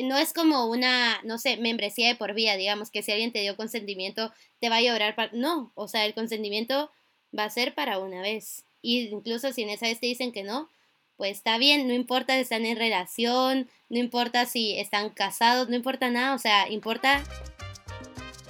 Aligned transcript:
eh, 0.00 0.02
no 0.02 0.16
es 0.18 0.32
como 0.32 0.66
una, 0.66 1.20
no 1.24 1.38
sé, 1.38 1.56
membresía 1.56 2.08
de 2.08 2.14
por 2.14 2.34
vida, 2.34 2.56
digamos, 2.56 2.90
que 2.90 3.02
si 3.02 3.12
alguien 3.12 3.32
te 3.32 3.40
dio 3.40 3.56
consentimiento, 3.56 4.32
te 4.60 4.68
va 4.68 4.76
a 4.76 4.82
llorar. 4.82 5.14
Para... 5.14 5.30
No, 5.32 5.72
o 5.74 5.88
sea, 5.88 6.04
el 6.06 6.14
consentimiento 6.14 6.90
va 7.36 7.44
a 7.44 7.50
ser 7.50 7.74
para 7.74 7.98
una 7.98 8.22
vez. 8.22 8.64
Y 8.82 9.08
incluso 9.08 9.52
si 9.52 9.62
en 9.62 9.70
esa 9.70 9.86
vez 9.86 10.00
te 10.00 10.06
dicen 10.06 10.32
que 10.32 10.42
no, 10.42 10.68
pues 11.16 11.36
está 11.36 11.58
bien, 11.58 11.86
no 11.86 11.92
importa 11.92 12.34
si 12.34 12.40
están 12.40 12.64
en 12.64 12.78
relación, 12.78 13.68
no 13.90 13.98
importa 13.98 14.46
si 14.46 14.78
están 14.78 15.10
casados, 15.10 15.68
no 15.68 15.76
importa 15.76 16.10
nada, 16.10 16.34
o 16.34 16.38
sea, 16.38 16.68
importa... 16.68 17.22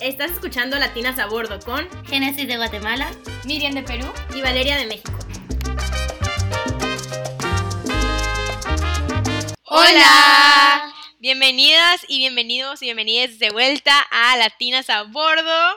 Estás 0.00 0.30
escuchando 0.30 0.78
Latinas 0.78 1.18
a 1.18 1.26
Bordo 1.26 1.60
con 1.60 1.86
Génesis 2.06 2.48
de 2.48 2.56
Guatemala, 2.56 3.10
Miriam 3.44 3.74
de 3.74 3.82
Perú 3.82 4.06
y 4.34 4.40
Valeria 4.40 4.78
de 4.78 4.86
México. 4.86 5.12
Hola. 9.64 10.89
Bienvenidas 11.22 12.06
y 12.08 12.16
bienvenidos 12.16 12.80
y 12.80 12.86
bienvenidas 12.86 13.38
de 13.38 13.50
vuelta 13.50 14.00
a 14.10 14.38
Latinas 14.38 14.88
a 14.88 15.02
Bordo. 15.02 15.76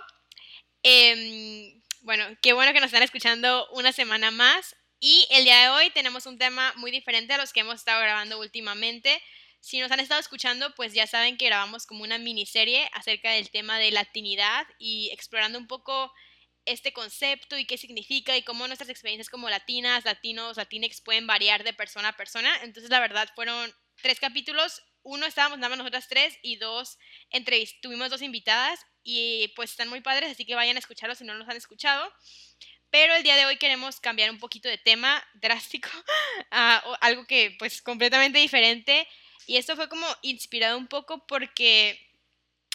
Em, 0.84 1.82
bueno, 2.00 2.26
qué 2.42 2.54
bueno 2.54 2.72
que 2.72 2.80
nos 2.80 2.88
están 2.88 3.04
escuchando 3.04 3.68
una 3.72 3.92
semana 3.92 4.32
más. 4.32 4.74
Y 5.02 5.28
el 5.32 5.44
día 5.44 5.60
de 5.64 5.68
hoy 5.68 5.90
tenemos 5.90 6.28
un 6.28 6.38
tema 6.38 6.72
muy 6.78 6.92
diferente 6.92 7.34
a 7.34 7.38
los 7.38 7.52
que 7.52 7.60
hemos 7.60 7.76
estado 7.76 8.00
grabando 8.00 8.40
últimamente. 8.40 9.22
Si 9.60 9.82
nos 9.82 9.92
han 9.92 10.00
estado 10.00 10.22
escuchando, 10.22 10.74
pues 10.76 10.94
ya 10.94 11.08
saben 11.08 11.36
que 11.36 11.48
grabamos 11.48 11.86
como 11.88 12.06
una 12.06 12.18
miniserie 12.18 12.90
acerca 12.94 13.32
del 13.32 13.50
tema 13.50 13.78
de 13.80 13.92
latinidad 13.92 14.66
y 14.80 15.10
explorando 15.12 15.60
un 15.60 15.68
poco 15.68 16.14
este 16.64 16.94
concepto 16.94 17.58
y 17.58 17.66
qué 17.66 17.78
significa 17.78 18.38
y 18.38 18.44
cómo 18.44 18.66
nuestras 18.68 18.90
experiencias 18.90 19.28
como 19.28 19.50
latinas, 19.50 20.06
latinos, 20.06 20.56
latinex 20.56 21.02
pueden 21.02 21.28
variar 21.28 21.66
de 21.66 21.74
persona 21.74 22.08
a 22.08 22.16
persona. 22.16 22.50
Entonces, 22.64 22.90
la 22.90 23.02
verdad, 23.02 23.28
fueron 23.36 23.76
tres 24.02 24.22
capítulos. 24.22 24.82
Uno 25.04 25.26
estábamos 25.26 25.60
nada 25.60 25.70
más 25.70 25.78
nosotras 25.78 26.08
tres 26.08 26.38
y 26.42 26.56
dos 26.56 26.98
tuvimos 27.82 28.10
dos 28.10 28.22
invitadas 28.22 28.80
y 29.04 29.50
pues 29.56 29.72
están 29.72 29.90
muy 29.90 30.02
padres, 30.02 30.32
así 30.32 30.46
que 30.46 30.56
vayan 30.56 30.78
a 30.78 30.80
escucharlos 30.80 31.18
si 31.18 31.26
no 31.26 31.34
los 31.34 31.48
han 31.48 31.58
escuchado. 31.58 32.12
Pero 32.90 33.14
el 33.16 33.24
día 33.24 33.36
de 33.36 33.46
hoy 33.46 33.58
queremos 33.58 34.00
cambiar 34.00 34.30
un 34.30 34.40
poquito 34.40 34.70
de 34.70 34.78
tema 34.78 35.24
drástico 35.34 35.90
a 36.52 36.78
algo 37.02 37.26
que 37.26 37.56
pues 37.60 37.82
completamente 37.82 38.40
diferente. 38.40 39.08
Y 39.46 39.58
esto 39.58 39.76
fue 39.76 39.90
como 39.90 40.08
inspirado 40.22 40.78
un 40.78 40.88
poco 40.88 41.26
porque 41.28 42.00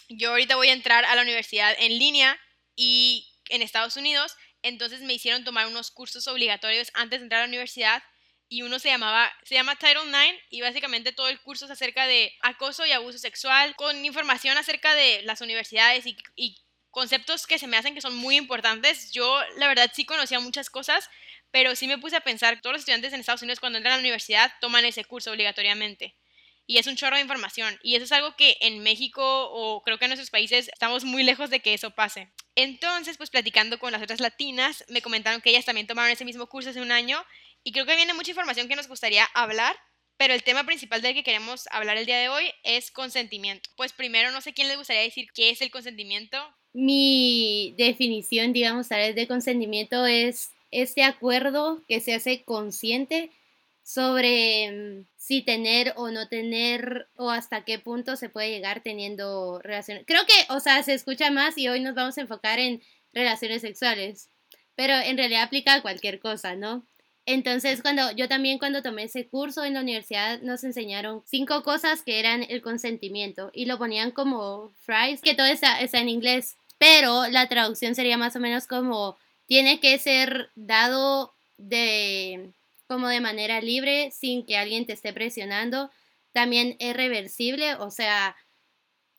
yo 0.09 0.31
ahorita 0.31 0.55
voy 0.55 0.69
a 0.69 0.73
entrar 0.73 1.05
a 1.05 1.15
la 1.15 1.21
universidad 1.21 1.75
en 1.79 1.97
línea 1.97 2.39
y 2.75 3.27
en 3.49 3.61
Estados 3.61 3.97
Unidos, 3.97 4.35
entonces 4.61 5.01
me 5.01 5.13
hicieron 5.13 5.43
tomar 5.43 5.67
unos 5.67 5.91
cursos 5.91 6.27
obligatorios 6.27 6.91
antes 6.93 7.19
de 7.19 7.25
entrar 7.25 7.41
a 7.41 7.45
la 7.45 7.49
universidad 7.49 8.03
y 8.49 8.63
uno 8.63 8.79
se 8.79 8.89
llamaba, 8.89 9.31
se 9.43 9.53
llama 9.53 9.75
Title 9.75 10.05
IX 10.05 10.37
y 10.49 10.61
básicamente 10.61 11.11
todo 11.11 11.29
el 11.29 11.39
curso 11.39 11.65
es 11.65 11.71
acerca 11.71 12.07
de 12.07 12.33
acoso 12.41 12.85
y 12.85 12.91
abuso 12.91 13.19
sexual 13.19 13.75
con 13.75 14.03
información 14.03 14.57
acerca 14.57 14.95
de 14.95 15.21
las 15.21 15.41
universidades 15.41 16.07
y, 16.07 16.17
y 16.35 16.57
conceptos 16.89 17.45
que 17.45 17.59
se 17.59 17.67
me 17.67 17.77
hacen 17.77 17.93
que 17.93 18.01
son 18.01 18.15
muy 18.15 18.35
importantes. 18.35 19.11
Yo, 19.11 19.39
la 19.57 19.67
verdad, 19.67 19.91
sí 19.93 20.03
conocía 20.03 20.39
muchas 20.39 20.69
cosas, 20.71 21.09
pero 21.51 21.75
sí 21.75 21.87
me 21.87 21.97
puse 21.97 22.15
a 22.15 22.21
pensar, 22.21 22.59
todos 22.61 22.73
los 22.73 22.81
estudiantes 22.81 23.13
en 23.13 23.19
Estados 23.19 23.41
Unidos 23.41 23.59
cuando 23.59 23.77
entran 23.77 23.93
a 23.93 23.97
la 23.97 24.01
universidad 24.01 24.51
toman 24.61 24.85
ese 24.85 25.05
curso 25.05 25.31
obligatoriamente. 25.31 26.15
Y 26.65 26.77
es 26.77 26.85
un 26.85 26.95
chorro 26.95 27.15
de 27.15 27.23
información. 27.23 27.79
Y 27.81 27.95
eso 27.95 28.05
es 28.05 28.11
algo 28.11 28.35
que 28.35 28.55
en 28.61 28.83
México 28.83 29.49
o 29.51 29.81
creo 29.81 29.97
que 29.97 30.05
en 30.05 30.09
nuestros 30.09 30.29
países 30.29 30.69
estamos 30.71 31.03
muy 31.03 31.23
lejos 31.23 31.49
de 31.49 31.61
que 31.61 31.73
eso 31.73 31.89
pase. 31.89 32.31
Entonces, 32.53 33.17
pues 33.17 33.31
platicando 33.31 33.79
con 33.79 33.91
las 33.91 34.03
otras 34.03 34.19
latinas, 34.19 34.85
me 34.87 35.01
comentaron 35.01 35.41
que 35.41 35.49
ellas 35.49 35.65
también 35.65 35.87
tomaron 35.87 36.11
ese 36.11 36.25
mismo 36.25 36.45
curso 36.45 36.69
hace 36.69 36.81
un 36.81 36.91
año. 36.91 37.25
Y 37.69 37.71
creo 37.71 37.85
que 37.85 37.95
viene 37.95 38.15
mucha 38.15 38.31
información 38.31 38.67
que 38.67 38.75
nos 38.75 38.87
gustaría 38.87 39.25
hablar. 39.35 39.75
Pero 40.17 40.33
el 40.33 40.43
tema 40.43 40.65
principal 40.65 41.03
del 41.03 41.13
que 41.13 41.23
queremos 41.23 41.67
hablar 41.71 41.97
el 41.97 42.07
día 42.07 42.17
de 42.17 42.27
hoy 42.27 42.51
es 42.63 42.89
consentimiento. 42.91 43.69
Pues 43.77 43.93
primero, 43.93 44.31
no 44.31 44.41
sé 44.41 44.53
quién 44.53 44.67
les 44.67 44.75
gustaría 44.75 45.03
decir 45.03 45.29
qué 45.33 45.51
es 45.51 45.61
el 45.61 45.71
consentimiento 45.71 46.37
mi 46.73 47.75
definición, 47.77 48.53
digamos, 48.53 48.89
tal 48.89 49.15
de 49.15 49.27
consentimiento 49.27 50.05
es 50.05 50.51
este 50.71 51.03
acuerdo 51.03 51.83
que 51.87 51.99
se 51.99 52.13
hace 52.13 52.43
consciente 52.43 53.31
sobre 53.83 54.71
mm, 54.71 55.07
si 55.17 55.41
tener 55.41 55.93
o 55.95 56.11
no 56.11 56.27
tener 56.27 57.07
o 57.15 57.31
hasta 57.31 57.65
qué 57.65 57.79
punto 57.79 58.15
se 58.15 58.29
puede 58.29 58.51
llegar 58.51 58.81
teniendo 58.81 59.59
relaciones. 59.63 60.03
Creo 60.05 60.21
que, 60.27 60.53
o 60.53 60.59
sea, 60.59 60.83
se 60.83 60.93
escucha 60.93 61.31
más 61.31 61.57
y 61.57 61.67
hoy 61.69 61.79
nos 61.79 61.95
vamos 61.95 62.17
a 62.17 62.21
enfocar 62.21 62.59
en 62.59 62.83
relaciones 63.13 63.61
sexuales, 63.61 64.29
pero 64.75 64.93
en 64.93 65.17
realidad 65.17 65.43
aplica 65.43 65.73
a 65.73 65.81
cualquier 65.81 66.19
cosa, 66.19 66.55
¿no? 66.55 66.85
Entonces, 67.31 67.83
cuando 67.83 68.09
yo 68.13 68.27
también 68.27 68.57
cuando 68.57 68.81
tomé 68.81 69.03
ese 69.03 69.27
curso 69.27 69.63
en 69.63 69.75
la 69.75 69.81
universidad 69.81 70.41
nos 70.41 70.63
enseñaron 70.63 71.21
cinco 71.27 71.61
cosas 71.61 72.01
que 72.01 72.19
eran 72.19 72.43
el 72.49 72.63
consentimiento 72.63 73.51
y 73.53 73.65
lo 73.65 73.77
ponían 73.77 74.09
como 74.09 74.71
phrase, 74.81 75.21
que 75.21 75.35
todo 75.35 75.45
está, 75.45 75.79
está 75.79 75.99
en 75.99 76.09
inglés, 76.09 76.55
pero 76.79 77.27
la 77.27 77.47
traducción 77.47 77.93
sería 77.93 78.17
más 78.17 78.35
o 78.35 78.39
menos 78.39 78.65
como 78.65 79.15
tiene 79.45 79.79
que 79.79 79.99
ser 79.99 80.49
dado 80.55 81.31
de 81.59 82.49
como 82.87 83.07
de 83.07 83.21
manera 83.21 83.61
libre 83.61 84.09
sin 84.09 84.43
que 84.43 84.57
alguien 84.57 84.87
te 84.87 84.93
esté 84.93 85.13
presionando. 85.13 85.91
También 86.31 86.77
es 86.79 86.95
reversible, 86.95 87.75
o 87.75 87.91
sea, 87.91 88.35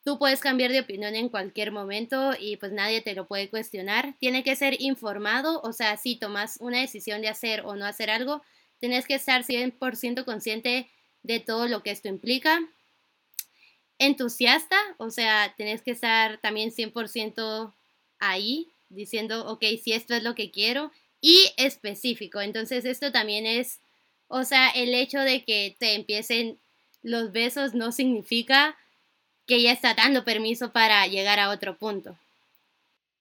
tú 0.04 0.18
puedes 0.18 0.40
cambiar 0.40 0.72
de 0.72 0.80
opinión 0.80 1.14
en 1.14 1.28
cualquier 1.28 1.72
momento 1.72 2.32
y 2.38 2.56
pues 2.56 2.72
nadie 2.72 3.00
te 3.00 3.14
lo 3.14 3.26
puede 3.26 3.48
cuestionar. 3.48 4.14
Tiene 4.18 4.42
que 4.42 4.56
ser 4.56 4.80
informado, 4.80 5.60
o 5.62 5.72
sea, 5.72 5.96
si 5.96 6.16
tomas 6.16 6.56
una 6.60 6.80
decisión 6.80 7.20
de 7.20 7.28
hacer 7.28 7.62
o 7.64 7.76
no 7.76 7.84
hacer 7.86 8.10
algo, 8.10 8.42
tienes 8.78 9.06
que 9.06 9.14
estar 9.14 9.44
100% 9.44 10.24
consciente 10.24 10.88
de 11.22 11.40
todo 11.40 11.68
lo 11.68 11.82
que 11.82 11.90
esto 11.90 12.08
implica 12.08 12.60
entusiasta, 14.00 14.76
o 14.96 15.10
sea, 15.10 15.54
tenés 15.56 15.82
que 15.82 15.92
estar 15.92 16.40
también 16.40 16.72
100% 16.72 17.72
ahí, 18.18 18.68
diciendo, 18.88 19.46
ok, 19.46 19.62
si 19.80 19.92
esto 19.92 20.14
es 20.14 20.22
lo 20.22 20.34
que 20.34 20.50
quiero, 20.50 20.90
y 21.20 21.52
específico. 21.58 22.40
Entonces, 22.40 22.86
esto 22.86 23.12
también 23.12 23.46
es, 23.46 23.78
o 24.26 24.44
sea, 24.44 24.70
el 24.70 24.94
hecho 24.94 25.20
de 25.20 25.44
que 25.44 25.76
te 25.78 25.94
empiecen 25.94 26.58
los 27.02 27.30
besos 27.30 27.74
no 27.74 27.92
significa 27.92 28.76
que 29.50 29.60
ya 29.60 29.72
está 29.72 29.94
dando 29.94 30.22
permiso 30.22 30.72
para 30.72 31.04
llegar 31.08 31.40
a 31.40 31.50
otro 31.50 31.76
punto. 31.76 32.16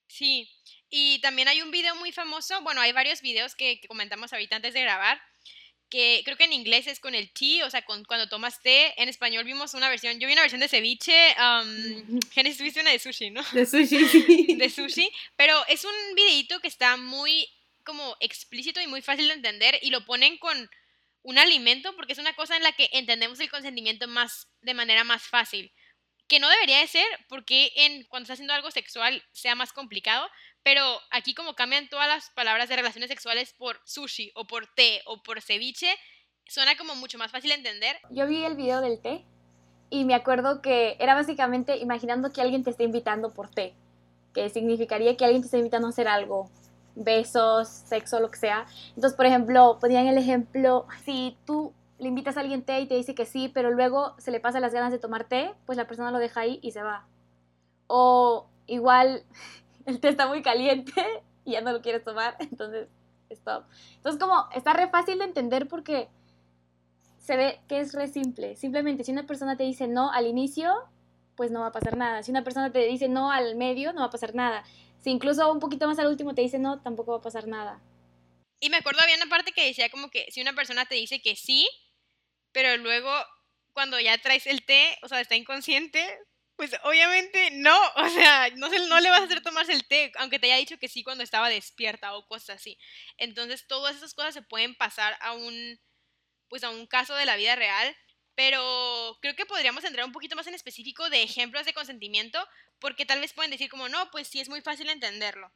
Sí, 0.07 0.47
y 0.91 1.17
también 1.21 1.47
hay 1.47 1.63
un 1.63 1.71
video 1.71 1.95
muy 1.95 2.11
famoso, 2.11 2.61
bueno, 2.61 2.81
hay 2.81 2.91
varios 2.91 3.23
videos 3.23 3.55
que, 3.55 3.79
que 3.79 3.87
comentamos 3.87 4.31
ahorita 4.31 4.57
antes 4.57 4.75
de 4.75 4.81
grabar, 4.83 5.19
que 5.89 6.21
creo 6.23 6.37
que 6.37 6.43
en 6.43 6.53
inglés 6.53 6.85
es 6.85 6.99
con 6.99 7.15
el 7.15 7.31
tea, 7.31 7.65
o 7.65 7.69
sea, 7.71 7.81
con, 7.83 8.05
cuando 8.05 8.29
tomas 8.29 8.61
té. 8.61 8.93
En 9.01 9.09
español 9.09 9.43
vimos 9.43 9.73
una 9.73 9.89
versión, 9.89 10.19
yo 10.19 10.27
vi 10.27 10.33
una 10.33 10.43
versión 10.43 10.61
de 10.61 10.67
ceviche, 10.67 11.35
um, 11.39 12.19
Genesis 12.29 12.61
viste 12.61 12.81
una 12.81 12.91
de 12.91 12.99
sushi, 12.99 13.31
¿no? 13.31 13.41
De 13.51 13.65
sushi, 13.65 14.05
sí. 14.07 14.55
De 14.55 14.69
sushi, 14.69 15.09
pero 15.35 15.55
es 15.65 15.83
un 15.83 16.15
videito 16.15 16.59
que 16.59 16.67
está 16.67 16.95
muy 16.95 17.49
como 17.83 18.15
explícito 18.19 18.79
y 18.79 18.85
muy 18.85 19.01
fácil 19.01 19.29
de 19.29 19.33
entender 19.33 19.79
y 19.81 19.89
lo 19.89 20.05
ponen 20.05 20.37
con 20.37 20.69
un 21.23 21.39
alimento 21.39 21.95
porque 21.95 22.13
es 22.13 22.19
una 22.19 22.35
cosa 22.35 22.55
en 22.55 22.61
la 22.61 22.71
que 22.73 22.87
entendemos 22.93 23.39
el 23.39 23.49
consentimiento 23.49 24.07
más 24.07 24.45
de 24.61 24.75
manera 24.75 25.03
más 25.03 25.23
fácil 25.23 25.71
que 26.29 26.39
no 26.39 26.47
debería 26.47 26.79
de 26.79 26.87
ser 26.87 27.05
porque 27.27 27.71
en 27.75 28.03
cuando 28.05 28.23
estás 28.23 28.35
haciendo 28.35 28.53
algo 28.53 28.71
sexual 28.71 29.21
sea 29.31 29.55
más 29.55 29.73
complicado, 29.73 30.25
pero 30.63 30.83
aquí 31.11 31.33
como 31.33 31.55
cambian 31.55 31.89
todas 31.89 32.07
las 32.07 32.29
palabras 32.29 32.69
de 32.69 32.75
relaciones 32.75 33.09
sexuales 33.09 33.53
por 33.57 33.81
sushi 33.83 34.31
o 34.35 34.45
por 34.45 34.67
té 34.67 35.01
o 35.05 35.21
por 35.23 35.41
ceviche, 35.41 35.93
suena 36.47 36.77
como 36.77 36.95
mucho 36.95 37.17
más 37.17 37.31
fácil 37.31 37.49
de 37.49 37.55
entender. 37.55 37.97
Yo 38.11 38.27
vi 38.27 38.45
el 38.45 38.55
video 38.55 38.79
del 38.79 39.01
té 39.01 39.25
y 39.89 40.05
me 40.05 40.13
acuerdo 40.13 40.61
que 40.61 40.95
era 40.99 41.15
básicamente 41.15 41.77
imaginando 41.77 42.31
que 42.31 42.41
alguien 42.41 42.63
te 42.63 42.69
está 42.69 42.83
invitando 42.83 43.33
por 43.33 43.49
té, 43.49 43.73
que 44.33 44.49
significaría 44.49 45.17
que 45.17 45.25
alguien 45.25 45.41
te 45.41 45.47
está 45.47 45.57
invitando 45.57 45.87
a 45.87 45.89
hacer 45.89 46.07
algo, 46.07 46.51
besos, 46.95 47.67
sexo, 47.67 48.19
lo 48.19 48.29
que 48.29 48.37
sea. 48.37 48.67
Entonces, 48.89 49.15
por 49.15 49.25
ejemplo, 49.25 49.79
ponían 49.81 50.07
el 50.07 50.17
ejemplo, 50.17 50.85
si 51.05 51.35
tú 51.45 51.73
le 51.99 52.07
invitas 52.07 52.37
a 52.37 52.39
alguien 52.39 52.63
té 52.63 52.79
y 52.79 52.87
te 52.87 52.95
dice 52.95 53.13
que 53.13 53.25
sí, 53.25 53.49
pero 53.49 53.71
luego 53.71 54.15
se 54.17 54.31
le 54.31 54.39
pasa 54.39 54.59
las 54.59 54.73
ganas 54.73 54.91
de 54.91 54.99
tomar 54.99 55.25
té, 55.25 55.53
pues 55.65 55.77
la 55.77 55.87
persona 55.87 56.11
lo 56.11 56.17
deja 56.17 56.41
ahí 56.41 56.59
y 56.61 56.71
se 56.71 56.81
va. 56.81 57.05
O 57.87 58.47
igual 58.67 59.23
el 59.85 59.99
té 59.99 60.09
está 60.09 60.27
muy 60.27 60.41
caliente 60.41 60.93
y 61.45 61.51
ya 61.51 61.61
no 61.61 61.71
lo 61.71 61.81
quieres 61.81 62.03
tomar, 62.03 62.35
entonces 62.39 62.87
stop. 63.29 63.65
Entonces 63.97 64.19
como 64.19 64.47
está 64.55 64.73
re 64.73 64.89
fácil 64.89 65.19
de 65.19 65.25
entender 65.25 65.67
porque 65.67 66.09
se 67.19 67.35
ve 67.35 67.59
que 67.67 67.79
es 67.79 67.93
re 67.93 68.07
simple. 68.07 68.55
Simplemente 68.55 69.03
si 69.03 69.11
una 69.11 69.27
persona 69.27 69.55
te 69.55 69.63
dice 69.63 69.87
no 69.87 70.11
al 70.11 70.25
inicio, 70.25 70.73
pues 71.35 71.51
no 71.51 71.59
va 71.61 71.67
a 71.67 71.71
pasar 71.71 71.95
nada. 71.95 72.23
Si 72.23 72.31
una 72.31 72.43
persona 72.43 72.71
te 72.71 72.79
dice 72.85 73.07
no 73.07 73.31
al 73.31 73.55
medio, 73.55 73.93
no 73.93 74.01
va 74.01 74.07
a 74.07 74.09
pasar 74.09 74.33
nada. 74.33 74.63
Si 74.99 75.11
incluso 75.11 75.51
un 75.51 75.59
poquito 75.59 75.87
más 75.87 75.99
al 75.99 76.07
último 76.07 76.33
te 76.33 76.41
dice 76.41 76.59
no, 76.59 76.81
tampoco 76.81 77.11
va 77.11 77.17
a 77.19 77.21
pasar 77.21 77.47
nada. 77.47 77.81
Y 78.59 78.69
me 78.69 78.77
acuerdo 78.77 79.01
había 79.01 79.15
una 79.15 79.29
parte 79.29 79.51
que 79.51 79.65
decía 79.65 79.89
como 79.89 80.09
que 80.09 80.29
si 80.31 80.41
una 80.41 80.53
persona 80.53 80.85
te 80.85 80.95
dice 80.95 81.21
que 81.21 81.35
sí, 81.35 81.67
pero 82.59 82.75
luego 82.75 83.09
cuando 83.71 83.97
ya 84.01 84.17
traes 84.17 84.45
el 84.45 84.65
té, 84.65 84.99
o 85.01 85.07
sea, 85.07 85.21
está 85.21 85.37
inconsciente, 85.37 86.05
pues 86.57 86.75
obviamente 86.83 87.51
no, 87.51 87.73
o 87.95 88.09
sea, 88.09 88.49
no, 88.57 88.69
se, 88.69 88.79
le 88.79 89.09
vas 89.09 89.21
a 89.21 89.23
hacer 89.23 89.41
tomarse 89.41 89.71
el 89.71 89.87
té, 89.87 90.11
aunque 90.17 90.39
te 90.39 90.47
haya 90.47 90.57
dicho 90.57 90.77
que 90.77 90.89
sí 90.89 91.01
cuando 91.01 91.23
estaba 91.23 91.47
despierta 91.47 92.13
o 92.17 92.27
cosas 92.27 92.57
así. 92.57 92.77
Entonces, 93.17 93.65
todas 93.65 93.95
esas 93.95 94.13
cosas 94.13 94.33
se 94.33 94.41
pueden 94.41 94.75
pasar 94.75 95.17
a 95.21 95.31
un, 95.31 95.79
pues 96.49 96.65
a 96.65 96.69
un 96.69 96.85
caso 96.85 97.15
de 97.15 97.25
la 97.25 97.37
vida 97.37 97.55
real, 97.55 97.95
pero 98.35 99.17
creo 99.21 99.37
que 99.37 99.45
podríamos 99.45 99.85
entrar 99.85 100.05
un 100.05 100.11
poquito 100.11 100.35
más 100.35 100.47
en 100.47 100.55
específico 100.55 101.09
de 101.09 101.23
ejemplos 101.23 101.65
de 101.65 101.73
consentimiento, 101.73 102.45
porque 102.79 103.05
tal 103.05 103.21
vez 103.21 103.31
pueden 103.31 103.51
decir 103.51 103.69
como, 103.69 103.87
no, 103.87 104.11
pues 104.11 104.27
sí 104.27 104.41
es 104.41 104.49
muy 104.49 104.59
fácil 104.59 104.89
entenderlo, 104.89 105.49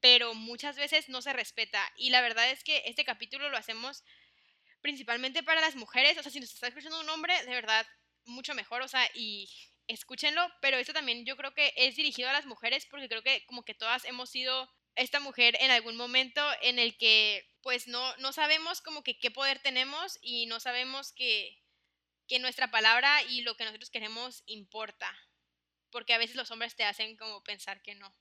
pero 0.00 0.32
muchas 0.32 0.76
veces 0.76 1.10
no 1.10 1.20
se 1.20 1.34
respeta. 1.34 1.92
Y 1.98 2.08
la 2.08 2.22
verdad 2.22 2.50
es 2.50 2.64
que 2.64 2.84
este 2.86 3.04
capítulo 3.04 3.50
lo 3.50 3.58
hacemos 3.58 4.02
principalmente 4.80 5.42
para 5.42 5.60
las 5.60 5.76
mujeres, 5.76 6.16
o 6.18 6.22
sea, 6.22 6.32
si 6.32 6.40
nos 6.40 6.52
está 6.52 6.68
escuchando 6.68 7.00
un 7.00 7.08
hombre, 7.08 7.34
de 7.44 7.54
verdad, 7.54 7.86
mucho 8.24 8.54
mejor, 8.54 8.82
o 8.82 8.88
sea, 8.88 9.08
y 9.14 9.48
escúchenlo, 9.88 10.46
pero 10.60 10.76
esto 10.76 10.92
también 10.92 11.24
yo 11.24 11.36
creo 11.36 11.54
que 11.54 11.72
es 11.76 11.96
dirigido 11.96 12.28
a 12.28 12.32
las 12.32 12.46
mujeres 12.46 12.86
porque 12.90 13.08
creo 13.08 13.22
que 13.22 13.44
como 13.46 13.64
que 13.64 13.74
todas 13.74 14.04
hemos 14.04 14.30
sido 14.30 14.68
esta 14.94 15.20
mujer 15.20 15.56
en 15.60 15.70
algún 15.70 15.96
momento 15.96 16.42
en 16.60 16.78
el 16.78 16.96
que 16.96 17.48
pues 17.62 17.88
no, 17.88 18.16
no 18.18 18.32
sabemos 18.32 18.80
como 18.80 19.02
que 19.02 19.18
qué 19.18 19.30
poder 19.30 19.60
tenemos 19.60 20.18
y 20.20 20.46
no 20.46 20.60
sabemos 20.60 21.12
que, 21.12 21.58
que 22.26 22.38
nuestra 22.38 22.70
palabra 22.70 23.22
y 23.22 23.40
lo 23.40 23.56
que 23.56 23.64
nosotros 23.64 23.90
queremos 23.90 24.42
importa, 24.46 25.12
porque 25.90 26.14
a 26.14 26.18
veces 26.18 26.36
los 26.36 26.50
hombres 26.50 26.76
te 26.76 26.84
hacen 26.84 27.16
como 27.16 27.42
pensar 27.42 27.82
que 27.82 27.94
no. 27.94 28.14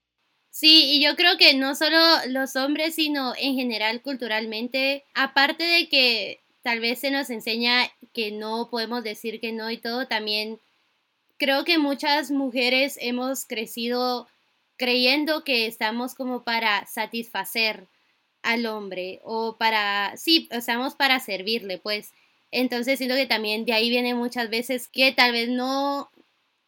Sí, 0.49 0.95
y 0.95 1.03
yo 1.03 1.15
creo 1.15 1.37
que 1.37 1.53
no 1.53 1.75
solo 1.75 1.99
los 2.29 2.55
hombres, 2.55 2.95
sino 2.95 3.33
en 3.37 3.55
general 3.55 4.01
culturalmente, 4.01 5.05
aparte 5.13 5.63
de 5.63 5.89
que 5.89 6.46
tal 6.63 6.79
vez 6.79 6.99
se 6.99 7.11
nos 7.11 7.29
enseña 7.29 7.91
que 8.13 8.31
no 8.31 8.69
podemos 8.69 9.03
decir 9.03 9.39
que 9.39 9.51
no 9.51 9.69
y 9.71 9.77
todo, 9.77 10.07
también 10.07 10.59
creo 11.37 11.63
que 11.63 11.77
muchas 11.77 12.31
mujeres 12.31 12.97
hemos 13.01 13.45
crecido 13.45 14.27
creyendo 14.77 15.43
que 15.43 15.65
estamos 15.65 16.13
como 16.13 16.43
para 16.43 16.85
satisfacer 16.85 17.85
al 18.43 18.65
hombre 18.65 19.19
o 19.23 19.57
para, 19.57 20.15
sí, 20.17 20.47
estamos 20.51 20.95
para 20.95 21.19
servirle, 21.19 21.79
pues. 21.79 22.11
Entonces 22.51 22.97
siento 22.97 23.15
que 23.15 23.25
también 23.25 23.65
de 23.65 23.73
ahí 23.73 23.89
viene 23.89 24.13
muchas 24.13 24.49
veces 24.49 24.87
que 24.87 25.11
tal 25.11 25.33
vez 25.33 25.49
no, 25.49 26.09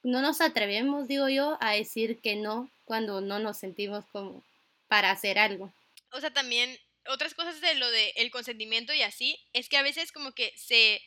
no 0.03 0.21
nos 0.21 0.41
atrevemos, 0.41 1.07
digo 1.07 1.29
yo, 1.29 1.57
a 1.61 1.71
decir 1.71 2.19
que 2.19 2.35
no 2.35 2.69
cuando 2.85 3.21
no 3.21 3.39
nos 3.39 3.57
sentimos 3.57 4.03
como 4.11 4.43
para 4.87 5.11
hacer 5.11 5.39
algo. 5.39 5.71
O 6.11 6.19
sea, 6.19 6.31
también 6.31 6.75
otras 7.09 7.33
cosas 7.33 7.59
de 7.61 7.75
lo 7.75 7.89
del 7.91 8.11
el 8.15 8.31
consentimiento 8.31 8.93
y 8.93 9.01
así, 9.01 9.37
es 9.53 9.69
que 9.69 9.77
a 9.77 9.83
veces 9.83 10.11
como 10.11 10.33
que 10.33 10.53
se 10.57 11.01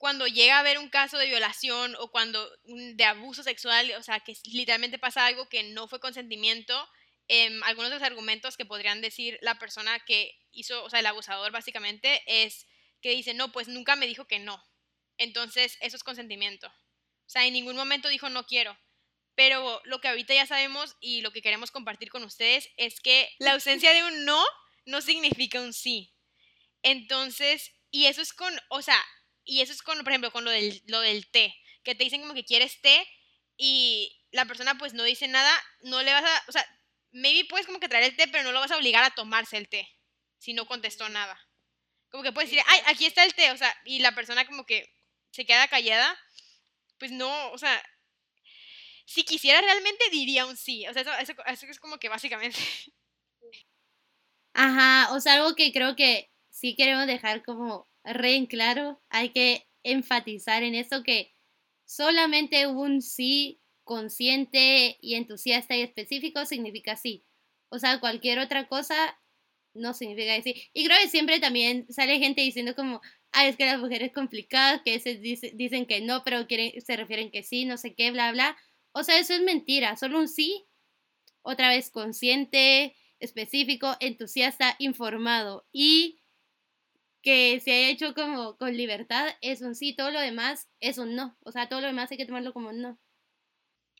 cuando 0.00 0.26
llega 0.26 0.56
a 0.56 0.60
haber 0.60 0.78
un 0.78 0.88
caso 0.88 1.18
de 1.18 1.26
violación 1.26 1.94
o 1.98 2.10
cuando 2.10 2.50
de 2.64 3.04
abuso 3.04 3.42
sexual, 3.42 3.92
o 3.98 4.02
sea, 4.02 4.20
que 4.20 4.34
literalmente 4.44 4.98
pasa 4.98 5.26
algo 5.26 5.50
que 5.50 5.62
no 5.62 5.88
fue 5.88 6.00
consentimiento, 6.00 6.88
em, 7.28 7.62
algunos 7.64 7.90
de 7.90 7.96
los 7.96 8.02
argumentos 8.02 8.56
que 8.56 8.64
podrían 8.64 9.02
decir 9.02 9.38
la 9.42 9.58
persona 9.58 10.00
que 10.00 10.34
hizo, 10.52 10.82
o 10.84 10.88
sea, 10.88 11.00
el 11.00 11.06
abusador 11.06 11.52
básicamente, 11.52 12.22
es 12.26 12.66
que 13.02 13.10
dice, 13.10 13.34
no, 13.34 13.52
pues 13.52 13.68
nunca 13.68 13.94
me 13.94 14.06
dijo 14.06 14.26
que 14.26 14.38
no. 14.38 14.64
Entonces, 15.18 15.76
eso 15.82 15.96
es 15.96 16.02
consentimiento. 16.02 16.68
O 16.68 17.28
sea, 17.28 17.44
en 17.46 17.52
ningún 17.52 17.76
momento 17.76 18.08
dijo 18.08 18.30
no 18.30 18.46
quiero. 18.46 18.78
Pero 19.34 19.82
lo 19.84 20.00
que 20.00 20.08
ahorita 20.08 20.32
ya 20.32 20.46
sabemos 20.46 20.96
y 21.00 21.20
lo 21.20 21.30
que 21.30 21.42
queremos 21.42 21.70
compartir 21.70 22.08
con 22.10 22.24
ustedes 22.24 22.70
es 22.78 23.00
que 23.00 23.28
la 23.38 23.52
ausencia 23.52 23.92
de 23.92 24.02
un 24.02 24.24
no 24.24 24.42
no 24.90 25.00
significa 25.00 25.60
un 25.60 25.72
sí. 25.72 26.12
Entonces, 26.82 27.72
y 27.90 28.06
eso 28.06 28.20
es 28.22 28.32
con, 28.32 28.52
o 28.68 28.82
sea, 28.82 29.00
y 29.44 29.60
eso 29.62 29.72
es 29.72 29.82
con, 29.82 29.98
por 29.98 30.12
ejemplo, 30.12 30.32
con 30.32 30.44
lo 30.44 30.50
del, 30.50 30.82
lo 30.86 31.00
del 31.00 31.30
té, 31.30 31.54
que 31.82 31.94
te 31.94 32.04
dicen 32.04 32.20
como 32.20 32.34
que 32.34 32.44
quieres 32.44 32.80
té 32.80 33.06
y 33.56 34.24
la 34.30 34.46
persona 34.46 34.76
pues 34.78 34.94
no 34.94 35.04
dice 35.04 35.28
nada, 35.28 35.52
no 35.82 36.02
le 36.02 36.12
vas 36.12 36.24
a, 36.24 36.44
o 36.48 36.52
sea, 36.52 36.66
maybe 37.12 37.48
puedes 37.48 37.66
como 37.66 37.80
que 37.80 37.88
traer 37.88 38.04
el 38.04 38.16
té, 38.16 38.28
pero 38.28 38.44
no 38.44 38.52
lo 38.52 38.60
vas 38.60 38.70
a 38.70 38.76
obligar 38.76 39.04
a 39.04 39.10
tomarse 39.10 39.56
el 39.56 39.68
té, 39.68 39.88
si 40.38 40.52
no 40.52 40.66
contestó 40.66 41.08
nada. 41.08 41.38
Como 42.10 42.22
que 42.22 42.32
puedes 42.32 42.50
decir, 42.50 42.64
ay, 42.68 42.80
aquí 42.86 43.06
está 43.06 43.24
el 43.24 43.34
té, 43.34 43.50
o 43.52 43.56
sea, 43.56 43.74
y 43.84 44.00
la 44.00 44.14
persona 44.14 44.46
como 44.46 44.66
que 44.66 44.92
se 45.30 45.46
queda 45.46 45.68
callada, 45.68 46.18
pues 46.98 47.12
no, 47.12 47.50
o 47.52 47.58
sea, 47.58 47.82
si 49.06 49.24
quisiera 49.24 49.60
realmente 49.60 50.04
diría 50.10 50.46
un 50.46 50.56
sí, 50.56 50.86
o 50.86 50.92
sea, 50.92 51.02
eso, 51.02 51.34
eso 51.46 51.66
es 51.66 51.80
como 51.80 51.98
que 51.98 52.08
básicamente. 52.08 52.58
Ajá, 54.62 55.14
o 55.14 55.20
sea, 55.20 55.34
algo 55.36 55.54
que 55.56 55.72
creo 55.72 55.96
que 55.96 56.30
sí 56.50 56.74
queremos 56.76 57.06
dejar 57.06 57.42
como 57.42 57.88
re 58.04 58.34
en 58.36 58.44
claro, 58.46 59.00
hay 59.08 59.30
que 59.30 59.66
enfatizar 59.82 60.62
en 60.62 60.74
eso 60.74 61.02
que 61.02 61.32
solamente 61.86 62.66
un 62.66 63.00
sí 63.00 63.62
consciente 63.84 64.98
y 65.00 65.14
entusiasta 65.14 65.76
y 65.76 65.80
específico 65.80 66.44
significa 66.44 66.94
sí. 66.96 67.24
O 67.70 67.78
sea, 67.78 68.00
cualquier 68.00 68.38
otra 68.38 68.68
cosa 68.68 69.18
no 69.74 69.94
significa 69.94 70.34
decir. 70.34 70.56
Y 70.74 70.84
creo 70.84 70.98
que 71.02 71.08
siempre 71.08 71.40
también 71.40 71.86
sale 71.90 72.18
gente 72.18 72.42
diciendo 72.42 72.74
como, 72.76 73.00
ay, 73.32 73.48
es 73.48 73.56
que 73.56 73.64
las 73.66 73.80
mujeres 73.80 74.12
complicadas, 74.12 74.82
que 74.84 75.00
se 75.00 75.16
dicen 75.16 75.86
que 75.86 76.02
no, 76.02 76.22
pero 76.24 76.46
quieren, 76.46 76.78
se 76.82 76.96
refieren 76.96 77.30
que 77.30 77.42
sí, 77.44 77.64
no 77.64 77.78
sé 77.78 77.94
qué, 77.94 78.10
bla, 78.10 78.32
bla. 78.32 78.56
O 78.92 79.04
sea, 79.04 79.18
eso 79.18 79.34
es 79.34 79.42
mentira. 79.42 79.96
Solo 79.96 80.18
un 80.18 80.28
sí, 80.28 80.66
otra 81.42 81.68
vez 81.68 81.90
consciente, 81.90 82.94
específico, 83.20 83.96
entusiasta, 84.00 84.76
informado. 84.78 85.66
Y 85.72 86.20
que 87.22 87.60
se 87.60 87.72
haya 87.72 87.88
hecho 87.90 88.14
como 88.14 88.56
con 88.56 88.76
libertad 88.76 89.36
es 89.42 89.60
un 89.60 89.74
sí, 89.74 89.94
todo 89.94 90.10
lo 90.10 90.20
demás 90.20 90.68
es 90.80 90.98
un 90.98 91.14
no. 91.14 91.36
O 91.42 91.52
sea, 91.52 91.68
todo 91.68 91.80
lo 91.80 91.86
demás 91.86 92.10
hay 92.10 92.16
que 92.16 92.26
tomarlo 92.26 92.52
como 92.52 92.72
no. 92.72 92.98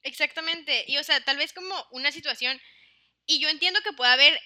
Exactamente. 0.02 0.84
Y 0.88 0.96
o 0.96 1.04
sea, 1.04 1.20
tal 1.22 1.36
vez 1.36 1.52
como 1.52 1.74
una 1.92 2.12
situación, 2.12 2.60
y 3.26 3.38
yo 3.38 3.48
entiendo 3.48 3.80
que 3.82 3.92
puede 3.92 4.10
haber 4.10 4.40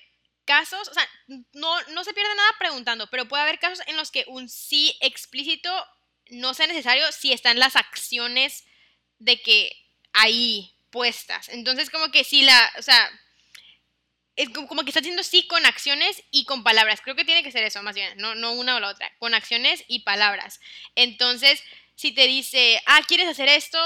casos, 0.45 0.89
o 0.89 0.95
sea, 0.95 1.09
no, 1.53 1.81
no 1.93 2.05
se 2.05 2.13
pierde 2.13 2.35
nada 2.35 2.51
preguntando, 2.59 3.09
pero 3.11 3.29
puede 3.29 3.45
haber 3.45 3.59
casos 3.59 3.81
en 3.87 3.97
los 3.97 4.11
que 4.11 4.25
un 4.27 4.49
sí 4.49 4.97
explícito 5.01 5.71
no 6.31 6.55
sea 6.55 6.67
necesario 6.67 7.11
si 7.13 7.33
están 7.33 7.59
las 7.59 7.77
acciones 7.77 8.65
de 9.19 9.41
que 9.41 9.73
ahí 10.13 10.77
puestas. 10.91 11.49
Entonces, 11.49 11.91
como 11.91 12.11
que 12.11 12.25
si 12.25 12.43
la, 12.43 12.73
o 12.79 12.83
sea, 12.83 13.11
es 14.37 14.49
como 14.51 14.83
que 14.83 14.91
está 14.91 15.01
haciendo 15.01 15.23
sí 15.23 15.47
con 15.47 15.65
acciones 15.67 16.23
y 16.31 16.45
con 16.45 16.65
palabras. 16.65 17.01
Creo 17.01 17.15
que 17.15 17.25
tiene 17.25 17.43
que 17.43 17.53
ser 17.53 17.65
eso, 17.65 17.83
más 17.83 17.95
bien, 17.95 18.17
no, 18.19 18.35
no 18.35 18.53
una 18.53 18.77
o 18.77 18.81
la 18.81 18.89
otra, 18.89 19.13
con 19.19 19.35
acciones 19.35 19.85
y 19.87 20.01
palabras. 20.01 20.61
Entonces, 20.95 21.63
si 21.95 22.13
te 22.13 22.27
dice, 22.27 22.81
ah, 22.87 23.01
¿quieres 23.07 23.29
hacer 23.29 23.49
esto? 23.49 23.79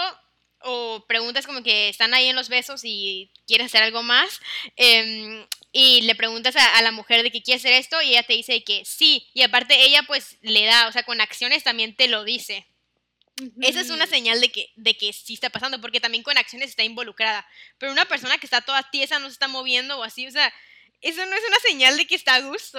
O 0.61 1.05
preguntas 1.07 1.47
como 1.47 1.63
que 1.63 1.89
están 1.89 2.15
ahí 2.15 2.29
en 2.29 2.37
los 2.37 2.49
besos 2.49 2.81
y 2.83 3.31
quieres 3.47 3.67
hacer 3.67 3.83
algo 3.83 4.03
más. 4.03 4.41
Em, 4.77 5.47
y 5.71 6.03
le 6.03 6.15
preguntas 6.15 6.57
a, 6.57 6.79
a, 6.79 6.83
la 6.83 6.93
mujer 6.93 7.23
de 7.23 7.31
que 7.31 7.43
quiere 7.43 7.59
hacer 7.59 7.75
esto 7.75 8.01
y 8.01 8.11
ella 8.11 8.23
te 8.23 8.33
dice 8.33 8.65
que 8.65 8.85
sí. 8.85 9.29
Y 9.35 9.43
aparte 9.43 9.85
ella 9.85 10.03
pues 10.05 10.39
le 10.41 10.65
da, 10.65 10.89
o 10.89 10.93
sea, 10.93 11.03
con 11.03 11.21
acciones 11.21 11.63
también 11.63 11.95
te 11.95 12.09
lo 12.09 12.25
dice. 12.25 12.67
Esa 13.61 13.81
es 13.81 13.91
una 13.91 14.07
señal 14.07 14.41
de 14.41 14.51
que, 14.51 14.71
de 14.77 14.97
que 14.97 15.13
sí 15.13 15.35
está 15.35 15.51
pasando, 15.51 15.81
porque 15.81 16.01
también 16.01 16.23
con 16.23 16.37
acciones 16.39 16.71
está 16.71 16.83
involucrada. 16.83 17.47
Pero 17.79 17.93
una 17.93 18.05
persona 18.05 18.39
que 18.39 18.47
está 18.47 18.61
toda 18.61 18.83
tiesa, 18.91 19.19
no 19.19 19.27
se 19.27 19.33
está 19.33 19.49
moviendo 19.49 19.99
o 19.99 20.03
así, 20.03 20.27
o 20.27 20.31
sea, 20.31 20.53
eso 21.01 21.25
no 21.25 21.33
es 21.33 21.43
una 21.47 21.59
señal 21.67 21.97
de 21.97 22.07
que 22.07 22.15
está 22.15 22.35
a 22.35 22.41
gusto. 22.41 22.79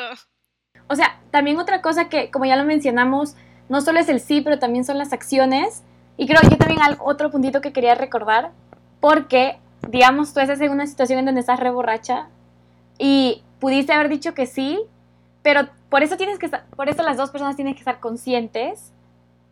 O 0.88 0.96
sea, 0.96 1.22
también 1.32 1.58
otra 1.60 1.82
cosa 1.82 2.10
que, 2.10 2.32
como 2.32 2.46
ya 2.46 2.56
lo 2.56 2.66
mencionamos, 2.66 3.36
no 3.70 3.82
solo 3.82 4.00
es 4.00 4.10
el 4.10 4.20
sí, 4.20 4.42
pero 4.42 4.60
también 4.60 4.84
son 4.84 4.98
las 4.98 5.14
acciones. 5.14 5.84
Y 6.18 6.28
creo 6.28 6.42
que 6.42 6.58
también 6.58 6.82
hay 6.82 6.96
otro 7.00 7.32
puntito 7.32 7.62
que 7.62 7.72
quería 7.72 7.96
recordar, 7.96 8.52
porque, 9.00 9.58
digamos, 9.88 10.34
tú 10.34 10.42
estás 10.42 10.60
en 10.60 10.72
una 10.72 10.88
situación 10.88 11.20
en 11.20 11.26
donde 11.26 11.42
estás 11.42 11.60
re 11.60 11.70
borracha 11.70 12.28
y 12.98 13.42
pudiste 13.60 13.94
haber 13.94 14.10
dicho 14.10 14.34
que 14.34 14.46
sí, 14.46 14.80
pero 15.42 15.70
por 15.90 16.04
eso 16.04 16.18
tienes 16.18 16.38
que 16.38 16.48
estar, 16.48 16.66
por 16.72 16.90
eso 16.90 17.04
las 17.04 17.16
dos 17.16 17.30
personas 17.30 17.56
tienen 17.56 17.74
que 17.74 17.80
estar 17.80 18.00
conscientes 18.02 18.92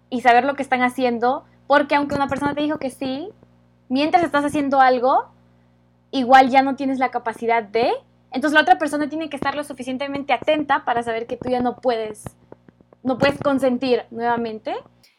y 0.09 0.21
saber 0.21 0.45
lo 0.45 0.55
que 0.55 0.63
están 0.63 0.81
haciendo, 0.81 1.45
porque 1.67 1.95
aunque 1.95 2.15
una 2.15 2.27
persona 2.27 2.55
te 2.55 2.61
dijo 2.61 2.79
que 2.79 2.89
sí, 2.89 3.29
mientras 3.89 4.23
estás 4.23 4.45
haciendo 4.45 4.79
algo, 4.79 5.29
igual 6.11 6.49
ya 6.49 6.61
no 6.61 6.75
tienes 6.75 6.99
la 6.99 7.11
capacidad 7.11 7.63
de, 7.63 7.91
entonces 8.31 8.53
la 8.53 8.61
otra 8.61 8.77
persona 8.77 9.09
tiene 9.09 9.29
que 9.29 9.35
estar 9.35 9.55
lo 9.55 9.63
suficientemente 9.63 10.33
atenta 10.33 10.85
para 10.85 11.03
saber 11.03 11.27
que 11.27 11.37
tú 11.37 11.49
ya 11.49 11.59
no 11.59 11.77
puedes, 11.77 12.23
no 13.03 13.17
puedes 13.17 13.39
consentir 13.39 14.03
nuevamente. 14.11 14.75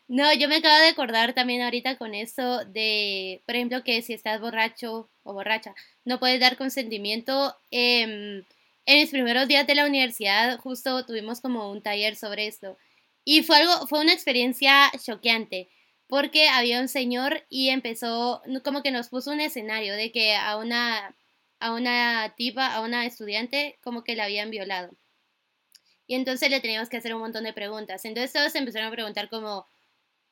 No, 0.09 0.33
yo 0.33 0.49
me 0.49 0.57
acabo 0.57 0.77
de 0.77 0.89
acordar 0.89 1.35
también 1.35 1.61
ahorita 1.63 1.99
con 1.99 2.15
eso 2.15 2.65
de, 2.65 3.43
por 3.45 3.57
ejemplo, 3.57 3.85
que 3.85 4.01
si 4.01 4.15
estás 4.15 4.41
borracho 4.41 5.11
o 5.23 5.35
borracha, 5.35 5.75
no 6.05 6.19
puedes 6.19 6.41
dar 6.41 6.57
consentimiento. 6.57 7.55
en 7.71 8.47
mis 8.87 9.11
primeros 9.11 9.49
días 9.49 9.67
de 9.67 9.75
la 9.75 9.85
universidad 9.85 10.59
justo 10.61 11.05
tuvimos 11.05 11.43
como 11.43 11.71
un 11.71 11.83
taller 11.83 12.17
sobre 12.17 12.47
esto 12.47 12.79
y 13.31 13.43
fue 13.43 13.59
algo, 13.59 13.87
fue 13.89 14.01
una 14.01 14.15
experiencia 14.15 14.91
choqueante, 14.99 15.69
porque 16.07 16.49
había 16.49 16.81
un 16.81 16.89
señor 16.89 17.45
y 17.51 17.69
empezó, 17.69 18.41
como 18.65 18.83
que 18.83 18.91
nos 18.91 19.11
puso 19.11 19.31
un 19.33 19.41
escenario 19.41 19.93
de 19.97 20.11
que 20.13 20.35
a 20.35 20.57
una, 20.57 21.15
a 21.61 21.75
una 21.75 22.33
tipa, 22.39 22.75
a 22.75 22.81
una 22.81 23.05
estudiante, 23.05 23.79
como 23.83 24.03
que 24.03 24.17
la 24.17 24.25
habían 24.25 24.51
violado. 24.51 24.97
Y 26.07 26.15
entonces 26.15 26.49
le 26.49 26.61
teníamos 26.61 26.89
que 26.89 26.97
hacer 26.97 27.15
un 27.15 27.21
montón 27.21 27.45
de 27.45 27.53
preguntas. 27.53 28.07
Entonces 28.07 28.33
todos 28.33 28.55
empezaron 28.55 28.89
a 28.89 28.93
preguntar 28.93 29.29
como 29.29 29.67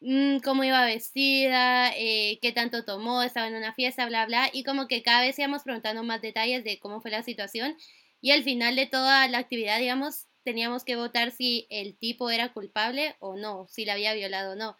mm, 0.00 0.38
cómo 0.38 0.64
iba 0.64 0.82
vestida, 0.86 1.92
eh, 1.94 2.38
qué 2.40 2.52
tanto 2.52 2.86
tomó, 2.86 3.22
estaba 3.22 3.48
en 3.48 3.56
una 3.56 3.74
fiesta, 3.74 4.06
bla, 4.06 4.24
bla. 4.24 4.48
Y 4.54 4.64
como 4.64 4.88
que 4.88 5.02
cada 5.02 5.20
vez 5.20 5.38
íbamos 5.38 5.64
preguntando 5.64 6.02
más 6.02 6.22
detalles 6.22 6.64
de 6.64 6.78
cómo 6.78 7.02
fue 7.02 7.10
la 7.10 7.22
situación. 7.22 7.76
Y 8.22 8.30
al 8.30 8.42
final 8.42 8.74
de 8.74 8.86
toda 8.86 9.28
la 9.28 9.36
actividad, 9.36 9.80
digamos, 9.80 10.28
teníamos 10.46 10.84
que 10.84 10.94
votar 10.94 11.32
si 11.32 11.66
el 11.70 11.96
tipo 11.98 12.30
era 12.30 12.52
culpable 12.52 13.16
o 13.18 13.34
no, 13.36 13.66
si 13.68 13.84
la 13.84 13.94
había 13.94 14.14
violado 14.14 14.52
o 14.52 14.54
no. 14.54 14.76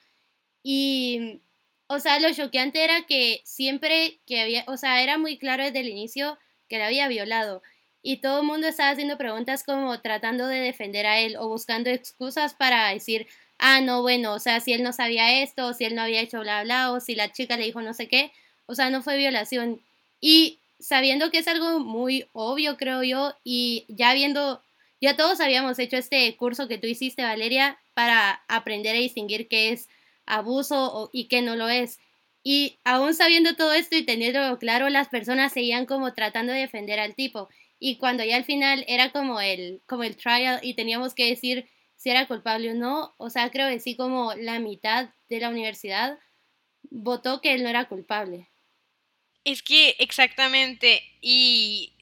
Y, 0.63 1.41
o 1.89 1.99
sea, 1.99 2.21
lo 2.21 2.33
choqueante 2.33 2.85
era 2.85 3.03
que 3.07 3.43
siempre 3.45 4.21
que 4.27 4.41
había, 4.41 4.65
o 4.69 4.77
sea, 4.77 5.03
era 5.03 5.19
muy 5.19 5.39
claro 5.39 5.65
desde 5.65 5.81
el 5.81 5.89
inicio 5.89 6.39
que 6.69 6.79
la 6.79 6.87
había 6.87 7.09
violado. 7.09 7.63
Y 8.01 8.19
todo 8.19 8.43
el 8.43 8.47
mundo 8.47 8.69
estaba 8.69 8.91
haciendo 8.91 9.19
preguntas 9.19 9.65
como 9.65 10.01
tratando 10.01 10.47
de 10.47 10.61
defender 10.61 11.05
a 11.05 11.19
él 11.19 11.37
o 11.37 11.49
buscando 11.49 11.91
excusas 11.91 12.55
para 12.55 12.91
decir, 12.91 13.27
ah, 13.59 13.81
no, 13.81 14.03
bueno, 14.03 14.35
o 14.35 14.39
sea, 14.39 14.61
si 14.61 14.73
él 14.73 14.85
no 14.85 14.93
sabía 14.93 15.43
esto, 15.43 15.67
o 15.67 15.75
si 15.75 15.85
él 15.85 15.97
no 15.97 16.03
había 16.03 16.21
hecho 16.21 16.41
bla, 16.41 16.63
bla, 16.63 16.93
o 16.93 17.01
si 17.01 17.17
la 17.17 17.33
chica 17.33 17.57
le 17.57 17.65
dijo 17.65 17.83
no 17.83 17.93
sé 17.93 18.07
qué, 18.07 18.31
o 18.67 18.77
sea, 18.77 18.89
no 18.91 19.03
fue 19.03 19.17
violación. 19.17 19.83
Y 20.21 20.61
sabiendo 20.79 21.33
que 21.33 21.39
es 21.39 21.49
algo 21.49 21.81
muy 21.81 22.29
obvio, 22.33 22.77
creo 22.77 23.03
yo, 23.03 23.35
y 23.43 23.85
ya 23.89 24.15
viendo, 24.15 24.63
ya 25.01 25.17
todos 25.17 25.41
habíamos 25.41 25.79
hecho 25.79 25.97
este 25.97 26.35
curso 26.37 26.69
que 26.69 26.79
tú 26.79 26.87
hiciste, 26.87 27.23
Valeria, 27.23 27.79
para 27.95 28.43
aprender 28.49 28.97
a 28.97 29.01
distinguir 29.01 29.49
qué 29.49 29.71
es 29.71 29.89
abuso 30.27 31.11
y 31.13 31.29
qué 31.29 31.43
no 31.43 31.57
lo 31.57 31.69
es. 31.69 31.99
Y 32.43 32.79
aún 32.85 33.15
sabiendo 33.15 33.57
todo 33.57 33.73
esto 33.73 33.97
y 33.97 34.05
teniendo 34.05 34.59
claro, 34.59 34.89
las 34.89 35.09
personas 35.09 35.53
seguían 35.53 35.85
como 35.87 36.15
tratando 36.15 36.53
de 36.53 36.61
defender 36.61 37.01
al 37.01 37.15
tipo. 37.15 37.49
Y 37.79 37.97
cuando 37.97 38.25
ya 38.25 38.37
al 38.37 38.45
final 38.45 38.85
era 38.89 39.11
como 39.11 39.41
el, 39.41 39.83
como 39.87 40.05
el 40.05 40.17
trial 40.17 40.61
y 40.63 40.75
teníamos 40.75 41.15
que 41.15 41.27
decir 41.27 41.69
si 41.97 42.11
era 42.11 42.27
culpable 42.27 42.71
o 42.71 42.75
no, 42.75 43.15
o 43.19 43.31
sea, 43.31 43.51
creo 43.51 43.69
que 43.69 43.81
sí 43.81 43.97
como 43.97 44.35
la 44.35 44.61
mitad 44.61 45.11
de 45.29 45.41
la 45.41 45.49
universidad 45.49 46.19
votó 46.91 47.41
que 47.41 47.55
él 47.55 47.63
no 47.63 47.69
era 47.69 47.87
culpable. 47.87 48.49
Es 49.45 49.63
que 49.63 49.97
exactamente, 49.99 51.03
y 51.21 51.96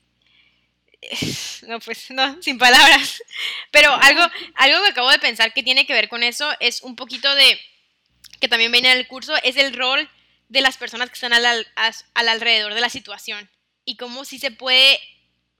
no, 1.66 1.80
pues 1.80 2.10
no, 2.10 2.40
sin 2.42 2.58
palabras. 2.58 3.22
Pero 3.70 3.92
algo, 3.92 4.22
algo 4.54 4.82
que 4.82 4.90
acabo 4.90 5.10
de 5.10 5.18
pensar 5.18 5.52
que 5.52 5.62
tiene 5.62 5.86
que 5.86 5.92
ver 5.92 6.08
con 6.08 6.22
eso 6.22 6.50
es 6.60 6.82
un 6.82 6.96
poquito 6.96 7.34
de, 7.34 7.60
que 8.40 8.48
también 8.48 8.72
viene 8.72 8.92
en 8.92 8.98
el 8.98 9.06
curso, 9.06 9.34
es 9.42 9.56
el 9.56 9.74
rol 9.74 10.08
de 10.48 10.60
las 10.60 10.76
personas 10.76 11.08
que 11.08 11.14
están 11.14 11.32
al, 11.32 11.66
al 11.76 12.28
alrededor 12.28 12.74
de 12.74 12.80
la 12.80 12.90
situación. 12.90 13.50
Y 13.84 13.96
cómo 13.96 14.24
si 14.24 14.38
se 14.38 14.50
puede, 14.50 14.98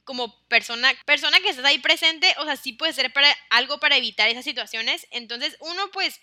como 0.04 0.46
persona, 0.48 0.92
persona 1.04 1.40
que 1.40 1.48
estás 1.48 1.64
ahí 1.64 1.78
presente, 1.78 2.34
o 2.38 2.44
sea, 2.44 2.56
sí 2.56 2.72
puede 2.72 2.92
ser 2.92 3.12
para, 3.12 3.34
algo 3.50 3.80
para 3.80 3.96
evitar 3.96 4.28
esas 4.28 4.44
situaciones. 4.44 5.06
Entonces, 5.10 5.56
uno 5.60 5.90
pues 5.92 6.20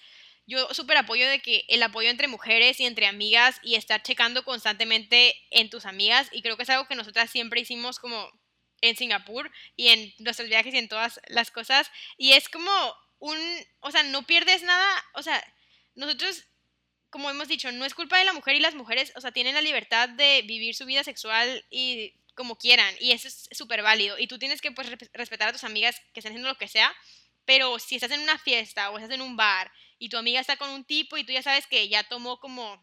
yo 0.48 0.74
súper 0.74 0.98
apoyo 0.98 1.30
de 1.30 1.40
que 1.40 1.66
el 1.68 1.84
apoyo 1.84 2.10
entre 2.10 2.28
mujeres 2.28 2.80
y 2.80 2.86
entre 2.86 3.08
amigas 3.08 3.60
y 3.64 3.76
estar 3.76 4.02
checando 4.02 4.44
constantemente 4.44 5.36
en 5.52 5.70
tus 5.70 5.86
amigas 5.86 6.28
y 6.32 6.42
creo 6.42 6.58
que 6.58 6.64
es 6.64 6.70
algo 6.70 6.88
que 6.88 6.96
nosotras 6.96 7.30
siempre 7.30 7.62
hicimos 7.62 8.00
como 8.00 8.30
en 8.82 8.96
Singapur 8.96 9.52
y 9.76 9.90
en 9.90 10.14
nuestros 10.20 10.50
viajes 10.50 10.74
y 10.74 10.78
en 10.78 10.90
todas 10.90 11.20
las 11.28 11.52
cosas 11.52 11.90
y 12.18 12.34
es 12.34 12.50
como 12.50 12.72
un, 13.20 13.38
o 13.80 13.92
sea, 13.92 14.04
no 14.04 14.24
pierdes 14.24 14.64
nada, 14.64 15.06
o 15.14 15.24
sea, 15.24 15.44
nosotros 15.96 16.46
como 17.10 17.30
hemos 17.30 17.50
dicho, 17.50 17.72
no 17.74 17.86
es 17.86 17.94
culpa 17.94 18.18
de 18.18 18.26
la 18.26 18.34
mujer 18.34 18.56
y 18.56 18.62
las 18.62 18.74
mujeres, 18.74 19.12
o 19.16 19.22
sea, 19.22 19.32
tienen 19.32 19.54
la 19.54 19.62
libertad 19.62 20.08
de 20.08 20.44
vivir 20.44 20.76
su 20.76 20.86
vida 20.86 21.04
sexual 21.04 21.66
y 21.70 22.14
como 22.36 22.58
quieran 22.58 22.96
y 23.00 23.12
eso 23.12 23.28
es 23.28 23.50
súper 23.52 23.82
válido 23.82 24.18
y 24.18 24.28
tú 24.28 24.40
tienes 24.40 24.62
que 24.62 24.72
pues 24.72 24.90
respetar 25.14 25.50
a 25.50 25.52
tus 25.52 25.66
amigas 25.66 26.00
que 26.14 26.22
estén 26.22 26.32
haciendo 26.32 26.50
lo 26.50 26.58
que 26.58 26.70
sea, 26.70 26.94
pero 27.46 27.80
si 27.80 27.96
estás 27.96 28.12
en 28.12 28.22
una 28.22 28.40
fiesta 28.40 28.90
o 28.90 28.98
estás 28.98 29.14
en 29.14 29.22
un 29.22 29.36
bar 29.36 29.72
y 30.00 30.10
tu 30.10 30.18
amiga 30.18 30.40
está 30.40 30.58
con 30.58 30.70
un 30.72 30.84
tipo 30.84 31.18
y 31.18 31.24
tú 31.24 31.32
ya 31.32 31.44
sabes 31.44 31.68
que 31.68 31.88
ya 31.88 32.04
tomó 32.04 32.40
como, 32.40 32.82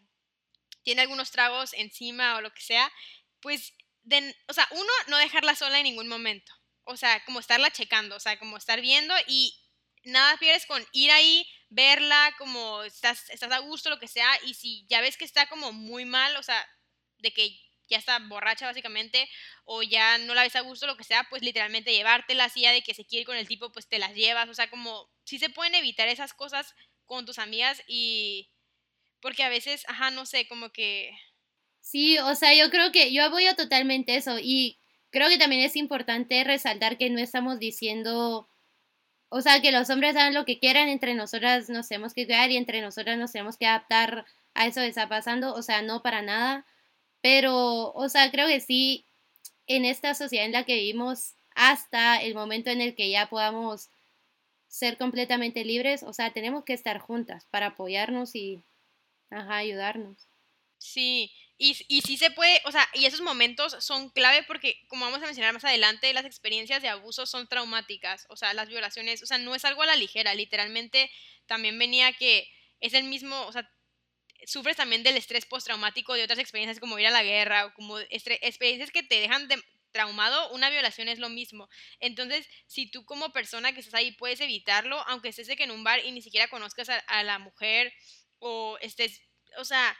tiene 0.85 1.03
algunos 1.03 1.33
tragos 1.33 1.73
encima 1.73 2.37
o 2.37 2.41
lo 2.41 2.55
que 2.55 2.61
sea, 2.61 2.93
pues, 3.41 3.75
o 4.47 4.53
sea, 4.53 4.69
uno, 4.71 4.93
no 5.09 5.19
dejarla 5.19 5.55
sola 5.55 5.79
en 5.79 5.85
ningún 5.85 6.09
momento. 6.09 6.53
O 6.85 6.97
sea, 6.97 7.25
como 7.25 7.41
estarla 7.41 7.71
checando, 7.71 8.17
o 8.17 8.21
sea, 8.21 8.39
como 8.39 8.57
estar 8.57 8.81
viendo 8.81 9.15
y 9.27 9.55
nada 10.05 10.37
pierdes 10.39 10.67
con 10.67 10.85
ir 10.93 11.11
ahí, 11.11 11.47
verla, 11.69 12.35
como 12.39 12.83
estás, 12.83 13.29
estás 13.31 13.53
a 13.53 13.59
gusto, 13.59 13.91
lo 13.91 13.99
que 13.99 14.09
sea, 14.09 14.31
y 14.45 14.55
si 14.55 14.87
ya 14.89 15.01
ves 15.01 15.17
que 15.17 15.25
está 15.25 15.49
como 15.49 15.73
muy 15.73 16.05
mal, 16.05 16.37
o 16.37 16.43
sea, 16.43 16.67
de 17.19 17.33
que 17.33 17.61
ya 17.89 17.99
está 17.99 18.19
borracha 18.19 18.67
básicamente, 18.67 19.29
o 19.65 19.83
ya 19.83 20.19
no 20.19 20.35
la 20.35 20.43
ves 20.43 20.57
a 20.57 20.61
gusto, 20.61 20.87
lo 20.87 20.97
que 20.97 21.05
sea, 21.05 21.27
pues 21.31 21.43
literalmente 21.43 21.93
llevártela, 21.93 22.45
así 22.45 22.63
ya 22.63 22.73
de 22.73 22.83
que 22.83 22.95
se 22.95 23.05
quiere 23.05 23.25
con 23.25 23.37
el 23.37 23.49
tipo, 23.49 23.73
pues 23.73 23.89
te 23.89 23.99
las 23.99 24.15
llevas, 24.15 24.49
o 24.49 24.55
sea, 24.55 24.71
como 24.71 25.11
si 25.25 25.39
se 25.39 25.51
pueden 25.51 25.75
evitar 25.75 26.09
esas 26.09 26.35
cosas 26.35 26.75
con 27.05 27.27
tus 27.27 27.39
amigas 27.39 27.83
y 27.87 28.51
porque 29.21 29.43
a 29.43 29.49
veces, 29.49 29.85
ajá, 29.89 30.11
no 30.11 30.27
sé, 30.27 30.47
como 30.47 30.71
que... 30.71 31.11
Sí, 31.91 32.19
o 32.19 32.35
sea, 32.35 32.55
yo 32.55 32.71
creo 32.71 32.93
que 32.93 33.13
yo 33.15 33.25
apoyo 33.25 33.55
totalmente 33.57 34.15
eso 34.17 34.37
y 34.39 34.79
creo 35.11 35.31
que 35.31 35.39
también 35.39 35.63
es 35.63 35.75
importante 35.75 36.45
resaltar 36.45 36.99
que 36.99 37.09
no 37.09 37.19
estamos 37.19 37.59
diciendo, 37.59 38.47
o 39.31 39.41
sea, 39.43 39.63
que 39.63 39.73
los 39.73 39.91
hombres 39.91 40.17
hagan 40.17 40.35
lo 40.35 40.45
que 40.47 40.59
quieran, 40.59 40.89
entre 40.89 41.15
nosotras 41.15 41.71
nos 41.71 41.89
tenemos 41.89 42.15
que 42.15 42.27
cuidar 42.27 42.51
y 42.51 42.59
entre 42.59 42.83
nosotras 42.83 43.19
nos 43.19 43.33
tenemos 43.33 43.57
que 43.59 43.67
adaptar 43.67 44.27
a 44.55 44.67
eso 44.67 44.81
que 44.83 44.89
está 44.89 45.09
pasando, 45.09 45.55
o 45.55 45.63
sea, 45.63 45.83
no 45.83 46.03
para 46.03 46.23
nada, 46.23 46.67
pero, 47.23 47.93
o 47.95 48.09
sea, 48.11 48.31
creo 48.33 48.49
que 48.49 48.61
sí, 48.61 49.07
en 49.67 49.85
esta 49.85 50.15
sociedad 50.15 50.47
en 50.47 50.53
la 50.53 50.65
que 50.65 50.77
vivimos, 50.77 51.35
hasta 51.57 52.19
el 52.23 52.35
momento 52.35 52.71
en 52.71 52.81
el 52.83 52.95
que 52.97 53.11
ya 53.11 53.29
podamos 53.31 53.91
ser 54.69 54.99
completamente 54.99 55.65
libres, 55.65 56.03
o 56.05 56.13
sea, 56.13 56.33
tenemos 56.33 56.65
que 56.65 56.75
estar 56.75 56.99
juntas 57.01 57.47
para 57.51 57.69
apoyarnos 57.69 58.35
y 58.37 58.63
ayudarnos. 59.31 60.29
Sí, 60.79 61.33
y, 61.59 61.77
y 61.89 62.03
sí 62.03 62.17
se 62.17 62.31
puede, 62.31 62.61
o 62.65 62.73
sea, 62.73 62.89
y 62.95 63.07
esos 63.07 63.21
momentos 63.21 63.77
son 63.81 64.11
clave 64.11 64.43
porque, 64.45 64.81
como 64.89 65.05
vamos 65.05 65.23
a 65.23 65.27
mencionar 65.27 65.53
más 65.53 65.65
adelante, 65.65 66.13
las 66.13 66.25
experiencias 66.25 66.83
de 66.83 66.89
abuso 66.89 67.27
son 67.27 67.49
traumáticas, 67.49 68.27
o 68.29 68.37
sea, 68.37 68.55
las 68.55 68.69
violaciones, 68.69 69.23
o 69.23 69.27
sea, 69.27 69.39
no 69.39 69.55
es 69.55 69.65
algo 69.65 69.83
a 69.83 69.87
la 69.87 69.97
ligera, 69.97 70.35
literalmente 70.35 71.11
también 71.47 71.79
venía 71.79 72.13
que 72.13 72.49
es 72.81 72.95
el 72.95 73.05
mismo, 73.05 73.47
o 73.47 73.53
sea, 73.53 73.71
sufres 74.47 74.77
también 74.77 75.03
del 75.03 75.17
estrés 75.17 75.45
postraumático 75.47 76.15
de 76.15 76.23
otras 76.23 76.39
experiencias 76.39 76.81
como 76.81 76.99
ir 76.99 77.07
a 77.09 77.11
la 77.11 77.25
guerra 77.25 77.67
o 77.67 77.75
como 77.75 77.99
experiencias 77.99 78.91
que 78.91 79.03
te 79.03 79.21
dejan 79.21 79.49
de, 79.49 79.63
traumado, 79.93 80.51
una 80.53 80.71
violación 80.71 81.09
es 81.09 81.19
lo 81.19 81.29
mismo. 81.29 81.69
Entonces, 82.01 82.49
si 82.67 82.91
tú 82.91 83.05
como 83.05 83.33
persona 83.33 83.73
que 83.73 83.81
estás 83.81 83.95
ahí 83.95 84.13
puedes 84.13 84.41
evitarlo, 84.41 85.01
aunque 85.09 85.29
estés 85.29 85.49
en 85.49 85.71
un 85.71 85.85
bar 85.85 86.05
y 86.05 86.13
ni 86.13 86.23
siquiera 86.23 86.49
conozcas 86.49 86.89
a, 86.89 87.23
la 87.23 87.39
mujer 87.39 87.93
o 88.39 88.79
estés, 88.81 89.23
o 89.57 89.65
sea, 89.65 89.97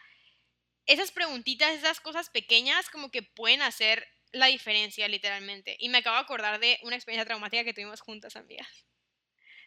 esas 0.89 1.13
preguntitas, 1.13 1.71
esas 1.73 2.01
cosas 2.01 2.31
pequeñas 2.31 2.91
como 2.91 3.11
que 3.11 3.23
pueden 3.23 3.63
hacer 3.63 4.09
la 4.33 4.47
diferencia 4.47 5.07
literalmente. 5.07 5.77
Y 5.79 5.91
me 5.91 5.99
acabo 5.99 6.17
de 6.17 6.23
acordar 6.23 6.59
de 6.59 6.79
una 6.83 6.97
experiencia 6.97 7.27
traumática 7.27 7.63
que 7.63 7.75
tuvimos 7.75 8.01
juntas, 8.01 8.37
amigas. 8.37 8.67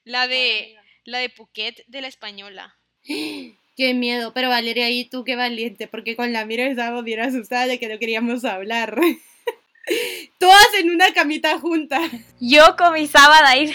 La 0.04 0.28
de, 0.28 0.76
la 1.06 1.20
de 1.20 1.30
Phuket 1.30 1.86
de 1.88 2.02
la 2.02 2.08
española. 2.08 2.76
Qué 3.78 3.94
miedo, 3.94 4.34
pero 4.34 4.50
Valeria, 4.50 4.90
y 4.90 5.06
tú 5.06 5.24
qué 5.24 5.38
valiente, 5.38 5.88
porque 5.88 6.18
con 6.18 6.34
la 6.34 6.46
mira 6.46 6.68
estábamos 6.68 7.06
bien 7.06 7.22
asustada 7.22 7.68
de 7.68 7.80
que 7.80 7.88
no 7.88 7.98
queríamos 7.98 8.44
hablar. 8.44 9.00
Todas 10.40 10.74
en 10.78 10.90
una 10.90 11.14
camita 11.14 11.58
juntas. 11.58 12.12
Yo 12.40 12.76
con 12.76 12.94
mi 12.94 13.08
sábado 13.08 13.46
ahí. 13.46 13.74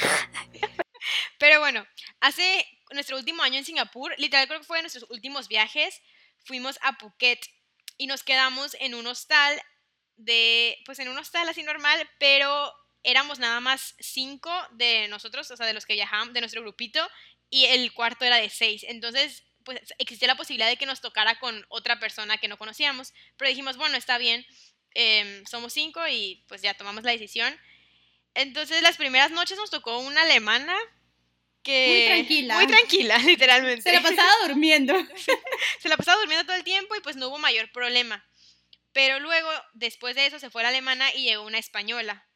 Pero 1.39 1.61
bueno, 1.61 1.87
hace 2.21 2.67
nuestro 2.93 3.17
último 3.17 3.43
año 3.43 3.59
en 3.59 3.65
Singapur, 3.65 4.13
literal 4.19 4.47
creo 4.47 4.61
que 4.61 4.67
fue 4.67 4.79
de 4.79 4.83
nuestros 4.83 5.11
últimos 5.11 5.49
viajes, 5.49 6.03
fuimos 6.47 6.79
a 6.83 6.97
Phuket 6.99 7.41
y 7.99 8.07
nos 8.07 8.23
quedamos 8.23 8.77
en 8.81 8.95
un 8.95 9.07
hostal 9.07 9.61
de, 10.17 10.79
pues 10.87 10.99
en 10.99 11.09
un 11.09 11.19
hostal 11.19 11.49
así 11.49 11.63
normal, 11.63 12.09
pero 12.19 12.73
éramos 13.03 13.39
nada 13.39 13.61
más 13.61 13.95
cinco 13.99 14.51
de 14.73 15.09
nosotros, 15.09 15.51
o 15.51 15.57
sea, 15.57 15.67
de 15.67 15.75
los 15.75 15.87
que 15.87 15.95
viajaban, 15.95 16.33
de 16.33 16.41
nuestro 16.41 16.63
grupito, 16.63 17.07
y 17.51 17.67
el 17.67 17.93
cuarto 17.93 18.25
era 18.25 18.37
de 18.37 18.51
seis. 18.51 18.85
Entonces, 18.89 19.45
pues 19.65 19.81
existía 19.99 20.29
la 20.29 20.37
posibilidad 20.37 20.69
de 20.69 20.77
que 20.77 20.87
nos 20.87 21.01
tocara 21.01 21.39
con 21.39 21.65
otra 21.69 21.99
persona 21.99 22.39
que 22.39 22.49
no 22.49 22.57
conocíamos, 22.57 23.13
pero 23.37 23.49
dijimos, 23.49 23.77
bueno, 23.77 23.97
está 23.97 24.19
bien, 24.19 24.47
Em, 24.99 25.45
somos 25.45 25.75
cinco 25.75 26.01
y 26.09 26.43
pues 26.49 26.63
ya 26.63 26.73
tomamos 26.73 27.05
la 27.05 27.13
decisión. 27.13 27.55
Entonces 28.33 28.81
las 28.81 28.97
primeras 28.97 29.31
noches 29.31 29.59
nos 29.59 29.69
tocó 29.69 29.99
una 29.99 30.23
alemana 30.23 30.75
que... 31.67 31.89
Muy 31.89 32.07
tranquila. 32.07 32.55
Muy 32.55 32.67
tranquila, 32.67 33.19
literalmente. 33.27 33.83
Se 33.83 33.93
la 33.93 34.01
pasaba 34.01 34.31
durmiendo. 34.47 34.95
se 35.81 35.89
la 35.89 35.97
pasaba 35.97 36.21
durmiendo 36.21 36.47
todo 36.47 36.57
el 36.57 36.65
tiempo 36.65 36.95
y 36.95 37.01
pues 37.01 37.17
no 37.17 37.29
hubo 37.29 37.39
mayor 37.39 37.71
problema. 37.73 38.25
Pero 38.93 39.21
luego, 39.21 39.51
después 39.75 40.15
de 40.15 40.27
eso, 40.27 40.39
se 40.39 40.49
fue 40.49 40.63
la 40.63 40.69
alemana 40.69 41.13
y 41.15 41.25
llegó 41.25 41.45
una 41.45 41.59
española. 41.59 42.27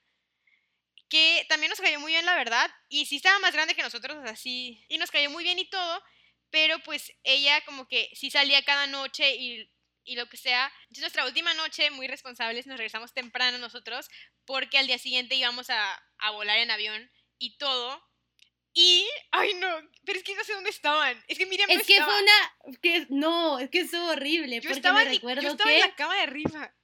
Que 1.09 1.47
también 1.49 1.71
nos 1.71 1.81
cayó 1.81 1.99
muy 2.01 2.13
bien, 2.13 2.27
la 2.27 2.35
verdad. 2.35 2.71
Y 2.89 3.07
sí 3.07 3.17
estaba 3.17 3.39
más 3.39 3.53
grande 3.53 3.75
que 3.75 3.83
nosotros, 3.83 4.19
así. 4.27 4.85
Y 4.89 4.99
nos 4.99 5.11
cayó 5.11 5.31
muy 5.31 5.45
bien 5.45 5.59
y 5.59 5.71
todo. 5.71 6.03
Pero 6.51 6.81
pues 6.81 7.13
ella 7.23 7.61
como 7.65 7.87
que 7.87 8.11
sí 8.15 8.31
salía 8.31 8.65
cada 8.65 8.87
noche 8.89 9.37
y 9.37 9.71
y 10.05 10.17
lo 10.17 10.29
que 10.29 10.37
sea. 10.37 10.73
Entonces, 10.83 11.03
nuestra 11.03 11.25
última 11.25 11.55
noche, 11.55 11.91
muy 11.91 12.09
responsables, 12.09 12.67
nos 12.67 12.79
regresamos 12.79 13.13
temprano 13.13 13.59
nosotros 13.59 14.09
porque 14.45 14.79
al 14.79 14.89
día 14.89 14.99
siguiente 14.99 15.37
íbamos 15.37 15.71
a, 15.71 16.03
a 16.19 16.31
volar 16.33 16.59
en 16.59 16.71
avión 16.71 17.11
y 17.39 17.57
todo. 17.59 18.03
Y, 18.73 19.09
ay 19.33 19.55
no, 19.55 19.69
pero 20.05 20.19
es 20.19 20.25
que 20.25 20.35
no 20.35 20.45
sé 20.45 20.53
dónde 20.53 20.71
estaban. 20.71 21.17
Es 21.27 21.39
que 21.39 21.47
Miriam 21.47 21.69
Es 21.71 21.87
que 21.87 22.03
fue 22.03 22.23
una, 22.23 22.77
que 22.81 23.07
no, 23.11 23.59
es 23.59 23.69
que 23.71 23.81
es 23.81 23.95
horrible. 23.95 24.61
Yo 24.61 24.71
estaba, 24.71 25.05
me 25.05 25.11
recuerdo 25.11 25.43
yo 25.43 25.51
estaba 25.51 25.73
en 25.73 25.81
la 25.81 25.95
cama 25.95 26.15
de 26.15 26.21
arriba. 26.23 26.75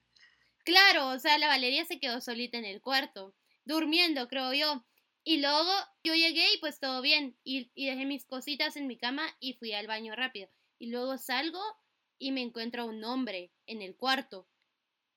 Claro, 0.64 1.09
o 1.09 1.19
sea, 1.19 1.38
la 1.38 1.47
Valeria 1.47 1.85
se 1.85 2.00
quedó 2.00 2.21
solita 2.21 2.59
en 2.59 2.64
el 2.64 2.81
cuarto, 2.81 3.35
durmiendo, 3.64 4.26
creo 4.28 4.52
yo. 4.52 4.85
Y 5.23 5.38
luego 5.38 5.71
yo 6.02 6.14
llegué 6.14 6.55
y 6.55 6.59
pues 6.59 6.81
todo 6.81 7.02
bien. 7.02 7.38
Y, 7.45 7.71
y 7.75 7.87
dejé 7.87 8.05
mis 8.05 8.25
cositas 8.26 8.76
en 8.76 8.87
mi 8.87 8.97
cama 8.99 9.25
y 9.38 9.55
fui 9.55 9.73
al 9.73 9.87
baño 9.87 10.14
rápido. 10.16 10.49
Y 10.78 10.90
luego 10.90 11.19
salgo 11.19 11.62
y 12.19 12.33
me 12.33 12.43
encuentro 12.43 12.83
a 12.83 12.87
un 12.87 13.02
hombre 13.05 13.52
en 13.66 13.83
el 13.83 13.97
cuarto. 13.97 14.49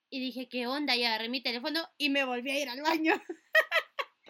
Y 0.09 0.19
dije, 0.19 0.49
¿qué 0.49 0.67
onda? 0.67 0.95
Y 0.95 1.03
agarré 1.03 1.29
mi 1.29 1.41
teléfono 1.41 1.87
y 1.97 2.09
me 2.09 2.23
volví 2.23 2.51
a 2.51 2.59
ir 2.59 2.69
al 2.69 2.81
baño. 2.81 3.13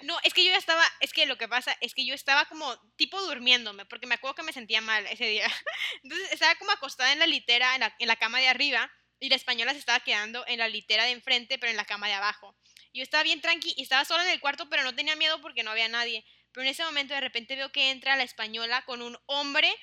No, 0.03 0.17
es 0.23 0.33
que 0.33 0.43
yo 0.43 0.51
ya 0.51 0.57
estaba, 0.57 0.83
es 0.99 1.13
que 1.13 1.25
lo 1.25 1.37
que 1.37 1.47
pasa 1.47 1.75
es 1.81 1.93
que 1.93 2.05
yo 2.05 2.13
estaba 2.13 2.45
como 2.45 2.77
tipo 2.95 3.21
durmiéndome, 3.21 3.85
porque 3.85 4.07
me 4.07 4.15
acuerdo 4.15 4.35
que 4.35 4.43
me 4.43 4.53
sentía 4.53 4.81
mal 4.81 5.05
ese 5.07 5.25
día. 5.25 5.45
Entonces 6.03 6.31
estaba 6.31 6.55
como 6.55 6.71
acostada 6.71 7.11
en 7.11 7.19
la 7.19 7.27
litera, 7.27 7.75
en 7.75 7.81
la, 7.81 7.95
en 7.99 8.07
la 8.07 8.15
cama 8.15 8.39
de 8.39 8.47
arriba, 8.47 8.91
y 9.19 9.29
la 9.29 9.35
española 9.35 9.73
se 9.73 9.79
estaba 9.79 9.99
quedando 9.99 10.45
en 10.47 10.59
la 10.59 10.69
litera 10.69 11.03
de 11.03 11.11
enfrente, 11.11 11.57
pero 11.57 11.71
en 11.71 11.77
la 11.77 11.85
cama 11.85 12.07
de 12.07 12.13
abajo. 12.13 12.55
Yo 12.93 13.03
estaba 13.03 13.23
bien 13.23 13.41
tranqui 13.41 13.73
y 13.75 13.83
estaba 13.83 14.05
sola 14.05 14.23
en 14.23 14.29
el 14.29 14.39
cuarto, 14.39 14.69
pero 14.69 14.83
no 14.83 14.95
tenía 14.95 15.15
miedo 15.15 15.41
porque 15.41 15.63
no 15.63 15.71
había 15.71 15.89
nadie. 15.89 16.25
Pero 16.51 16.63
en 16.63 16.71
ese 16.71 16.83
momento 16.83 17.13
de 17.13 17.21
repente 17.21 17.55
veo 17.55 17.71
que 17.71 17.91
entra 17.91 18.15
la 18.15 18.23
española 18.23 18.83
con 18.85 19.01
un 19.01 19.17
hombre 19.25 19.73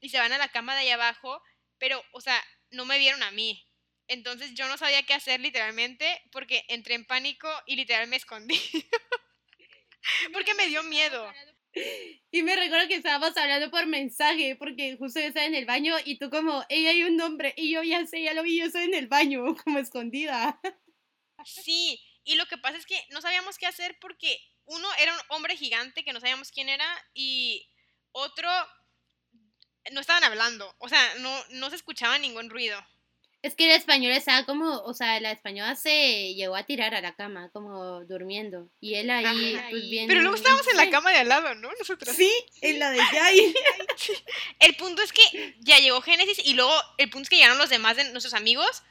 y 0.00 0.10
se 0.10 0.18
van 0.18 0.32
a 0.32 0.38
la 0.38 0.48
cama 0.48 0.74
de 0.74 0.82
allá 0.82 0.94
abajo, 0.94 1.42
pero, 1.78 2.02
o 2.12 2.20
sea, 2.20 2.42
no 2.70 2.84
me 2.84 2.98
vieron 2.98 3.22
a 3.22 3.30
mí. 3.32 3.66
Entonces 4.06 4.54
yo 4.54 4.68
no 4.68 4.76
sabía 4.76 5.02
qué 5.02 5.14
hacer 5.14 5.40
literalmente 5.40 6.22
porque 6.30 6.64
entré 6.68 6.94
en 6.94 7.06
pánico 7.06 7.50
y 7.66 7.76
literal 7.76 8.06
me 8.06 8.16
escondí. 8.16 8.60
porque 10.32 10.54
me 10.54 10.66
dio 10.66 10.82
miedo. 10.84 11.32
Y 12.30 12.42
me 12.42 12.54
recuerdo 12.54 12.86
que 12.86 12.94
estábamos 12.94 13.36
hablando 13.36 13.70
por 13.70 13.86
mensaje, 13.86 14.56
porque 14.56 14.96
justo 14.96 15.20
yo 15.20 15.26
estaba 15.26 15.46
en 15.46 15.54
el 15.54 15.66
baño 15.66 15.96
y 16.04 16.18
tú 16.18 16.30
como, 16.30 16.64
ella 16.68 16.90
hay 16.90 17.02
un 17.02 17.20
hombre, 17.20 17.52
y 17.56 17.72
yo 17.72 17.82
ya 17.82 18.06
sé, 18.06 18.22
ya 18.22 18.34
lo 18.34 18.42
vi, 18.42 18.58
yo 18.58 18.66
estoy 18.66 18.84
en 18.84 18.94
el 18.94 19.08
baño, 19.08 19.44
como 19.64 19.78
escondida. 19.78 20.60
Sí, 21.44 22.00
y 22.22 22.36
lo 22.36 22.46
que 22.46 22.58
pasa 22.58 22.78
es 22.78 22.86
que 22.86 23.00
no 23.10 23.20
sabíamos 23.20 23.58
qué 23.58 23.66
hacer 23.66 23.98
porque 24.00 24.38
uno 24.66 24.88
era 25.00 25.12
un 25.12 25.20
hombre 25.28 25.56
gigante 25.56 26.04
que 26.04 26.12
no 26.12 26.20
sabíamos 26.20 26.50
quién 26.50 26.68
era 26.68 26.86
y 27.12 27.68
otro 28.12 28.48
no 29.92 30.00
estaban 30.00 30.24
hablando, 30.24 30.74
o 30.78 30.88
sea, 30.88 31.14
no, 31.16 31.44
no 31.50 31.68
se 31.68 31.76
escuchaba 31.76 32.18
ningún 32.18 32.48
ruido. 32.48 32.80
Es 33.44 33.54
que 33.54 33.68
la 33.68 33.74
española 33.74 34.16
estaba 34.16 34.46
como, 34.46 34.78
o 34.84 34.94
sea, 34.94 35.20
la 35.20 35.30
española 35.30 35.76
se 35.76 36.32
llegó 36.32 36.56
a 36.56 36.62
tirar 36.62 36.94
a 36.94 37.02
la 37.02 37.14
cama, 37.14 37.50
como 37.52 38.02
durmiendo. 38.06 38.70
Y 38.80 38.94
él 38.94 39.10
ahí, 39.10 39.54
Ajá, 39.54 39.66
pues 39.68 39.90
bien. 39.90 40.08
Pero 40.08 40.22
luego 40.22 40.34
estábamos 40.34 40.66
en 40.66 40.78
la 40.78 40.88
cama 40.88 41.10
de 41.10 41.18
al 41.18 41.28
lado, 41.28 41.54
¿no? 41.56 41.70
Nosotros. 41.78 42.16
Sí, 42.16 42.32
en 42.62 42.78
la 42.78 42.90
de 42.90 43.00
Yai. 43.12 43.54
El 44.60 44.76
punto 44.76 45.02
es 45.02 45.12
que 45.12 45.56
ya 45.60 45.78
llegó 45.78 46.00
Génesis 46.00 46.40
y 46.42 46.54
luego 46.54 46.72
el 46.96 47.10
punto 47.10 47.24
es 47.24 47.28
que 47.28 47.36
llegaron 47.36 47.58
los 47.58 47.68
demás 47.68 47.98
de 47.98 48.10
nuestros 48.12 48.32
amigos 48.32 48.82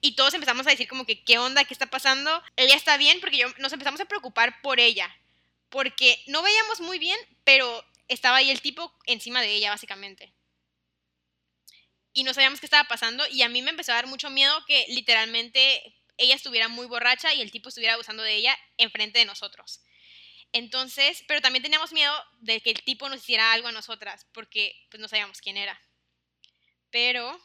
y 0.00 0.16
todos 0.16 0.32
empezamos 0.32 0.66
a 0.66 0.70
decir 0.70 0.88
como 0.88 1.04
que 1.04 1.22
qué 1.22 1.36
onda, 1.36 1.64
qué 1.64 1.74
está 1.74 1.84
pasando. 1.84 2.42
Ella 2.56 2.76
está 2.76 2.96
bien 2.96 3.20
porque 3.20 3.36
yo 3.36 3.48
nos 3.58 3.74
empezamos 3.74 4.00
a 4.00 4.06
preocupar 4.06 4.62
por 4.62 4.80
ella, 4.80 5.14
porque 5.68 6.22
no 6.26 6.42
veíamos 6.42 6.80
muy 6.80 6.98
bien, 6.98 7.18
pero 7.44 7.84
estaba 8.08 8.38
ahí 8.38 8.50
el 8.50 8.62
tipo 8.62 8.94
encima 9.04 9.42
de 9.42 9.52
ella 9.52 9.68
básicamente. 9.68 10.32
Y 12.12 12.24
no 12.24 12.34
sabíamos 12.34 12.60
qué 12.60 12.66
estaba 12.66 12.88
pasando 12.88 13.24
y 13.28 13.42
a 13.42 13.48
mí 13.48 13.62
me 13.62 13.70
empezó 13.70 13.92
a 13.92 13.96
dar 13.96 14.06
mucho 14.06 14.30
miedo 14.30 14.64
que 14.66 14.84
literalmente 14.88 15.82
ella 16.16 16.34
estuviera 16.34 16.68
muy 16.68 16.86
borracha 16.86 17.32
y 17.34 17.40
el 17.40 17.50
tipo 17.50 17.68
estuviera 17.68 17.94
abusando 17.94 18.22
de 18.22 18.34
ella 18.34 18.58
enfrente 18.76 19.18
de 19.20 19.24
nosotros. 19.24 19.82
Entonces, 20.52 21.22
pero 21.28 21.40
también 21.40 21.62
teníamos 21.62 21.92
miedo 21.92 22.12
de 22.40 22.60
que 22.60 22.70
el 22.70 22.82
tipo 22.82 23.08
nos 23.08 23.18
hiciera 23.20 23.52
algo 23.52 23.68
a 23.68 23.72
nosotras, 23.72 24.26
porque 24.32 24.74
pues 24.90 25.00
no 25.00 25.08
sabíamos 25.08 25.40
quién 25.40 25.56
era. 25.56 25.80
Pero, 26.90 27.40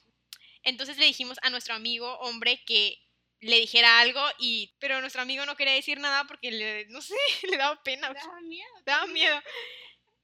entonces 0.64 0.98
le 0.98 1.06
dijimos 1.06 1.38
a 1.44 1.52
nuestro 1.52 1.76
amigo 1.76 2.18
hombre 2.20 2.64
que 2.66 3.00
le 3.42 3.60
dijera 3.60 4.00
algo 4.00 4.22
y, 4.40 4.76
pero 4.80 5.02
nuestro 5.02 5.22
amigo 5.22 5.46
no 5.46 5.56
quería 5.56 5.74
decir 5.74 6.00
nada 6.00 6.26
porque 6.26 6.50
le, 6.50 6.86
no 6.88 7.02
sé, 7.02 7.14
le 7.50 7.58
daba 7.58 7.82
pena, 7.84 8.12
Daba 8.12 8.42
miedo. 8.42 8.70
daba 8.86 9.06
miedo. 9.08 9.42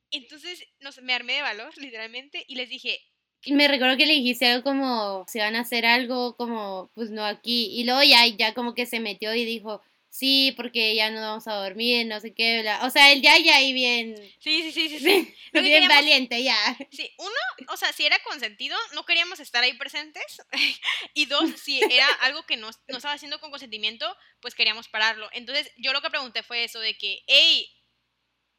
Entonces 0.09 0.65
nos, 0.79 1.01
me 1.01 1.13
armé 1.13 1.33
de 1.33 1.41
valor, 1.43 1.71
literalmente, 1.77 2.43
y 2.47 2.55
les 2.55 2.67
dije, 2.69 2.99
me 3.47 3.67
recuerdo 3.67 3.97
que 3.97 4.05
le 4.05 4.13
dijiste 4.13 4.47
algo 4.47 4.63
como, 4.63 5.25
si 5.27 5.39
van 5.39 5.55
a 5.55 5.61
hacer 5.61 5.85
algo, 5.85 6.35
como, 6.35 6.91
pues 6.93 7.09
no 7.09 7.25
aquí. 7.25 7.69
Y 7.79 7.83
luego 7.85 8.03
ya, 8.03 8.25
ya 8.27 8.53
como 8.53 8.73
que 8.75 8.85
se 8.85 8.99
metió 8.99 9.33
y 9.33 9.45
dijo, 9.45 9.81
sí, 10.09 10.53
porque 10.57 10.93
ya 10.93 11.09
no 11.09 11.21
vamos 11.21 11.47
a 11.47 11.55
dormir, 11.55 12.05
no 12.05 12.19
sé 12.19 12.33
qué. 12.35 12.61
bla". 12.61 12.85
O 12.85 12.89
sea, 12.91 13.11
él 13.11 13.21
ya, 13.21 13.37
ya 13.39 13.55
ahí 13.55 13.73
bien, 13.73 14.15
sí, 14.39 14.61
sí, 14.63 14.71
sí, 14.71 14.89
sí, 14.89 14.99
sí. 14.99 15.03
bien, 15.53 15.65
queríamos- 15.65 15.87
valiente, 15.87 16.43
ya. 16.43 16.55
Sí, 16.91 17.09
uno, 17.17 17.73
o 17.73 17.77
sea, 17.77 17.91
si 17.93 18.05
era 18.05 18.17
consentido, 18.23 18.77
no 18.93 19.05
queríamos 19.05 19.39
estar 19.39 19.63
ahí 19.63 19.73
presentes. 19.73 20.41
y 21.15 21.25
dos, 21.25 21.49
si 21.59 21.81
era 21.81 22.07
algo 22.21 22.43
que 22.43 22.57
no, 22.57 22.69
no 22.87 22.97
estaba 22.97 23.15
haciendo 23.15 23.39
con 23.39 23.49
consentimiento, 23.49 24.05
pues 24.39 24.53
queríamos 24.53 24.87
pararlo. 24.89 25.29
Entonces, 25.33 25.71
yo 25.77 25.93
lo 25.93 26.01
que 26.01 26.09
pregunté 26.09 26.43
fue 26.43 26.63
eso 26.65 26.79
de 26.79 26.95
que, 26.95 27.23
hey, 27.27 27.67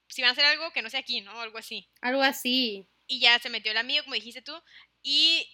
si 0.08 0.22
van 0.22 0.30
a 0.30 0.32
hacer 0.32 0.44
algo 0.44 0.72
que 0.72 0.82
no 0.82 0.90
sea 0.90 1.00
aquí, 1.00 1.20
¿no? 1.20 1.38
Algo 1.40 1.58
así. 1.58 1.88
Algo 2.00 2.22
así. 2.22 2.86
Y 3.12 3.20
ya 3.20 3.38
se 3.38 3.50
metió 3.50 3.70
el 3.72 3.76
amigo, 3.76 4.02
como 4.04 4.14
dijiste 4.14 4.40
tú, 4.40 4.58
y 5.02 5.46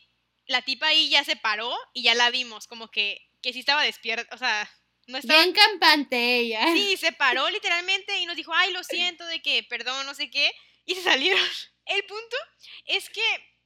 la 0.47 0.63
tipa 0.63 0.87
ahí 0.87 1.09
ya 1.09 1.25
se 1.25 1.35
paró 1.35 1.77
y 1.93 2.05
ya 2.05 2.15
la 2.15 2.31
vimos, 2.31 2.69
como 2.69 2.89
que, 2.89 3.21
que 3.43 3.53
sí 3.53 3.59
estaba 3.59 3.83
despierta, 3.83 4.33
o 4.33 4.39
sea, 4.39 4.71
no 5.09 5.19
estaba... 5.19 5.43
Bien 5.43 5.53
campante 5.53 6.37
ella. 6.37 6.65
Sí, 6.73 6.97
se 6.97 7.11
paró 7.11 7.51
literalmente 7.51 8.17
y 8.21 8.27
nos 8.27 8.37
dijo, 8.37 8.55
ay, 8.55 8.73
lo 8.73 8.85
siento 8.85 9.27
de 9.27 9.43
que, 9.43 9.65
perdón, 9.65 10.07
no 10.07 10.15
sé 10.15 10.31
qué, 10.31 10.53
y 10.85 10.95
se 10.95 11.03
salieron. 11.03 11.43
El 11.87 12.05
punto 12.05 12.37
es 12.85 13.11
que, 13.11 13.25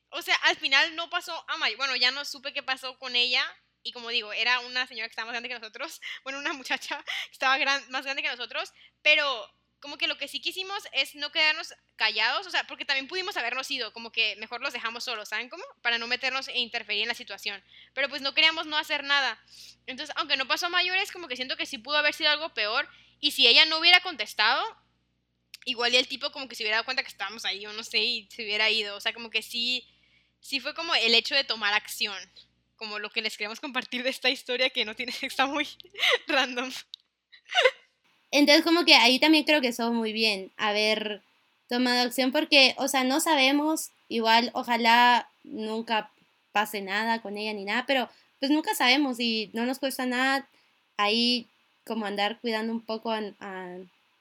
o 0.08 0.22
sea, 0.22 0.36
al 0.36 0.56
final 0.56 0.96
no 0.96 1.10
pasó 1.10 1.44
a 1.50 1.58
mayor, 1.58 1.76
bueno, 1.76 1.94
ya 1.96 2.10
no 2.12 2.24
supe 2.24 2.54
qué 2.54 2.62
pasó 2.62 2.96
con 2.98 3.14
ella, 3.14 3.44
y 3.82 3.92
como 3.92 4.08
digo, 4.08 4.32
era 4.32 4.60
una 4.60 4.86
señora 4.86 5.06
que 5.08 5.12
estaba 5.12 5.26
más 5.26 5.34
grande 5.34 5.50
que 5.50 5.58
nosotros, 5.58 6.00
bueno, 6.24 6.38
una 6.38 6.54
muchacha 6.54 7.04
que 7.26 7.32
estaba 7.32 7.58
gran- 7.58 7.90
más 7.90 8.04
grande 8.04 8.22
que 8.22 8.30
nosotros, 8.30 8.72
pero 9.02 9.46
como 9.82 9.98
que 9.98 10.06
lo 10.06 10.16
que 10.16 10.28
sí 10.28 10.40
quisimos 10.40 10.84
es 10.92 11.16
no 11.16 11.32
quedarnos 11.32 11.74
callados, 11.96 12.46
o 12.46 12.50
sea, 12.50 12.64
porque 12.68 12.84
también 12.84 13.08
pudimos 13.08 13.36
habernos 13.36 13.68
ido, 13.68 13.92
como 13.92 14.12
que 14.12 14.36
mejor 14.36 14.60
los 14.62 14.72
dejamos 14.72 15.02
solos, 15.02 15.28
¿saben 15.28 15.48
cómo? 15.48 15.64
Para 15.82 15.98
no 15.98 16.06
meternos 16.06 16.46
e 16.46 16.60
interferir 16.60 17.02
en 17.02 17.08
la 17.08 17.14
situación, 17.14 17.60
pero 17.92 18.08
pues 18.08 18.22
no 18.22 18.32
queríamos 18.32 18.66
no 18.66 18.78
hacer 18.78 19.02
nada. 19.02 19.42
Entonces, 19.86 20.14
aunque 20.16 20.36
no 20.36 20.46
pasó 20.46 20.66
a 20.66 20.68
mayores, 20.68 21.10
como 21.10 21.26
que 21.26 21.34
siento 21.34 21.56
que 21.56 21.66
sí 21.66 21.78
pudo 21.78 21.96
haber 21.96 22.14
sido 22.14 22.30
algo 22.30 22.54
peor, 22.54 22.88
y 23.18 23.32
si 23.32 23.48
ella 23.48 23.64
no 23.64 23.78
hubiera 23.78 24.00
contestado, 24.02 24.64
igual 25.64 25.92
y 25.92 25.96
el 25.96 26.06
tipo 26.06 26.30
como 26.30 26.46
que 26.46 26.54
se 26.54 26.62
hubiera 26.62 26.76
dado 26.76 26.84
cuenta 26.84 27.02
que 27.02 27.08
estábamos 27.08 27.44
ahí, 27.44 27.66
o 27.66 27.72
no 27.72 27.82
sé, 27.82 27.98
y 27.98 28.28
se 28.30 28.44
hubiera 28.44 28.70
ido, 28.70 28.96
o 28.96 29.00
sea, 29.00 29.12
como 29.12 29.30
que 29.30 29.42
sí, 29.42 29.84
sí 30.40 30.60
fue 30.60 30.74
como 30.74 30.94
el 30.94 31.12
hecho 31.16 31.34
de 31.34 31.42
tomar 31.42 31.74
acción, 31.74 32.16
como 32.76 33.00
lo 33.00 33.10
que 33.10 33.20
les 33.20 33.36
queremos 33.36 33.58
compartir 33.58 34.04
de 34.04 34.10
esta 34.10 34.30
historia 34.30 34.70
que 34.70 34.84
no 34.84 34.94
tiene, 34.94 35.12
está 35.22 35.46
muy 35.46 35.66
random. 36.28 36.72
Entonces 38.32 38.64
como 38.64 38.84
que 38.84 38.94
ahí 38.94 39.20
también 39.20 39.44
creo 39.44 39.60
que 39.60 39.68
estuvo 39.68 39.92
muy 39.92 40.12
bien 40.12 40.50
haber 40.56 41.22
tomado 41.68 42.00
acción 42.00 42.32
porque, 42.32 42.74
o 42.78 42.88
sea, 42.88 43.04
no 43.04 43.20
sabemos, 43.20 43.90
igual 44.08 44.50
ojalá 44.54 45.28
nunca 45.44 46.10
pase 46.50 46.80
nada 46.80 47.20
con 47.20 47.36
ella 47.36 47.52
ni 47.52 47.64
nada, 47.64 47.84
pero 47.86 48.08
pues 48.40 48.50
nunca 48.50 48.74
sabemos 48.74 49.20
y 49.20 49.50
no 49.52 49.66
nos 49.66 49.78
cuesta 49.78 50.06
nada 50.06 50.48
ahí 50.96 51.46
como 51.84 52.06
andar 52.06 52.40
cuidando 52.40 52.72
un 52.72 52.80
poco 52.80 53.10
a, 53.10 53.20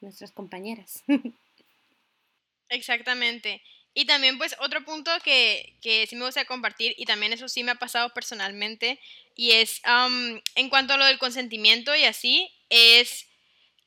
nuestras 0.02 0.32
compañeras. 0.32 1.04
Exactamente. 2.70 3.62
Y 3.94 4.06
también 4.06 4.38
pues 4.40 4.56
otro 4.60 4.84
punto 4.84 5.12
que, 5.24 5.74
que 5.82 6.08
sí 6.08 6.16
me 6.16 6.26
gustaría 6.26 6.48
compartir, 6.48 6.96
y 6.98 7.06
también 7.06 7.34
eso 7.34 7.48
sí 7.48 7.64
me 7.64 7.72
ha 7.72 7.76
pasado 7.76 8.10
personalmente, 8.10 9.00
y 9.36 9.52
es 9.52 9.80
am, 9.84 10.42
en 10.56 10.70
cuanto 10.70 10.94
a 10.94 10.98
lo 10.98 11.06
del 11.06 11.20
consentimiento 11.20 11.96
y 11.96 12.06
así, 12.06 12.52
es 12.70 13.28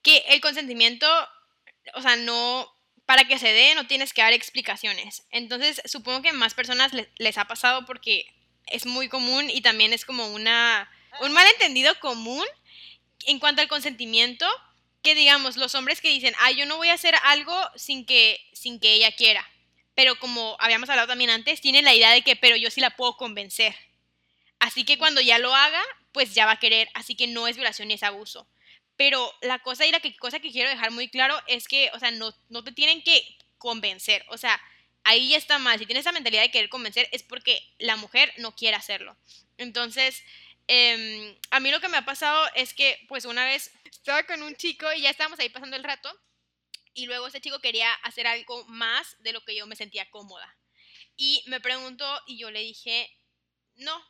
que 0.04 0.18
el 0.28 0.40
consentimiento, 0.40 1.08
o 1.94 2.02
sea, 2.02 2.16
no, 2.16 2.70
para 3.06 3.24
que 3.24 3.38
se 3.38 3.52
dé 3.52 3.74
no 3.74 3.86
tienes 3.88 4.12
que 4.12 4.22
dar 4.22 4.32
explicaciones. 4.32 5.24
Entonces 5.30 5.82
supongo 5.86 6.22
que 6.22 6.32
más 6.32 6.54
personas 6.54 6.92
le- 6.92 7.10
les 7.18 7.38
ha 7.38 7.46
pasado 7.46 7.86
porque 7.86 8.26
es 8.66 8.86
muy 8.86 9.08
común 9.08 9.50
y 9.50 9.62
también 9.62 9.92
es 9.92 10.04
como 10.04 10.28
una, 10.28 10.90
un 11.20 11.32
malentendido 11.32 11.98
común 12.00 12.46
en 13.26 13.38
cuanto 13.38 13.62
al 13.62 13.68
consentimiento, 13.68 14.46
que 15.02 15.14
digamos, 15.14 15.56
los 15.56 15.74
hombres 15.74 16.00
que 16.00 16.08
dicen, 16.08 16.34
ah, 16.40 16.50
yo 16.52 16.66
no 16.66 16.76
voy 16.76 16.88
a 16.88 16.94
hacer 16.94 17.14
algo 17.24 17.54
sin 17.76 18.06
que, 18.06 18.40
sin 18.52 18.80
que 18.80 18.94
ella 18.94 19.12
quiera. 19.12 19.46
Pero 19.94 20.18
como 20.18 20.56
habíamos 20.60 20.88
hablado 20.90 21.08
también 21.08 21.30
antes, 21.30 21.60
tienen 21.60 21.84
la 21.84 21.94
idea 21.94 22.10
de 22.10 22.22
que, 22.22 22.36
pero 22.36 22.56
yo 22.56 22.70
sí 22.70 22.80
la 22.80 22.90
puedo 22.96 23.16
convencer. 23.16 23.74
Así 24.58 24.84
que 24.84 24.98
cuando 24.98 25.20
ya 25.20 25.38
lo 25.38 25.54
haga, 25.54 25.82
pues 26.12 26.34
ya 26.34 26.46
va 26.46 26.52
a 26.52 26.58
querer. 26.60 26.88
Así 26.94 27.14
que 27.16 27.26
no 27.26 27.46
es 27.48 27.56
violación 27.56 27.88
ni 27.88 27.94
es 27.94 28.02
abuso. 28.02 28.46
Pero 28.96 29.32
la 29.42 29.58
cosa 29.60 29.86
y 29.86 29.90
la 29.90 30.00
cosa 30.18 30.40
que 30.40 30.52
quiero 30.52 30.70
dejar 30.70 30.90
muy 30.90 31.08
claro 31.08 31.40
es 31.46 31.66
que, 31.66 31.90
o 31.94 31.98
sea, 31.98 32.10
no, 32.12 32.32
no 32.48 32.62
te 32.62 32.72
tienen 32.72 33.02
que 33.02 33.22
convencer. 33.58 34.24
O 34.28 34.38
sea, 34.38 34.60
ahí 35.04 35.30
ya 35.30 35.36
está 35.36 35.58
mal. 35.58 35.78
Si 35.78 35.86
tienes 35.86 36.02
esa 36.02 36.12
mentalidad 36.12 36.42
de 36.42 36.50
querer 36.50 36.68
convencer 36.68 37.08
es 37.12 37.22
porque 37.22 37.62
la 37.78 37.96
mujer 37.96 38.32
no 38.38 38.54
quiere 38.54 38.76
hacerlo. 38.76 39.16
Entonces, 39.58 40.22
em, 40.68 41.36
a 41.50 41.60
mí 41.60 41.70
lo 41.70 41.80
que 41.80 41.88
me 41.88 41.96
ha 41.96 42.04
pasado 42.04 42.48
es 42.54 42.74
que, 42.74 43.04
pues 43.08 43.24
una 43.24 43.44
vez 43.44 43.72
estaba 43.84 44.22
con 44.24 44.42
un 44.42 44.56
chico 44.56 44.92
y 44.92 45.02
ya 45.02 45.10
estábamos 45.10 45.38
ahí 45.38 45.48
pasando 45.48 45.76
el 45.76 45.84
rato 45.84 46.10
y 46.94 47.06
luego 47.06 47.26
ese 47.26 47.40
chico 47.40 47.60
quería 47.60 47.92
hacer 48.02 48.26
algo 48.26 48.64
más 48.66 49.16
de 49.20 49.32
lo 49.32 49.44
que 49.44 49.56
yo 49.56 49.66
me 49.66 49.76
sentía 49.76 50.08
cómoda. 50.10 50.56
Y 51.16 51.42
me 51.46 51.60
preguntó 51.60 52.06
y 52.26 52.38
yo 52.38 52.50
le 52.50 52.60
dije, 52.60 53.10
no, 53.74 54.02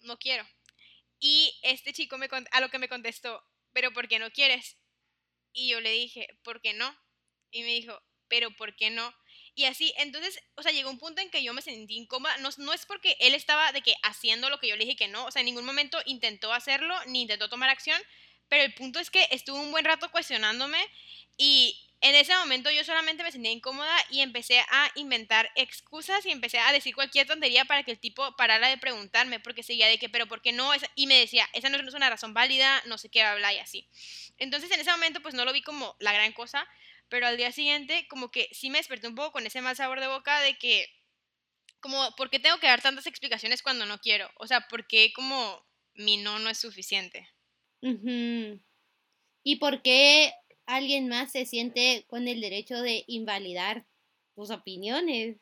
no 0.00 0.18
quiero. 0.18 0.46
Y 1.18 1.58
este 1.62 1.92
chico 1.92 2.18
me 2.18 2.28
a 2.50 2.60
lo 2.60 2.70
que 2.70 2.78
me 2.78 2.88
contestó, 2.88 3.42
pero 3.72 3.92
¿por 3.92 4.08
qué 4.08 4.18
no 4.18 4.30
quieres? 4.30 4.76
Y 5.52 5.68
yo 5.70 5.80
le 5.80 5.90
dije, 5.90 6.28
¿por 6.42 6.60
qué 6.60 6.72
no? 6.74 6.94
Y 7.50 7.62
me 7.62 7.68
dijo, 7.74 8.00
pero 8.28 8.50
¿por 8.56 8.76
qué 8.76 8.90
no? 8.90 9.12
Y 9.54 9.64
así, 9.64 9.92
entonces, 9.98 10.40
o 10.56 10.62
sea, 10.62 10.72
llegó 10.72 10.90
un 10.90 10.98
punto 10.98 11.20
en 11.20 11.30
que 11.30 11.42
yo 11.42 11.52
me 11.52 11.62
sentí 11.62 11.96
incómoda. 11.96 12.36
No, 12.38 12.50
no 12.58 12.72
es 12.72 12.86
porque 12.86 13.16
él 13.20 13.34
estaba 13.34 13.72
de 13.72 13.82
que 13.82 13.94
haciendo 14.02 14.48
lo 14.48 14.58
que 14.58 14.68
yo 14.68 14.76
le 14.76 14.84
dije 14.84 14.96
que 14.96 15.08
no. 15.08 15.26
O 15.26 15.30
sea, 15.30 15.40
en 15.40 15.46
ningún 15.46 15.66
momento 15.66 15.98
intentó 16.06 16.52
hacerlo 16.52 16.94
ni 17.06 17.22
intentó 17.22 17.48
tomar 17.48 17.68
acción. 17.68 18.00
Pero 18.50 18.64
el 18.64 18.74
punto 18.74 18.98
es 18.98 19.10
que 19.10 19.26
estuvo 19.30 19.58
un 19.58 19.70
buen 19.70 19.86
rato 19.86 20.10
cuestionándome 20.10 20.78
y 21.38 21.90
en 22.02 22.14
ese 22.14 22.34
momento 22.34 22.70
yo 22.70 22.82
solamente 22.82 23.22
me 23.22 23.30
sentía 23.30 23.52
incómoda 23.52 23.94
y 24.10 24.20
empecé 24.20 24.60
a 24.60 24.90
inventar 24.94 25.50
excusas 25.54 26.24
y 26.26 26.30
empecé 26.30 26.58
a 26.58 26.72
decir 26.72 26.94
cualquier 26.94 27.26
tontería 27.26 27.66
para 27.66 27.82
que 27.82 27.90
el 27.92 27.98
tipo 27.98 28.34
parara 28.36 28.68
de 28.68 28.78
preguntarme, 28.78 29.38
porque 29.38 29.62
seguía 29.62 29.86
de 29.86 29.98
que, 29.98 30.08
pero 30.08 30.26
¿por 30.26 30.42
qué 30.42 30.52
no? 30.52 30.70
Y 30.94 31.06
me 31.06 31.18
decía, 31.18 31.48
esa 31.52 31.68
no 31.68 31.76
es 31.76 31.94
una 31.94 32.10
razón 32.10 32.34
válida, 32.34 32.82
no 32.86 32.98
sé 32.98 33.08
qué 33.10 33.22
habla 33.22 33.52
y 33.52 33.58
así. 33.58 33.86
Entonces 34.38 34.70
en 34.70 34.80
ese 34.80 34.90
momento 34.90 35.20
pues 35.20 35.34
no 35.34 35.44
lo 35.44 35.52
vi 35.52 35.62
como 35.62 35.94
la 36.00 36.12
gran 36.12 36.32
cosa, 36.32 36.66
pero 37.08 37.26
al 37.26 37.36
día 37.36 37.52
siguiente 37.52 38.08
como 38.08 38.30
que 38.30 38.48
sí 38.52 38.70
me 38.70 38.78
desperté 38.78 39.06
un 39.06 39.14
poco 39.14 39.32
con 39.32 39.46
ese 39.46 39.60
mal 39.60 39.76
sabor 39.76 40.00
de 40.00 40.08
boca 40.08 40.40
de 40.40 40.56
que, 40.58 40.90
como, 41.80 42.14
¿por 42.16 42.30
qué 42.30 42.38
tengo 42.38 42.58
que 42.58 42.66
dar 42.66 42.82
tantas 42.82 43.06
explicaciones 43.06 43.62
cuando 43.62 43.86
no 43.86 44.00
quiero? 44.00 44.30
O 44.36 44.46
sea, 44.46 44.68
¿por 44.68 44.86
qué 44.86 45.12
como 45.12 45.64
mi 45.94 46.16
no 46.16 46.38
no 46.38 46.50
es 46.50 46.58
suficiente? 46.58 47.28
¿Y 47.82 49.56
por 49.56 49.82
qué 49.82 50.32
alguien 50.70 51.08
más 51.08 51.32
se 51.32 51.44
siente 51.46 52.04
con 52.08 52.28
el 52.28 52.40
derecho 52.40 52.80
de 52.80 53.04
invalidar 53.06 53.84
tus 54.34 54.50
opiniones. 54.50 55.36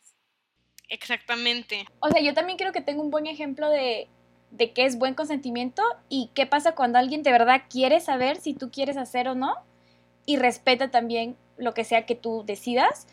Exactamente. 0.89 1.87
O 2.01 2.09
sea, 2.09 2.23
yo 2.23 2.35
también 2.35 2.57
creo 2.57 2.73
que 2.73 2.81
tengo 2.81 3.03
un 3.03 3.11
buen 3.11 3.27
ejemplo 3.27 3.69
de, 3.69 4.09
de 4.51 4.73
qué 4.73 4.87
es 4.87 4.99
buen 4.99 5.15
consentimiento 5.15 5.83
y 6.09 6.31
qué 6.35 6.47
pasa 6.47 6.75
cuando 6.75 6.99
alguien 6.99 7.23
de 7.23 7.31
verdad 7.31 7.63
quiere 7.69 8.01
saber 8.01 8.41
si 8.41 8.55
tú 8.55 8.71
quieres 8.71 8.97
hacer 8.97 9.29
o 9.29 9.35
no 9.35 9.55
y 10.25 10.37
respeta 10.37 10.91
también 10.91 11.37
lo 11.59 11.75
que 11.75 11.85
sea 11.85 12.07
que 12.07 12.15
tú 12.15 12.43
decidas. 12.47 13.07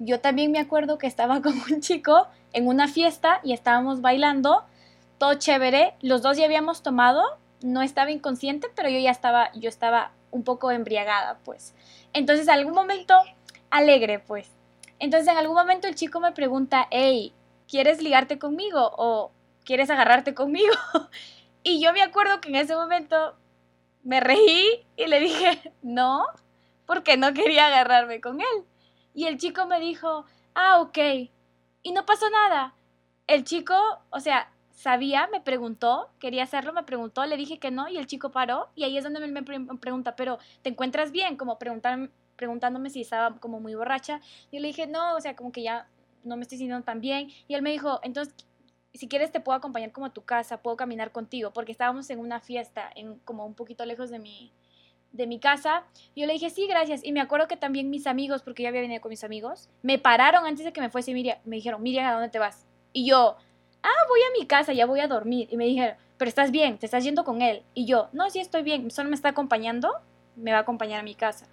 Yo 0.00 0.20
también 0.20 0.50
me 0.50 0.58
acuerdo 0.58 0.98
que 0.98 1.06
estaba 1.06 1.40
con 1.42 1.54
un 1.70 1.80
chico 1.80 2.26
en 2.52 2.66
una 2.66 2.88
fiesta 2.88 3.40
y 3.44 3.52
estábamos 3.52 4.00
bailando, 4.00 4.64
todo 5.18 5.34
chévere, 5.34 5.94
los 6.00 6.22
dos 6.22 6.36
ya 6.36 6.44
habíamos 6.44 6.82
tomado, 6.82 7.22
no 7.62 7.82
estaba 7.82 8.10
inconsciente, 8.10 8.68
pero 8.74 8.88
yo 8.88 8.98
ya 8.98 9.10
estaba, 9.10 9.52
yo 9.54 9.68
estaba 9.68 10.12
un 10.30 10.44
poco 10.44 10.70
embriagada, 10.70 11.38
pues. 11.44 11.74
Entonces, 12.12 12.46
en 12.46 12.54
algún 12.54 12.74
momento, 12.74 13.14
alegre, 13.70 14.18
pues. 14.18 14.50
Entonces, 14.98 15.28
en 15.28 15.38
algún 15.38 15.56
momento 15.56 15.88
el 15.88 15.94
chico 15.94 16.20
me 16.20 16.32
pregunta, 16.32 16.86
hey, 16.90 17.32
¿quieres 17.68 18.02
ligarte 18.02 18.38
conmigo 18.38 18.92
o 18.96 19.32
quieres 19.64 19.90
agarrarte 19.90 20.34
conmigo? 20.34 20.74
y 21.62 21.82
yo 21.82 21.92
me 21.92 22.02
acuerdo 22.02 22.40
que 22.40 22.50
en 22.50 22.56
ese 22.56 22.76
momento 22.76 23.34
me 24.04 24.20
reí 24.20 24.86
y 24.96 25.06
le 25.06 25.20
dije, 25.20 25.72
no, 25.82 26.26
porque 26.86 27.16
no 27.16 27.32
quería 27.34 27.66
agarrarme 27.66 28.20
con 28.20 28.40
él. 28.40 28.64
Y 29.14 29.26
el 29.26 29.38
chico 29.38 29.66
me 29.66 29.80
dijo, 29.80 30.24
ah, 30.54 30.80
ok. 30.80 30.98
Y 31.82 31.92
no 31.92 32.06
pasó 32.06 32.30
nada. 32.30 32.74
El 33.26 33.44
chico, 33.44 33.74
o 34.10 34.20
sea, 34.20 34.51
sabía, 34.82 35.28
me 35.30 35.40
preguntó, 35.40 36.10
quería 36.18 36.42
hacerlo, 36.42 36.72
me 36.72 36.82
preguntó, 36.82 37.24
le 37.24 37.36
dije 37.36 37.60
que 37.60 37.70
no 37.70 37.88
y 37.88 37.98
el 37.98 38.08
chico 38.08 38.32
paró 38.32 38.68
y 38.74 38.82
ahí 38.82 38.98
es 38.98 39.04
donde 39.04 39.24
me, 39.24 39.42
pregunta, 39.44 40.16
pero 40.16 40.40
¿te 40.62 40.70
encuentras 40.70 41.12
bien? 41.12 41.36
Como 41.36 41.56
preguntar, 41.56 42.10
preguntándome 42.34 42.90
si 42.90 43.02
estaba 43.02 43.38
como 43.38 43.60
muy 43.60 43.76
borracha. 43.76 44.20
Y 44.50 44.56
yo 44.56 44.60
le 44.60 44.66
dije, 44.66 44.88
no, 44.88 45.14
o 45.14 45.20
sea, 45.20 45.36
como 45.36 45.52
que 45.52 45.62
ya 45.62 45.88
no 46.24 46.36
me 46.36 46.42
estoy 46.42 46.58
sintiendo 46.58 46.84
tan 46.84 47.00
bien. 47.00 47.30
Y 47.46 47.54
él 47.54 47.62
me 47.62 47.70
dijo, 47.70 48.00
entonces, 48.02 48.34
si 48.92 49.06
quieres 49.06 49.30
te 49.30 49.38
puedo 49.38 49.56
acompañar 49.56 49.92
como 49.92 50.06
a 50.06 50.12
tu 50.12 50.24
casa, 50.24 50.62
puedo 50.62 50.76
caminar 50.76 51.12
contigo, 51.12 51.52
porque 51.52 51.70
estábamos 51.70 52.10
en 52.10 52.18
una 52.18 52.40
fiesta, 52.40 52.90
en 52.96 53.20
como 53.20 53.46
un 53.46 53.54
poquito 53.54 53.86
lejos 53.86 54.10
de 54.10 54.18
mi, 54.18 54.52
de 55.12 55.28
mi 55.28 55.38
casa. 55.38 55.84
Yo 56.16 56.26
le 56.26 56.32
dije, 56.32 56.50
sí, 56.50 56.66
gracias. 56.66 57.04
Y 57.04 57.12
me 57.12 57.20
acuerdo 57.20 57.46
que 57.46 57.56
también 57.56 57.88
mis 57.88 58.08
amigos, 58.08 58.42
porque 58.42 58.64
yo 58.64 58.68
había 58.68 58.80
venido 58.80 59.00
con 59.00 59.10
mis 59.10 59.22
amigos, 59.22 59.70
me 59.82 60.00
pararon 60.00 60.44
antes 60.44 60.64
de 60.64 60.72
que 60.72 60.80
me 60.80 60.90
fuese 60.90 61.14
Miriam. 61.14 61.38
Me 61.44 61.54
dijeron, 61.54 61.80
Miriam, 61.80 62.04
¿a 62.06 62.14
dónde 62.14 62.30
te 62.30 62.40
vas? 62.40 62.66
Y 62.92 63.06
yo, 63.06 63.36
ah, 63.82 64.06
voy 64.08 64.20
a 64.20 64.40
mi 64.40 64.46
casa, 64.46 64.72
ya 64.72 64.86
voy 64.86 65.00
a 65.00 65.08
dormir. 65.08 65.48
Y 65.50 65.56
me 65.56 65.64
dijeron, 65.64 65.96
pero 66.18 66.28
estás 66.28 66.50
bien, 66.50 66.78
te 66.78 66.86
estás 66.86 67.04
yendo 67.04 67.24
con 67.24 67.42
él. 67.42 67.62
Y 67.74 67.84
yo, 67.86 68.08
no, 68.12 68.30
sí 68.30 68.40
estoy 68.40 68.62
bien, 68.62 68.90
solo 68.90 69.08
me 69.08 69.14
está 69.14 69.30
acompañando, 69.30 69.92
me 70.36 70.52
va 70.52 70.58
a 70.58 70.60
acompañar 70.60 71.00
a 71.00 71.02
mi 71.02 71.14
casa. 71.14 71.46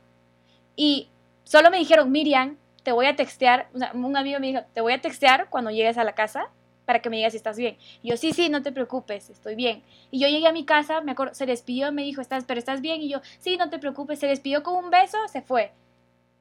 Y 0.75 1.09
solo 1.43 1.71
me 1.71 1.77
dijeron, 1.77 2.11
Miriam, 2.11 2.57
te 2.83 2.91
voy 2.91 3.05
a 3.05 3.15
textear, 3.15 3.69
un 3.93 4.15
amigo 4.15 4.39
me 4.39 4.47
dijo, 4.47 4.61
te 4.73 4.81
voy 4.81 4.93
a 4.93 5.01
textear 5.01 5.49
cuando 5.49 5.71
llegues 5.71 5.97
a 5.97 6.03
la 6.03 6.15
casa 6.15 6.49
para 6.85 7.03
que 7.03 7.09
me 7.11 7.17
digas 7.17 7.33
si 7.33 7.37
estás 7.37 7.57
bien. 7.57 7.77
Y 8.01 8.09
yo, 8.09 8.17
sí, 8.17 8.33
sí, 8.33 8.49
no 8.49 8.63
te 8.63 8.71
preocupes, 8.71 9.29
estoy 9.29 9.53
bien. 9.53 9.83
Y 10.09 10.19
yo 10.19 10.27
llegué 10.27 10.47
a 10.47 10.51
mi 10.51 10.65
casa, 10.65 11.01
me 11.01 11.11
acuerdo, 11.11 11.35
se 11.35 11.45
despidió, 11.45 11.91
me 11.91 12.01
dijo, 12.03 12.19
¿estás, 12.19 12.45
pero 12.45 12.57
estás 12.57 12.81
bien? 12.81 13.01
Y 13.01 13.09
yo, 13.09 13.21
sí, 13.37 13.57
no 13.57 13.69
te 13.69 13.77
preocupes, 13.77 14.17
se 14.17 14.25
despidió 14.25 14.63
con 14.63 14.83
un 14.83 14.89
beso, 14.89 15.17
se 15.27 15.43
fue. 15.43 15.71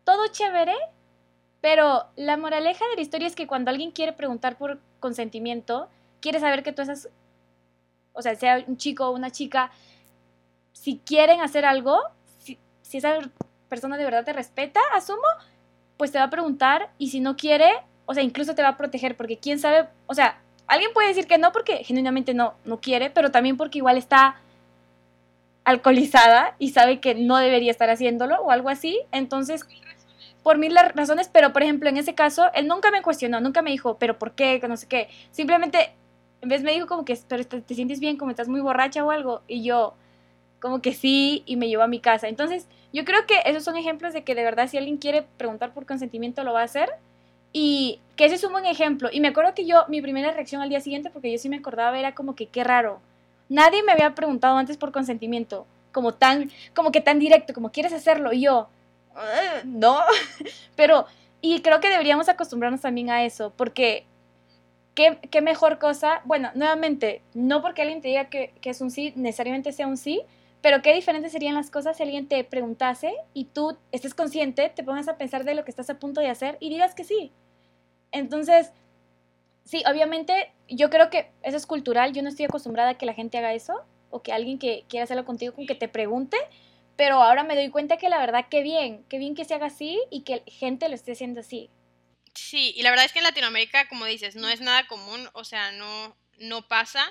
Todo 0.05 0.27
chévere, 0.29 0.75
pero 1.61 2.07
la 2.17 2.37
moraleja 2.37 2.87
de 2.89 2.97
la 2.97 3.03
historia 3.03 3.27
es 3.27 3.35
que 3.35 3.47
cuando 3.47 3.71
alguien 3.71 3.91
quiere 3.91 4.13
preguntar 4.13 4.57
por 4.57 4.79
consentimiento, 5.01 5.89
quiere 6.21 6.41
saber 6.41 6.63
que 6.63 6.73
tú 6.73 6.83
estás, 6.83 7.09
o 8.13 8.23
sea, 8.23 8.35
sea 8.37 8.65
un 8.67 8.77
chico 8.77 9.09
o 9.09 9.13
una 9.13 9.31
chica, 9.31 9.71
si 10.73 11.01
quieren 11.05 11.41
hacer 11.41 11.65
algo, 11.65 11.99
si, 12.39 12.59
esa 12.93 13.19
persona 13.69 13.97
de 13.97 14.05
verdad 14.05 14.25
te 14.25 14.33
respeta, 14.33 14.81
asumo, 14.95 15.21
pues 15.97 16.13
te 16.13 16.19
va 16.19 16.25
a 16.25 16.31
preguntar 16.31 16.91
y 16.99 17.11
si 17.11 17.21
no 17.21 17.37
quiere, 17.37 17.71
o 18.07 18.15
sea, 18.15 18.23
incluso 18.23 18.55
te 18.55 18.63
va 18.63 18.69
a 18.69 18.77
proteger 18.77 19.17
porque 19.17 19.39
quién 19.39 19.59
sabe, 19.59 19.89
o 20.07 20.15
sea, 20.15 20.41
alguien 20.69 20.93
puede 20.93 21.09
decir 21.09 21.27
que 21.27 21.39
no 21.39 21.53
porque 21.53 21.83
genuinamente 21.85 22.35
no, 22.35 22.55
no 22.65 22.81
quiere, 22.81 23.11
pero 23.11 23.31
también 23.31 23.57
porque 23.57 23.79
igual 23.79 23.99
está 23.99 24.37
alcoholizada 25.65 26.55
y 26.59 26.71
sabe 26.71 27.01
que 27.01 27.15
no 27.15 27.37
debería 27.37 27.71
estar 27.71 27.91
haciéndolo 27.91 28.41
o 28.41 28.51
algo 28.51 28.71
así, 28.71 29.01
entonces 29.13 29.65
por 30.49 30.57
mil 30.57 30.75
razones, 30.95 31.29
pero 31.31 31.53
por 31.53 31.63
ejemplo, 31.63 31.91
en 31.91 31.99
ese 31.99 32.15
caso, 32.15 32.51
él 32.55 32.69
nunca 32.69 32.91
me 32.91 33.03
cuestionó, 33.03 33.39
nunca 33.39 33.61
me 33.61 33.71
dijo, 33.71 33.99
pero 33.99 34.19
¿por 34.19 34.33
qué? 34.33 34.59
No 34.67 34.79
sé 34.79 34.87
qué. 34.89 35.11
Simplemente, 35.31 35.93
en 36.41 36.49
vez 36.49 36.63
me 36.63 36.73
dijo 36.73 36.87
como 36.87 37.05
que, 37.05 37.19
pero 37.29 37.45
te, 37.45 37.75
sientes 37.75 38.01
bien, 38.01 38.17
como 38.17 38.31
estás 38.31 38.49
muy 38.49 38.63
borracha 38.63 39.05
o 39.05 39.11
algo. 39.11 39.43
Y 39.47 39.63
yo, 39.63 39.93
como 40.59 40.81
que 40.81 40.95
sí, 40.95 41.43
y 41.45 41.57
me 41.57 41.69
llevó 41.69 41.83
a 41.83 41.87
mi 41.87 42.01
casa. 42.01 42.29
Entonces, 42.29 42.67
yo 42.95 43.05
creo 43.05 43.27
que 43.27 43.43
esos 43.45 43.63
son 43.63 43.77
ejemplos 43.77 44.15
de 44.15 44.25
que 44.25 44.35
de 44.35 44.43
verdad 44.43 44.69
si 44.69 44.79
alguien 44.79 44.97
quiere 44.97 45.27
preguntar 45.37 45.75
por 45.75 45.85
consentimiento, 45.85 46.43
lo 46.45 46.55
va 46.55 46.63
a 46.63 46.65
hacer. 46.65 46.93
Y 47.53 48.01
que 48.17 48.25
ese 48.25 48.37
es 48.37 48.45
un 48.45 48.53
buen 48.53 48.65
ejemplo. 48.65 49.11
Y 49.13 49.21
me 49.21 49.29
acuerdo 49.29 49.53
que 49.55 49.67
yo, 49.67 49.85
mi 49.89 50.01
primera 50.01 50.33
reacción 50.33 50.63
al 50.63 50.71
día 50.71 50.81
siguiente, 50.81 51.11
porque 51.11 51.31
yo 51.31 51.37
sí 51.37 51.51
me 51.51 51.57
acordaba, 51.57 51.99
era 51.99 52.15
como 52.15 52.35
que 52.35 52.47
qué 52.47 52.65
raro. 52.65 53.01
Nadie 53.51 53.83
me 53.83 53.93
había 53.93 54.15
preguntado 54.15 54.57
antes 54.57 54.79
por 54.79 54.93
consentimiento, 54.93 55.67
como 55.93 56.15
tan, 56.15 56.51
como 56.75 56.91
que 56.91 57.03
tan 57.03 57.19
directo, 57.19 57.53
como 57.53 57.71
quieres 57.71 57.93
hacerlo. 57.93 58.33
Y 58.33 58.41
yo, 58.41 58.71
no, 59.65 60.01
pero, 60.77 61.07
y 61.41 61.61
creo 61.63 61.81
que 61.81 61.89
deberíamos 61.89 62.29
acostumbrarnos 62.29 62.81
también 62.81 63.11
a 63.11 63.25
eso, 63.25 63.53
porque 63.57 64.07
qué, 64.95 65.19
qué 65.31 65.41
mejor 65.41 65.79
cosa, 65.79 66.23
bueno, 66.25 66.51
nuevamente, 66.55 67.23
no 67.35 67.63
porque 67.63 67.83
alguien 67.83 68.01
te 68.01 68.09
diga 68.09 68.29
que, 68.29 68.53
que 68.61 68.71
es 68.71 68.81
un 68.81 68.91
sí, 68.91 69.13
necesariamente 69.17 69.73
sea 69.73 69.87
un 69.87 69.97
sí, 69.97 70.23
pero 70.61 70.83
qué 70.83 70.93
diferentes 70.93 71.33
serían 71.33 71.55
las 71.55 71.71
cosas 71.71 71.97
si 71.97 72.03
alguien 72.03 72.27
te 72.27 72.43
preguntase 72.43 73.15
y 73.33 73.45
tú 73.45 73.77
estés 73.93 74.15
consciente, 74.15 74.71
te 74.75 74.83
pongas 74.83 75.09
a 75.09 75.17
pensar 75.17 75.45
de 75.45 75.55
lo 75.55 75.65
que 75.65 75.71
estás 75.71 75.89
a 75.91 75.99
punto 75.99 76.21
de 76.21 76.29
hacer 76.29 76.57
y 76.61 76.69
digas 76.69 76.95
que 76.95 77.05
sí. 77.05 77.31
Entonces, 78.11 78.73
sí, 79.65 79.85
obviamente 79.89 80.51
yo 80.69 80.91
creo 80.91 81.11
que 81.11 81.31
eso 81.43 81.57
es 81.57 81.67
cultural, 81.67 82.13
yo 82.13 82.23
no 82.23 82.29
estoy 82.29 82.47
acostumbrada 82.47 82.91
a 82.91 82.95
que 82.95 83.07
la 83.07 83.15
gente 83.15 83.39
haga 83.39 83.55
eso 83.55 83.83
o 84.11 84.23
que 84.23 84.33
alguien 84.33 84.59
que 84.59 84.85
quiera 84.89 85.05
hacerlo 85.05 85.25
contigo 85.25 85.55
con 85.55 85.67
que 85.67 85.75
te 85.75 85.89
pregunte, 85.89 86.37
pero 86.99 87.23
ahora 87.23 87.45
me 87.45 87.55
doy 87.55 87.71
cuenta 87.71 87.97
que 87.97 88.09
la 88.09 88.19
verdad, 88.19 88.47
qué 88.51 88.61
bien, 88.61 89.05
qué 89.09 89.19
bien 89.19 89.37
que 89.37 89.45
se 89.45 89.55
haga 89.55 89.67
así 89.67 90.01
y 90.11 90.25
que 90.25 90.43
gente 90.49 90.89
lo 90.89 90.97
esté 90.97 91.13
haciendo 91.13 91.39
así. 91.41 91.71
Sí, 92.35 92.75
y 92.77 92.83
la 92.83 92.91
verdad 92.91 93.07
es 93.07 93.13
que 93.13 93.21
en 93.21 93.25
Latinoamérica, 93.25 93.89
como 93.89 94.05
dices, 94.05 94.35
no 94.35 94.49
es 94.49 94.61
nada 94.61 94.89
común, 94.89 95.31
o 95.33 95.45
sea, 95.45 95.71
no, 95.71 96.17
no 96.39 96.67
pasa 96.67 97.09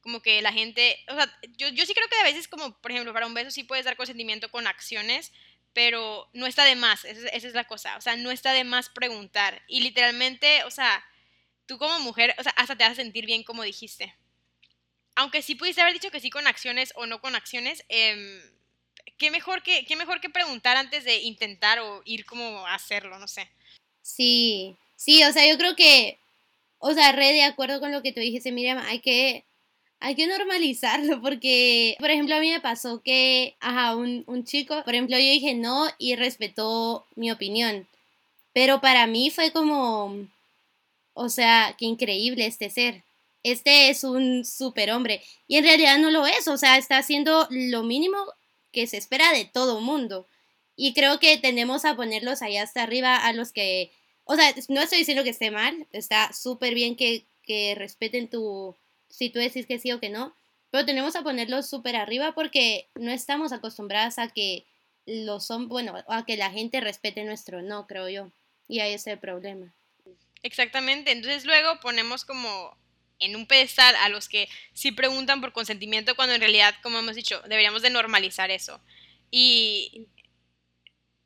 como 0.00 0.22
que 0.22 0.42
la 0.42 0.52
gente, 0.52 0.98
o 1.08 1.14
sea, 1.14 1.32
yo, 1.56 1.68
yo 1.68 1.86
sí 1.86 1.94
creo 1.94 2.08
que 2.08 2.16
a 2.16 2.24
veces 2.24 2.48
como, 2.48 2.76
por 2.80 2.90
ejemplo, 2.90 3.12
para 3.12 3.28
un 3.28 3.34
beso 3.34 3.52
sí 3.52 3.62
puedes 3.62 3.84
dar 3.84 3.96
consentimiento 3.96 4.50
con 4.50 4.66
acciones, 4.66 5.32
pero 5.72 6.28
no 6.32 6.46
está 6.46 6.64
de 6.64 6.74
más, 6.74 7.04
esa, 7.04 7.28
esa 7.28 7.46
es 7.46 7.54
la 7.54 7.68
cosa, 7.68 7.96
o 7.96 8.00
sea, 8.00 8.16
no 8.16 8.32
está 8.32 8.52
de 8.52 8.64
más 8.64 8.88
preguntar. 8.88 9.62
Y 9.68 9.82
literalmente, 9.82 10.64
o 10.64 10.70
sea, 10.72 11.04
tú 11.66 11.78
como 11.78 12.00
mujer, 12.00 12.34
o 12.38 12.42
sea, 12.42 12.52
hasta 12.56 12.74
te 12.74 12.82
vas 12.82 12.94
a 12.94 12.96
sentir 12.96 13.24
bien 13.24 13.44
como 13.44 13.62
dijiste. 13.62 14.16
Aunque 15.14 15.42
sí 15.42 15.54
pudiste 15.54 15.80
haber 15.80 15.94
dicho 15.94 16.10
que 16.10 16.20
sí 16.20 16.28
con 16.28 16.48
acciones 16.48 16.92
o 16.96 17.06
no 17.06 17.20
con 17.20 17.36
acciones, 17.36 17.84
eh, 17.88 18.57
qué 19.16 19.30
mejor 19.30 19.62
que, 19.62 19.84
qué 19.84 19.96
mejor 19.96 20.20
que 20.20 20.28
preguntar 20.28 20.76
antes 20.76 21.04
de 21.04 21.22
intentar 21.22 21.78
o 21.80 22.02
ir 22.04 22.24
como 22.24 22.66
a 22.66 22.74
hacerlo, 22.74 23.18
no 23.18 23.28
sé. 23.28 23.48
Sí, 24.02 24.76
sí, 24.96 25.22
o 25.24 25.32
sea, 25.32 25.48
yo 25.48 25.58
creo 25.58 25.76
que, 25.76 26.18
o 26.78 26.92
sea, 26.94 27.12
re 27.12 27.32
de 27.32 27.44
acuerdo 27.44 27.80
con 27.80 27.92
lo 27.92 28.02
que 28.02 28.12
tú 28.12 28.20
dijiste, 28.20 28.52
Miriam, 28.52 28.78
hay 28.78 29.00
que, 29.00 29.44
hay 30.00 30.14
que 30.14 30.26
normalizarlo 30.26 31.20
porque, 31.22 31.96
por 31.98 32.10
ejemplo, 32.10 32.36
a 32.36 32.40
mí 32.40 32.50
me 32.50 32.60
pasó 32.60 33.02
que, 33.02 33.56
ajá, 33.60 33.96
un, 33.96 34.24
un 34.26 34.44
chico, 34.44 34.82
por 34.84 34.94
ejemplo, 34.94 35.18
yo 35.18 35.24
dije 35.24 35.54
no 35.54 35.88
y 35.98 36.16
respetó 36.16 37.06
mi 37.16 37.30
opinión, 37.30 37.86
pero 38.52 38.80
para 38.80 39.06
mí 39.06 39.30
fue 39.30 39.52
como, 39.52 40.26
o 41.14 41.28
sea, 41.28 41.74
qué 41.78 41.84
increíble 41.84 42.46
este 42.46 42.70
ser. 42.70 43.02
Este 43.42 43.88
es 43.90 44.04
un 44.04 44.44
superhombre 44.44 45.22
y 45.46 45.56
en 45.56 45.64
realidad 45.64 45.98
no 45.98 46.10
lo 46.10 46.26
es, 46.26 46.48
o 46.48 46.56
sea, 46.56 46.76
está 46.76 46.98
haciendo 46.98 47.46
lo 47.50 47.82
mínimo 47.82 48.18
que 48.72 48.86
se 48.86 48.96
espera 48.96 49.32
de 49.32 49.44
todo 49.44 49.80
mundo. 49.80 50.26
Y 50.76 50.94
creo 50.94 51.18
que 51.18 51.36
tenemos 51.38 51.84
a 51.84 51.96
ponerlos 51.96 52.42
ahí 52.42 52.56
hasta 52.56 52.82
arriba 52.82 53.16
a 53.16 53.32
los 53.32 53.52
que, 53.52 53.90
o 54.24 54.36
sea, 54.36 54.54
no 54.68 54.80
estoy 54.80 54.98
diciendo 54.98 55.24
que 55.24 55.30
esté 55.30 55.50
mal, 55.50 55.86
está 55.92 56.32
súper 56.32 56.74
bien 56.74 56.96
que, 56.96 57.24
que 57.42 57.74
respeten 57.74 58.28
tu, 58.28 58.76
si 59.08 59.30
tú 59.30 59.38
decís 59.38 59.66
que 59.66 59.78
sí 59.78 59.90
o 59.92 60.00
que 60.00 60.10
no, 60.10 60.34
pero 60.70 60.84
tenemos 60.84 61.16
a 61.16 61.22
ponerlo 61.22 61.62
súper 61.62 61.96
arriba 61.96 62.32
porque 62.32 62.86
no 62.94 63.10
estamos 63.10 63.52
acostumbradas 63.52 64.18
a 64.18 64.28
que 64.28 64.66
lo 65.06 65.40
son, 65.40 65.68
bueno, 65.68 65.94
a 66.06 66.24
que 66.26 66.36
la 66.36 66.50
gente 66.50 66.80
respete 66.80 67.24
nuestro 67.24 67.62
no, 67.62 67.86
creo 67.86 68.08
yo. 68.08 68.30
Y 68.68 68.80
ahí 68.80 68.92
es 68.92 69.06
el 69.06 69.18
problema. 69.18 69.72
Exactamente, 70.42 71.10
entonces 71.10 71.44
luego 71.44 71.80
ponemos 71.80 72.24
como 72.24 72.76
en 73.20 73.36
un 73.36 73.46
pedestal 73.46 73.94
a 73.96 74.08
los 74.08 74.28
que 74.28 74.48
sí 74.74 74.92
preguntan 74.92 75.40
por 75.40 75.52
consentimiento 75.52 76.14
cuando 76.14 76.34
en 76.34 76.40
realidad, 76.40 76.74
como 76.82 76.98
hemos 76.98 77.16
dicho, 77.16 77.40
deberíamos 77.42 77.82
de 77.82 77.90
normalizar 77.90 78.50
eso. 78.50 78.80
Y 79.30 80.06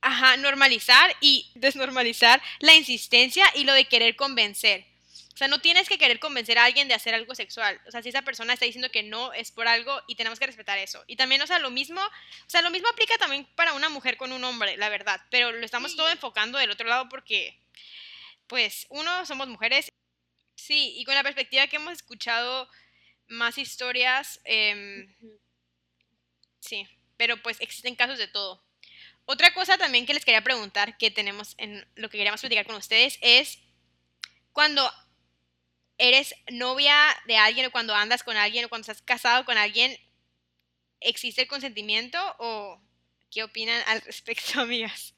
ajá, 0.00 0.37
normalizar 0.37 1.14
y 1.20 1.50
desnormalizar 1.55 2.42
la 2.59 2.74
insistencia 2.74 3.44
y 3.55 3.64
lo 3.64 3.72
de 3.72 3.87
querer 3.87 4.16
convencer. 4.16 4.85
O 5.35 5.37
sea, 5.37 5.48
no 5.48 5.61
tienes 5.61 5.88
que 5.88 5.96
querer 5.96 6.20
convencer 6.20 6.59
a 6.59 6.64
alguien 6.64 6.88
de 6.88 6.94
hacer 6.94 7.14
algo 7.14 7.35
sexual. 7.35 7.81
O 7.87 7.90
sea, 7.90 8.02
si 8.02 8.11
esa 8.11 8.22
persona 8.22 8.52
está 8.52 8.66
diciendo 8.66 8.90
que 8.90 9.02
no 9.02 9.33
es 9.33 9.50
por 9.50 9.66
algo 9.66 10.02
y 10.07 10.14
tenemos 10.14 10.38
que 10.38 10.46
respetar 10.46 10.78
eso. 10.78 11.02
Y 11.07 11.16
también, 11.16 11.40
o 11.40 11.46
sea, 11.46 11.59
lo 11.59 11.70
mismo, 11.70 12.00
o 12.00 12.50
sea, 12.50 12.61
lo 12.61 12.70
mismo 12.70 12.88
aplica 12.88 13.16
también 13.16 13.46
para 13.55 13.72
una 13.72 13.88
mujer 13.88 14.16
con 14.18 14.33
un 14.33 14.44
hombre, 14.44 14.76
la 14.76 14.90
verdad. 14.90 15.20
Pero 15.31 15.50
lo 15.52 15.64
estamos 15.64 15.96
todo 15.96 16.11
enfocando 16.11 16.59
del 16.59 16.70
otro 16.70 16.87
lado 16.87 17.09
porque, 17.09 17.59
pues, 18.46 18.87
uno, 18.90 19.24
somos 19.24 19.48
mujeres. 19.48 19.91
Sí, 20.62 20.94
y 20.96 21.05
con 21.05 21.16
la 21.16 21.25
perspectiva 21.25 21.66
que 21.66 21.75
hemos 21.75 21.94
escuchado 21.94 22.68
más 23.27 23.59
historias, 23.59 24.40
em, 24.44 25.12
sí, 26.61 26.87
pero 27.16 27.42
pues 27.42 27.61
existen 27.61 27.96
casos 27.96 28.16
de 28.16 28.29
todo. 28.29 28.62
Otra 29.25 29.53
cosa 29.55 29.77
también 29.77 30.07
que 30.07 30.14
les 30.14 30.25
quería 30.25 30.44
preguntar, 30.44 30.96
que 30.98 31.11
tenemos 31.11 31.55
en 31.59 31.85
lo 31.96 32.09
que 32.11 32.18
queríamos 32.18 32.40
platicar 32.40 32.66
con 32.66 32.77
ustedes, 32.77 33.18
es 33.22 33.59
cuando 34.53 34.88
eres 35.98 36.35
novia 36.53 36.96
de 37.27 37.37
alguien 37.38 37.66
o 37.66 37.72
cuando 37.72 37.94
andas 37.94 38.22
con 38.22 38.37
alguien 38.37 38.64
o 38.64 38.68
cuando 38.68 38.83
estás 38.83 39.03
casado 39.03 39.44
con 39.44 39.59
alguien, 39.59 39.96
¿existe 41.01 41.42
el 41.42 41.48
consentimiento 41.48 42.18
o 42.38 42.81
qué 43.31 43.42
opinan 43.42 43.83
al 43.88 44.01
respecto, 44.07 44.61
amigas? 44.61 45.14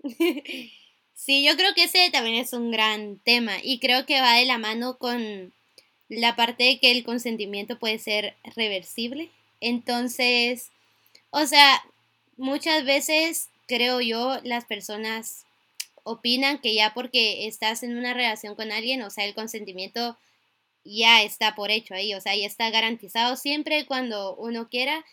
Sí, 1.20 1.44
yo 1.44 1.54
creo 1.54 1.74
que 1.74 1.84
ese 1.84 2.08
también 2.10 2.36
es 2.36 2.54
un 2.54 2.70
gran 2.70 3.18
tema 3.18 3.58
y 3.62 3.78
creo 3.78 4.06
que 4.06 4.22
va 4.22 4.36
de 4.36 4.46
la 4.46 4.56
mano 4.56 4.96
con 4.96 5.52
la 6.08 6.34
parte 6.34 6.64
de 6.64 6.78
que 6.80 6.90
el 6.92 7.04
consentimiento 7.04 7.78
puede 7.78 7.98
ser 7.98 8.36
reversible. 8.56 9.30
Entonces, 9.60 10.70
o 11.28 11.44
sea, 11.46 11.84
muchas 12.38 12.86
veces 12.86 13.50
creo 13.68 14.00
yo 14.00 14.40
las 14.44 14.64
personas 14.64 15.44
opinan 16.04 16.58
que 16.58 16.74
ya 16.74 16.94
porque 16.94 17.46
estás 17.46 17.82
en 17.82 17.98
una 17.98 18.14
relación 18.14 18.54
con 18.54 18.72
alguien, 18.72 19.02
o 19.02 19.10
sea, 19.10 19.26
el 19.26 19.34
consentimiento 19.34 20.16
ya 20.84 21.22
está 21.22 21.54
por 21.54 21.70
hecho 21.70 21.92
ahí, 21.92 22.14
o 22.14 22.20
sea, 22.22 22.34
ya 22.34 22.46
está 22.46 22.70
garantizado 22.70 23.36
siempre 23.36 23.84
cuando 23.84 24.36
uno 24.36 24.70
quiera 24.70 25.04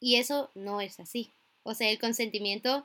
y 0.00 0.16
eso 0.16 0.50
no 0.56 0.80
es 0.80 0.98
así. 0.98 1.30
O 1.62 1.74
sea, 1.74 1.88
el 1.88 2.00
consentimiento 2.00 2.84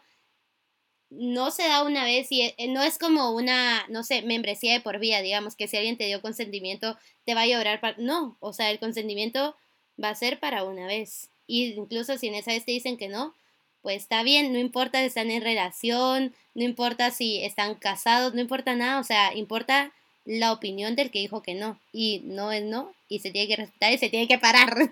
no 1.10 1.52
se 1.52 1.68
da 1.68 1.84
una 1.84 2.04
vez 2.04 2.32
y 2.32 2.42
eh, 2.42 2.56
no 2.70 2.84
es 2.84 2.98
como 2.98 3.32
una, 3.32 3.86
no 3.90 4.04
sé, 4.04 4.22
membresía 4.22 4.74
de 4.74 4.82
por 4.82 5.00
vida, 5.00 5.22
digamos, 5.22 5.56
que 5.56 5.68
si 5.68 5.78
alguien 5.78 5.98
te 5.98 6.06
dio 6.06 6.22
consentimiento 6.22 6.98
te 7.26 7.36
va 7.36 7.42
a 7.42 7.48
llorar. 7.48 7.80
Para... 7.80 7.96
No, 7.98 8.38
o 8.40 8.54
sea, 8.54 8.72
el 8.72 8.80
consentimiento 8.80 9.56
va 10.02 10.10
a 10.10 10.16
ser 10.16 10.40
para 10.40 10.64
una 10.64 10.88
vez. 10.88 11.30
Y 11.48 11.74
incluso 11.74 12.18
si 12.18 12.28
en 12.28 12.36
esa 12.36 12.52
vez 12.52 12.66
te 12.66 12.72
dicen 12.72 12.98
que 12.98 13.08
no, 13.08 13.34
pues 13.82 14.02
está 14.04 14.24
bien, 14.24 14.52
no 14.52 14.60
importa 14.60 15.00
si 15.00 15.06
están 15.06 15.30
en 15.30 15.44
relación, 15.44 16.34
no 16.56 16.64
importa 16.64 17.12
si 17.12 17.44
están 17.44 17.76
casados, 17.76 18.34
no 18.34 18.42
importa 18.42 18.76
nada, 18.76 19.00
o 19.00 19.04
sea, 19.04 19.36
importa 19.36 19.92
la 20.26 20.52
opinión 20.52 20.96
del 20.96 21.12
que 21.12 21.20
dijo 21.20 21.44
que 21.44 21.54
no. 21.54 21.80
Y 21.94 22.22
no 22.26 22.52
es 22.52 22.64
no, 22.64 22.94
y 23.08 23.20
se 23.20 23.32
tiene 23.32 23.48
que 23.48 23.58
respetar 23.58 23.94
y 23.94 23.98
se 23.98 24.10
tiene 24.10 24.28
que 24.28 24.40
parar. 24.40 24.76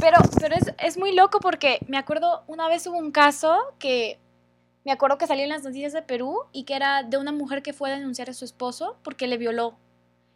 Pero, 0.00 0.18
pero 0.40 0.56
es, 0.56 0.74
es 0.78 0.98
muy 0.98 1.12
loco 1.12 1.38
porque 1.38 1.78
me 1.86 1.98
acuerdo, 1.98 2.42
una 2.48 2.68
vez 2.68 2.84
hubo 2.88 2.98
un 2.98 3.12
caso 3.12 3.56
que 3.78 4.18
me 4.84 4.92
acuerdo 4.92 5.18
que 5.18 5.26
salió 5.26 5.44
en 5.44 5.50
las 5.50 5.64
noticias 5.64 5.92
de 5.92 6.02
Perú 6.02 6.44
y 6.52 6.64
que 6.64 6.74
era 6.74 7.02
de 7.02 7.16
una 7.16 7.32
mujer 7.32 7.62
que 7.62 7.72
fue 7.72 7.90
a 7.90 7.96
denunciar 7.96 8.30
a 8.30 8.34
su 8.34 8.44
esposo 8.44 8.96
porque 9.02 9.26
le 9.26 9.36
violó. 9.36 9.78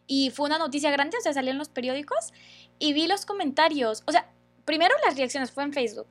Y 0.05 0.31
fue 0.31 0.47
una 0.47 0.59
noticia 0.59 0.91
grande, 0.91 1.17
o 1.17 1.21
sea, 1.21 1.33
salió 1.33 1.51
en 1.51 1.57
los 1.57 1.69
periódicos 1.69 2.33
y 2.77 2.93
vi 2.93 3.07
los 3.07 3.25
comentarios. 3.25 4.03
O 4.05 4.11
sea, 4.11 4.29
primero 4.65 4.93
las 5.05 5.15
reacciones 5.15 5.51
fue 5.51 5.63
en 5.63 5.73
Facebook 5.73 6.07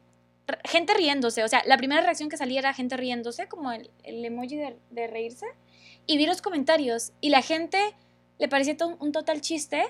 gente 0.65 0.95
riéndose, 0.95 1.45
o 1.45 1.49
sea, 1.49 1.63
la 1.67 1.77
primera 1.77 2.01
reacción 2.03 2.29
que 2.29 2.37
salía 2.37 2.59
era 2.59 2.75
gente 2.75 2.97
riéndose, 2.97 3.49
como 3.49 3.73
el, 3.73 3.91
emoji 4.05 4.57
de, 4.57 5.07
reírse, 5.07 5.47
y 6.07 6.17
vi 6.17 6.27
los 6.27 6.43
comentarios, 6.43 7.13
y 7.21 7.31
la 7.31 7.43
gente 7.43 7.79
le 8.39 8.49
parecía 8.49 8.77
un 8.99 9.13
total 9.13 9.41
chiste 9.41 9.85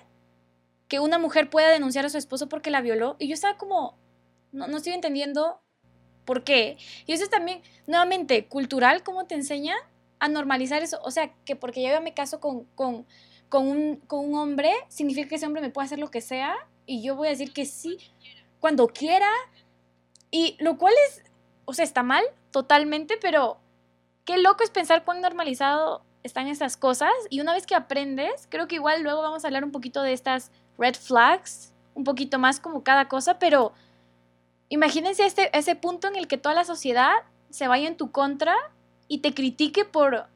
que 0.88 1.00
una 1.00 1.18
mujer 1.18 1.48
pueda 1.48 1.68
denunciar 1.70 2.04
a 2.04 2.10
su 2.10 2.18
esposo 2.18 2.48
porque 2.48 2.70
la 2.70 2.82
violó, 2.82 3.16
y 3.18 3.28
yo 3.28 3.34
estaba 3.34 3.56
como, 3.56 3.96
no, 4.52 4.66
no 4.66 4.76
estoy 4.76 4.92
entendiendo 4.92 5.61
por 6.24 6.44
qué. 6.44 6.76
Y 7.06 7.12
eso 7.12 7.24
es 7.24 7.30
también, 7.30 7.62
nuevamente, 7.86 8.46
cultural, 8.46 9.02
cómo 9.02 9.26
te 9.26 9.34
enseña 9.34 9.74
a 10.18 10.28
normalizar 10.28 10.82
eso, 10.82 11.00
o 11.02 11.10
sea, 11.10 11.32
que 11.44 11.56
porque 11.56 11.82
yo 11.82 12.00
me 12.00 12.14
caso 12.14 12.40
con, 12.40 12.64
con, 12.76 13.06
con, 13.48 13.66
un, 13.66 13.96
con 14.06 14.20
un 14.24 14.36
hombre, 14.36 14.72
significa 14.88 15.28
que 15.28 15.34
ese 15.34 15.46
hombre 15.46 15.62
me 15.62 15.70
puede 15.70 15.86
hacer 15.86 15.98
lo 15.98 16.10
que 16.10 16.20
sea, 16.20 16.54
y 16.86 17.02
yo 17.02 17.16
voy 17.16 17.26
a 17.26 17.30
decir 17.30 17.52
que 17.52 17.66
sí, 17.66 17.98
cuando 18.60 18.86
quiera, 18.86 19.28
y 20.30 20.56
lo 20.60 20.78
cual 20.78 20.94
es, 21.08 21.24
o 21.64 21.74
sea, 21.74 21.84
está 21.84 22.02
mal 22.02 22.24
totalmente, 22.52 23.16
pero 23.20 23.58
qué 24.24 24.38
loco 24.38 24.62
es 24.62 24.70
pensar 24.70 25.04
cuán 25.04 25.20
normalizado 25.20 26.02
están 26.22 26.46
estas 26.46 26.76
cosas. 26.76 27.12
Y 27.30 27.40
una 27.40 27.52
vez 27.52 27.66
que 27.66 27.74
aprendes, 27.74 28.46
creo 28.48 28.68
que 28.68 28.76
igual 28.76 29.02
luego 29.02 29.22
vamos 29.22 29.44
a 29.44 29.48
hablar 29.48 29.64
un 29.64 29.72
poquito 29.72 30.02
de 30.02 30.12
estas 30.12 30.50
red 30.78 30.94
flags, 30.94 31.72
un 31.94 32.04
poquito 32.04 32.38
más 32.38 32.60
como 32.60 32.82
cada 32.82 33.08
cosa, 33.08 33.38
pero 33.38 33.72
imagínense 34.72 35.26
este, 35.26 35.56
ese 35.56 35.76
punto 35.76 36.08
en 36.08 36.16
el 36.16 36.26
que 36.26 36.38
toda 36.38 36.54
la 36.54 36.64
sociedad 36.64 37.12
se 37.50 37.68
vaya 37.68 37.86
en 37.86 37.98
tu 37.98 38.10
contra 38.10 38.56
y 39.06 39.18
te 39.18 39.34
critique 39.34 39.84
por, 39.84 40.28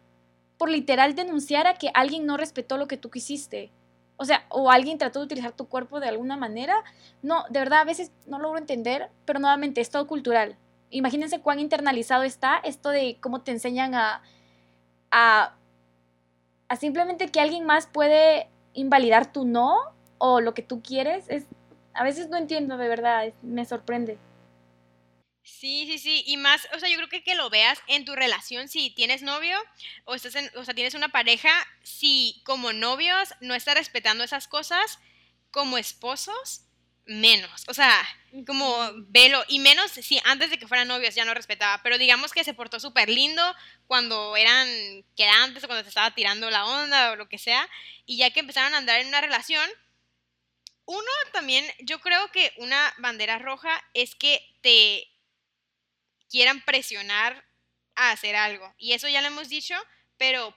por 0.59 0.69
literal 0.69 1.15
denunciar 1.15 1.67
a 1.67 1.75
que 1.75 1.91
alguien 1.95 2.27
no 2.27 2.37
respetó 2.37 2.77
lo 2.77 2.87
que 2.87 2.99
tú 2.99 3.11
quisiste. 3.11 3.73
O 4.19 4.27
sea, 4.27 4.45
o 4.51 4.71
alguien 4.71 4.99
trató 4.99 5.21
de 5.21 5.25
utilizar 5.25 5.53
tu 5.53 5.69
cuerpo 5.69 6.01
de 6.01 6.09
alguna 6.09 6.37
manera. 6.37 6.85
No, 7.23 7.45
de 7.49 7.61
verdad, 7.61 7.81
a 7.81 7.85
veces 7.85 8.13
no 8.27 8.39
logro 8.39 8.59
entender, 8.59 9.09
pero 9.25 9.41
nuevamente 9.41 9.81
es 9.81 9.89
todo 9.89 10.07
cultural. 10.07 10.59
Imagínense 10.91 11.41
cuán 11.41 11.59
internalizado 11.59 12.23
está 12.23 12.59
esto 12.59 12.91
de 12.91 13.17
cómo 13.23 13.41
te 13.41 13.53
enseñan 13.53 13.95
a, 13.95 14.23
a, 15.11 15.55
a 16.69 16.77
simplemente 16.77 17.29
que 17.29 17.41
alguien 17.41 17.65
más 17.65 17.87
puede 17.87 18.51
invalidar 18.75 19.33
tu 19.33 19.47
no 19.47 19.79
o 20.19 20.43
lo 20.43 20.53
que 20.53 20.63
tú 20.63 20.83
quieres. 20.83 21.25
Es, 21.29 21.47
a 21.97 22.05
veces 22.05 22.29
no 22.29 22.37
entiendo, 22.37 22.77
de 22.77 22.89
verdad, 22.89 23.33
me 23.43 23.65
sorprende. 23.65 24.19
Sí, 25.43 25.87
sí, 25.87 25.99
sí, 25.99 26.25
y 26.27 26.37
más, 26.37 26.67
o 26.75 26.81
sea, 26.81 26.89
yo 26.89 26.97
creo 26.97 27.09
que 27.09 27.23
que 27.23 27.37
lo 27.37 27.49
veas 27.51 27.81
en 27.87 28.05
tu 28.05 28.17
relación, 28.17 28.69
si 28.69 28.91
tienes 28.91 29.23
novio 29.23 29.57
o 30.05 30.17
estás 30.17 30.35
en, 30.35 30.51
o 30.57 30.65
sea, 30.65 30.75
tienes 30.75 30.95
una 30.95 31.09
pareja, 31.11 31.51
si 31.85 32.43
como 32.45 32.73
novios 32.73 33.33
no 33.41 33.55
estás 33.55 33.77
respetando 33.77 34.25
esas 34.25 34.49
cosas, 34.49 34.99
como 35.53 35.79
esposos, 35.79 36.63
menos, 37.07 37.65
o 37.69 37.75
sea, 37.75 37.93
como 38.45 38.77
velo, 39.09 39.45
y 39.47 39.61
menos 39.61 39.93
si 39.93 40.21
antes 40.25 40.51
de 40.51 40.59
que 40.59 40.67
fueran 40.67 40.89
novios 40.89 41.15
ya 41.15 41.25
no 41.25 41.33
respetaba, 41.33 41.81
pero 41.85 41.97
digamos 41.97 42.33
que 42.33 42.43
se 42.43 42.53
portó 42.53 42.81
súper 42.81 43.09
lindo 43.09 43.43
cuando 43.87 44.37
eran 44.37 44.67
quedantes 45.17 45.63
o 45.63 45.69
cuando 45.69 45.85
te 45.85 45.91
estaba 45.91 46.11
tirando 46.11 46.51
la 46.51 46.67
onda 46.67 47.13
o 47.13 47.17
lo 47.17 47.29
que 47.29 47.39
sea, 47.39 47.69
y 48.05 48.17
ya 48.17 48.31
que 48.31 48.41
empezaron 48.41 48.75
a 48.75 48.79
andar 48.79 49.01
en 49.01 49.07
una 49.07 49.21
relación, 49.21 49.71
uno 50.87 51.11
también, 51.33 51.65
yo 51.81 52.01
creo 52.01 52.31
que 52.31 52.53
una 52.59 52.95
bandera 52.99 53.39
roja 53.39 53.83
es 53.93 54.15
que 54.15 54.41
te 54.63 55.09
quieran 56.31 56.65
presionar 56.65 57.45
a 57.97 58.13
hacer 58.13 58.37
algo. 58.37 58.73
Y 58.79 58.93
eso 58.93 59.09
ya 59.09 59.21
lo 59.21 59.27
hemos 59.27 59.49
dicho, 59.49 59.75
pero 60.17 60.55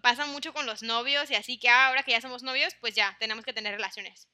pasa 0.00 0.26
mucho 0.26 0.52
con 0.52 0.64
los 0.64 0.82
novios 0.82 1.30
y 1.30 1.34
así 1.34 1.58
que 1.58 1.68
ahora 1.68 2.02
que 2.02 2.12
ya 2.12 2.20
somos 2.20 2.42
novios, 2.42 2.74
pues 2.80 2.94
ya 2.94 3.16
tenemos 3.18 3.44
que 3.44 3.52
tener 3.52 3.74
relaciones. 3.74 4.28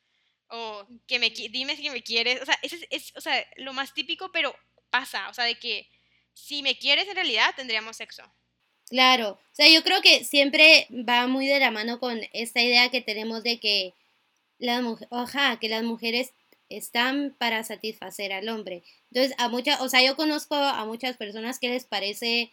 O 0.49 0.87
que 1.07 1.19
me 1.19 1.31
dime 1.31 1.75
si 1.77 1.91
me 1.91 2.03
quieres, 2.03 2.43
o 2.43 2.45
sea, 2.45 2.59
es, 2.63 2.75
es 2.91 3.13
o 3.17 3.21
sea, 3.21 3.45
lo 3.57 3.73
más 3.73 3.95
típico, 3.95 4.31
pero 4.31 4.55
pasa, 4.91 5.29
o 5.29 5.35
sea, 5.35 5.45
de 5.45 5.59
que 5.59 5.89
si 6.35 6.63
me 6.63 6.79
quieres 6.79 7.09
en 7.09 7.15
realidad 7.15 7.55
tendríamos 7.57 7.97
sexo. 7.97 8.23
Claro, 8.89 9.31
o 9.31 9.55
sea, 9.55 9.69
yo 9.69 9.83
creo 9.83 10.03
que 10.03 10.25
siempre 10.25 10.87
va 10.91 11.27
muy 11.27 11.47
de 11.47 11.59
la 11.59 11.71
mano 11.71 11.99
con 11.99 12.21
esta 12.33 12.61
idea 12.61 12.91
que 12.91 13.01
tenemos 13.01 13.43
de 13.43 13.59
que 13.59 13.95
las 14.59 14.83
mujeres, 14.83 15.09
oja, 15.11 15.59
que 15.59 15.69
las 15.69 15.83
mujeres 15.83 16.33
están 16.69 17.35
para 17.39 17.65
satisfacer 17.65 18.33
al 18.33 18.49
hombre. 18.49 18.83
Entonces, 19.11 19.35
a 19.39 19.49
muchas, 19.49 19.81
o 19.81 19.89
sea, 19.89 20.03
yo 20.03 20.17
conozco 20.17 20.55
a 20.55 20.85
muchas 20.87 21.17
personas 21.17 21.59
que 21.59 21.69
les 21.69 21.85
parece 21.85 22.53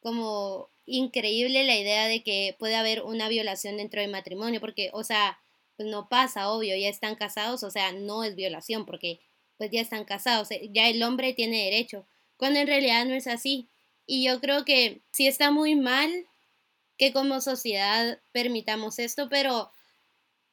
como 0.00 0.70
increíble 0.86 1.64
la 1.64 1.76
idea 1.76 2.06
de 2.06 2.22
que 2.22 2.54
puede 2.58 2.76
haber 2.76 3.02
una 3.02 3.28
violación 3.28 3.76
dentro 3.76 4.00
del 4.00 4.10
matrimonio, 4.10 4.60
porque, 4.60 4.90
o 4.92 5.04
sea, 5.04 5.38
pues 5.76 5.88
no 5.88 6.08
pasa, 6.08 6.50
obvio, 6.50 6.76
ya 6.76 6.88
están 6.88 7.16
casados, 7.16 7.62
o 7.62 7.70
sea, 7.70 7.92
no 7.92 8.24
es 8.24 8.34
violación, 8.36 8.86
porque 8.86 9.20
pues 9.58 9.70
ya 9.70 9.80
están 9.80 10.04
casados, 10.04 10.48
ya 10.70 10.88
el 10.88 11.02
hombre 11.02 11.32
tiene 11.32 11.64
derecho, 11.64 12.06
cuando 12.36 12.60
en 12.60 12.66
realidad 12.66 13.04
no 13.06 13.14
es 13.14 13.26
así. 13.26 13.68
Y 14.06 14.24
yo 14.24 14.40
creo 14.40 14.64
que 14.64 15.02
sí 15.12 15.26
está 15.26 15.50
muy 15.50 15.74
mal 15.74 16.10
que 16.98 17.12
como 17.12 17.40
sociedad 17.40 18.20
permitamos 18.32 18.98
esto, 18.98 19.28
pero 19.28 19.70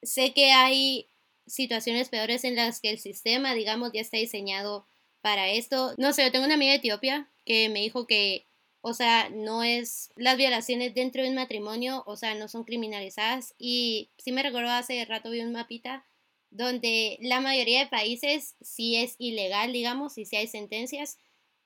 sé 0.03 0.33
que 0.33 0.51
hay 0.51 1.09
situaciones 1.47 2.09
peores 2.09 2.43
en 2.43 2.55
las 2.55 2.79
que 2.79 2.89
el 2.89 2.99
sistema, 2.99 3.53
digamos, 3.53 3.91
ya 3.93 4.01
está 4.01 4.17
diseñado 4.17 4.87
para 5.21 5.49
esto. 5.49 5.93
No 5.97 6.13
sé, 6.13 6.23
yo 6.23 6.31
tengo 6.31 6.45
una 6.45 6.55
amiga 6.55 6.71
de 6.71 6.77
Etiopía 6.77 7.29
que 7.45 7.69
me 7.69 7.81
dijo 7.81 8.07
que, 8.07 8.47
o 8.81 8.93
sea, 8.93 9.29
no 9.29 9.63
es, 9.63 10.11
las 10.15 10.37
violaciones 10.37 10.93
dentro 10.93 11.23
de 11.23 11.29
un 11.29 11.35
matrimonio, 11.35 12.03
o 12.05 12.15
sea, 12.17 12.35
no 12.35 12.47
son 12.47 12.63
criminalizadas. 12.63 13.55
Y 13.57 14.11
sí 14.17 14.31
me 14.31 14.43
recuerdo 14.43 14.71
hace 14.71 15.03
rato 15.05 15.29
vi 15.31 15.41
un 15.41 15.51
mapita 15.51 16.05
donde 16.49 17.17
la 17.21 17.41
mayoría 17.41 17.79
de 17.79 17.89
países 17.89 18.55
sí 18.61 18.95
es 18.95 19.15
ilegal, 19.17 19.73
digamos, 19.73 20.17
y 20.17 20.25
sí 20.25 20.35
hay 20.35 20.47
sentencias, 20.47 21.17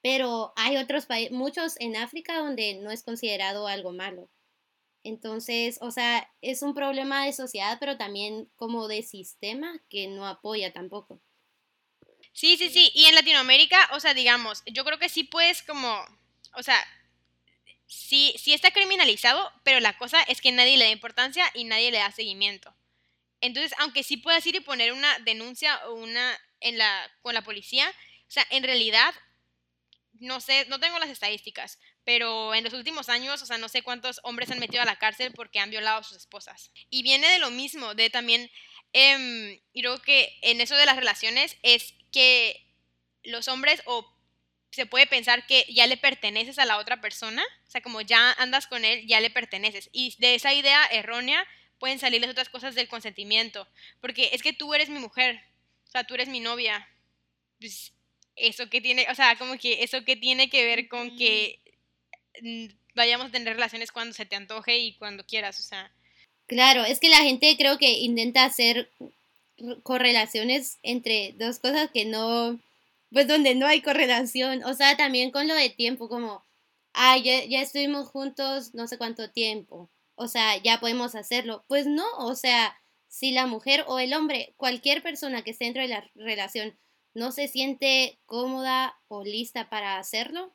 pero 0.02 0.54
hay 0.56 0.78
otros 0.78 1.06
países, 1.06 1.32
muchos 1.34 1.76
en 1.80 1.98
África 1.98 2.38
donde 2.38 2.76
no 2.76 2.92
es 2.92 3.04
considerado 3.04 3.68
algo 3.68 3.92
malo. 3.92 4.30
Entonces, 5.08 5.78
o 5.80 5.90
sea, 5.90 6.30
es 6.42 6.62
un 6.62 6.74
problema 6.74 7.26
de 7.26 7.32
sociedad, 7.32 7.78
pero 7.80 7.98
también 7.98 8.50
como 8.58 8.90
de 8.90 9.04
sistema 9.04 9.82
que 9.90 10.08
no 10.08 10.28
apoya 10.28 10.74
tampoco. 10.74 11.22
Sí, 12.34 12.58
sí, 12.58 12.70
sí. 12.70 12.92
Y 12.94 13.06
en 13.06 13.16
Latinoamérica, 13.16 13.90
o 13.94 14.02
sea, 14.02 14.14
digamos, 14.14 14.64
yo 14.66 14.84
creo 14.84 15.00
que 15.00 15.08
sí 15.08 15.24
puedes 15.24 15.64
como, 15.64 15.98
o 16.56 16.62
sea, 16.62 16.78
sí, 17.86 18.36
sí 18.38 18.54
está 18.54 18.72
criminalizado, 18.72 19.50
pero 19.64 19.80
la 19.80 19.98
cosa 19.98 20.22
es 20.24 20.42
que 20.42 20.52
nadie 20.52 20.76
le 20.76 20.84
da 20.84 20.92
importancia 20.92 21.50
y 21.54 21.64
nadie 21.64 21.90
le 21.90 22.00
da 22.00 22.12
seguimiento. 22.12 22.76
Entonces, 23.40 23.74
aunque 23.80 24.04
sí 24.04 24.18
puedas 24.18 24.46
ir 24.46 24.58
y 24.58 24.60
poner 24.60 24.92
una 24.92 25.20
denuncia 25.20 25.88
o 25.88 25.94
una 25.94 26.38
en 26.60 26.78
la, 26.78 27.10
con 27.22 27.34
la 27.34 27.46
policía, 27.46 27.90
o 28.28 28.32
sea, 28.32 28.46
en 28.50 28.64
realidad, 28.64 29.14
no 30.20 30.42
sé, 30.42 30.66
no 30.68 30.82
tengo 30.82 31.00
las 31.00 31.10
estadísticas, 31.10 31.80
pero 32.08 32.56
en 32.56 32.64
los 32.64 32.72
últimos 32.72 33.10
años, 33.10 33.42
o 33.42 33.46
sea, 33.46 33.58
no 33.58 33.68
sé 33.68 33.82
cuántos 33.82 34.22
hombres 34.24 34.50
han 34.50 34.60
metido 34.60 34.82
a 34.82 34.86
la 34.86 34.96
cárcel 34.96 35.34
porque 35.36 35.60
han 35.60 35.72
violado 35.72 36.00
a 36.00 36.04
sus 36.04 36.16
esposas. 36.16 36.72
Y 36.90 37.04
viene 37.04 37.28
de 37.28 37.38
lo 37.38 37.52
mismo, 37.52 37.96
de 37.96 38.10
también, 38.10 38.50
eh, 38.94 39.62
y 39.74 39.82
creo 39.82 40.02
que 40.02 40.34
en 40.42 40.62
eso 40.62 40.78
de 40.78 40.86
las 40.86 40.96
relaciones 40.96 41.58
es 41.64 41.96
que 42.14 42.66
los 43.24 43.50
hombres 43.50 43.82
o 43.88 44.10
se 44.72 44.86
puede 44.86 45.06
pensar 45.06 45.46
que 45.48 45.66
ya 45.68 45.86
le 45.86 45.98
perteneces 45.98 46.60
a 46.60 46.66
la 46.66 46.78
otra 46.78 47.02
persona, 47.02 47.44
o 47.68 47.70
sea, 47.70 47.82
como 47.82 48.00
ya 48.00 48.32
andas 48.38 48.68
con 48.68 48.86
él, 48.86 49.06
ya 49.06 49.20
le 49.20 49.30
perteneces. 49.30 49.90
Y 49.92 50.16
de 50.20 50.36
esa 50.36 50.54
idea 50.54 50.86
errónea 50.86 51.46
pueden 51.78 52.00
salir 52.00 52.22
las 52.22 52.32
otras 52.32 52.48
cosas 52.48 52.74
del 52.74 52.88
consentimiento, 52.88 53.68
porque 54.00 54.30
es 54.32 54.42
que 54.42 54.54
tú 54.54 54.74
eres 54.74 54.88
mi 54.88 55.00
mujer, 55.00 55.44
o 55.90 55.92
sea, 55.92 56.06
tú 56.06 56.14
eres 56.14 56.30
mi 56.30 56.40
novia. 56.40 56.88
Pues, 57.60 57.92
eso 58.38 58.70
que 58.70 58.80
tiene, 58.80 59.08
o 59.12 59.16
sea, 59.16 59.36
como 59.36 59.58
que 59.58 59.84
eso 59.84 60.06
que 60.06 60.16
tiene 60.16 60.50
que 60.50 60.64
ver 60.64 60.88
con 60.88 61.18
que 61.18 61.67
vayamos 62.96 63.28
a 63.28 63.32
tener 63.32 63.54
relaciones 63.54 63.92
cuando 63.92 64.14
se 64.14 64.26
te 64.26 64.36
antoje 64.36 64.78
y 64.78 64.94
cuando 64.98 65.26
quieras, 65.26 65.60
o 65.60 65.64
sea. 65.64 65.92
Claro, 66.48 66.84
es 66.86 67.00
que 67.00 67.10
la 67.10 67.18
gente 67.18 67.56
creo 67.58 67.78
que 67.78 68.00
intenta 68.00 68.46
hacer 68.46 68.90
correlaciones 69.84 70.78
entre 70.84 71.34
dos 71.38 71.60
cosas 71.60 71.90
que 71.92 72.06
no, 72.06 72.60
pues 73.12 73.28
donde 73.28 73.56
no 73.56 73.68
hay 73.68 73.82
correlación, 73.82 74.64
o 74.64 74.74
sea, 74.74 74.96
también 74.96 75.32
con 75.32 75.48
lo 75.48 75.56
de 75.56 75.70
tiempo, 75.70 76.10
como, 76.10 76.44
ah, 76.94 77.18
ya, 77.18 77.44
ya 77.46 77.62
estuvimos 77.62 78.08
juntos 78.08 78.74
no 78.74 78.88
sé 78.88 78.98
cuánto 78.98 79.30
tiempo, 79.30 79.90
o 80.16 80.28
sea, 80.28 80.58
ya 80.58 80.80
podemos 80.80 81.16
hacerlo. 81.16 81.64
Pues 81.68 81.86
no, 81.86 82.06
o 82.18 82.36
sea, 82.36 82.78
si 83.08 83.32
la 83.32 83.46
mujer 83.46 83.84
o 83.88 84.00
el 84.00 84.14
hombre, 84.14 84.54
cualquier 84.58 85.02
persona 85.02 85.44
que 85.44 85.52
esté 85.52 85.66
dentro 85.66 85.82
de 85.82 85.90
la 85.90 86.10
relación, 86.16 86.78
no 87.14 87.32
se 87.32 87.48
siente 87.48 88.20
cómoda 88.26 88.96
o 89.08 89.24
lista 89.24 89.70
para 89.70 89.98
hacerlo, 89.98 90.54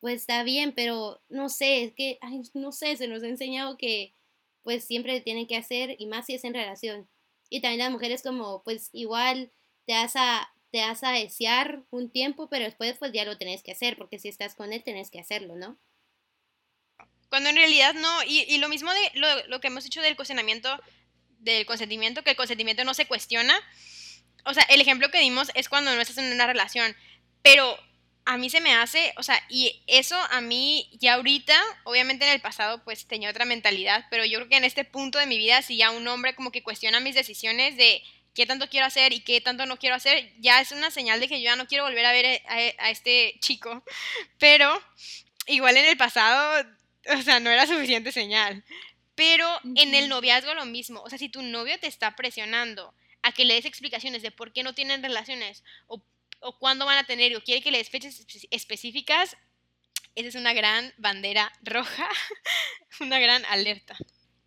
pues 0.00 0.22
está 0.22 0.42
bien, 0.42 0.72
pero 0.72 1.22
no 1.28 1.48
sé, 1.48 1.84
es 1.84 1.92
que, 1.94 2.18
ay, 2.20 2.42
no 2.54 2.72
sé, 2.72 2.96
se 2.96 3.08
nos 3.08 3.22
ha 3.22 3.28
enseñado 3.28 3.76
que 3.76 4.14
pues 4.62 4.84
siempre 4.84 5.20
tienen 5.20 5.46
que 5.46 5.56
hacer 5.56 5.94
y 5.98 6.06
más 6.06 6.26
si 6.26 6.34
es 6.34 6.44
en 6.44 6.54
relación. 6.54 7.08
Y 7.48 7.60
también 7.60 7.78
las 7.78 7.92
mujeres 7.92 8.22
como, 8.22 8.64
pues 8.64 8.90
igual 8.92 9.52
te 9.86 9.92
vas 9.92 10.14
a, 10.16 10.52
te 10.72 10.80
vas 10.80 11.04
a 11.04 11.12
desear 11.12 11.84
un 11.90 12.10
tiempo, 12.10 12.48
pero 12.48 12.64
después 12.64 12.96
pues 12.98 13.12
ya 13.12 13.24
lo 13.24 13.38
tenés 13.38 13.62
que 13.62 13.70
hacer, 13.70 13.96
porque 13.96 14.18
si 14.18 14.28
estás 14.28 14.56
con 14.56 14.72
él 14.72 14.82
tenés 14.82 15.10
que 15.10 15.20
hacerlo, 15.20 15.54
¿no? 15.54 15.78
Cuando 17.28 17.50
en 17.50 17.56
realidad 17.56 17.94
no, 17.94 18.24
y, 18.24 18.40
y 18.48 18.58
lo 18.58 18.68
mismo 18.68 18.92
de 18.92 19.10
lo, 19.14 19.46
lo, 19.46 19.60
que 19.60 19.68
hemos 19.68 19.84
dicho 19.84 20.00
del 20.00 20.16
cuestionamiento, 20.16 20.68
del 21.38 21.64
consentimiento, 21.66 22.24
que 22.24 22.30
el 22.30 22.36
consentimiento 22.36 22.84
no 22.84 22.94
se 22.94 23.06
cuestiona. 23.06 23.56
O 24.44 24.54
sea, 24.54 24.64
el 24.64 24.80
ejemplo 24.80 25.10
que 25.10 25.20
dimos 25.20 25.50
es 25.54 25.68
cuando 25.68 25.94
no 25.94 26.00
estás 26.00 26.18
en 26.18 26.32
una 26.32 26.46
relación, 26.46 26.96
pero 27.42 27.78
a 28.26 28.36
mí 28.36 28.50
se 28.50 28.60
me 28.60 28.74
hace, 28.74 29.14
o 29.16 29.22
sea, 29.22 29.40
y 29.48 29.82
eso 29.86 30.16
a 30.30 30.40
mí 30.40 30.90
ya 30.98 31.14
ahorita, 31.14 31.54
obviamente 31.84 32.26
en 32.26 32.32
el 32.32 32.40
pasado 32.40 32.82
pues 32.82 33.06
tenía 33.06 33.30
otra 33.30 33.44
mentalidad, 33.44 34.04
pero 34.10 34.24
yo 34.24 34.38
creo 34.38 34.48
que 34.48 34.56
en 34.56 34.64
este 34.64 34.84
punto 34.84 35.18
de 35.20 35.26
mi 35.26 35.38
vida, 35.38 35.62
si 35.62 35.76
ya 35.76 35.92
un 35.92 36.06
hombre 36.08 36.34
como 36.34 36.50
que 36.50 36.64
cuestiona 36.64 36.98
mis 36.98 37.14
decisiones 37.14 37.76
de 37.76 38.02
qué 38.34 38.44
tanto 38.44 38.68
quiero 38.68 38.84
hacer 38.84 39.12
y 39.12 39.20
qué 39.20 39.40
tanto 39.40 39.64
no 39.64 39.78
quiero 39.78 39.94
hacer, 39.94 40.32
ya 40.40 40.60
es 40.60 40.72
una 40.72 40.90
señal 40.90 41.20
de 41.20 41.28
que 41.28 41.40
yo 41.40 41.44
ya 41.44 41.56
no 41.56 41.68
quiero 41.68 41.84
volver 41.84 42.04
a 42.04 42.12
ver 42.12 42.42
a, 42.48 42.84
a 42.84 42.90
este 42.90 43.36
chico. 43.40 43.84
Pero 44.38 44.82
igual 45.46 45.76
en 45.76 45.86
el 45.86 45.96
pasado, 45.96 46.66
o 47.16 47.22
sea, 47.22 47.38
no 47.38 47.50
era 47.50 47.66
suficiente 47.66 48.10
señal. 48.10 48.64
Pero 49.14 49.48
en 49.76 49.94
el 49.94 50.08
noviazgo 50.08 50.52
lo 50.54 50.66
mismo, 50.66 51.00
o 51.00 51.08
sea, 51.08 51.18
si 51.18 51.28
tu 51.28 51.42
novio 51.42 51.78
te 51.78 51.86
está 51.86 52.16
presionando 52.16 52.92
a 53.22 53.30
que 53.32 53.44
le 53.44 53.54
des 53.54 53.64
explicaciones 53.64 54.22
de 54.22 54.32
por 54.32 54.52
qué 54.52 54.64
no 54.64 54.74
tienen 54.74 55.02
relaciones 55.02 55.64
o 55.86 56.02
o 56.40 56.58
cuándo 56.58 56.86
van 56.86 56.98
a 56.98 57.04
tener 57.04 57.34
o 57.36 57.42
quiere 57.42 57.62
que 57.62 57.70
le 57.70 57.78
des 57.78 57.90
fechas 57.90 58.26
específicas, 58.50 59.36
esa 60.14 60.28
es 60.28 60.34
una 60.34 60.52
gran 60.54 60.92
bandera 60.96 61.52
roja, 61.62 62.08
una 63.00 63.18
gran 63.18 63.44
alerta. 63.46 63.96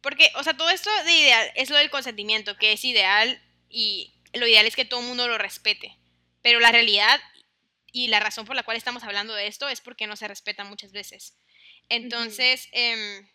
Porque, 0.01 0.31
o 0.35 0.43
sea, 0.43 0.55
todo 0.55 0.69
esto 0.69 0.89
de 1.03 1.11
ideal 1.11 1.51
es 1.55 1.69
lo 1.69 1.77
del 1.77 1.89
consentimiento, 1.89 2.57
que 2.57 2.71
es 2.73 2.85
ideal 2.85 3.41
y 3.69 4.13
lo 4.33 4.47
ideal 4.47 4.65
es 4.65 4.75
que 4.75 4.85
todo 4.85 5.01
el 5.01 5.07
mundo 5.07 5.27
lo 5.27 5.37
respete. 5.37 5.97
Pero 6.41 6.59
la 6.59 6.71
realidad 6.71 7.19
y 7.91 8.07
la 8.07 8.19
razón 8.19 8.45
por 8.45 8.55
la 8.55 8.63
cual 8.63 8.77
estamos 8.77 9.03
hablando 9.03 9.33
de 9.33 9.47
esto 9.47 9.67
es 9.67 9.81
porque 9.81 10.07
no 10.07 10.15
se 10.15 10.27
respeta 10.27 10.63
muchas 10.63 10.91
veces. 10.91 11.37
Entonces, 11.89 12.69
eh, 12.71 13.27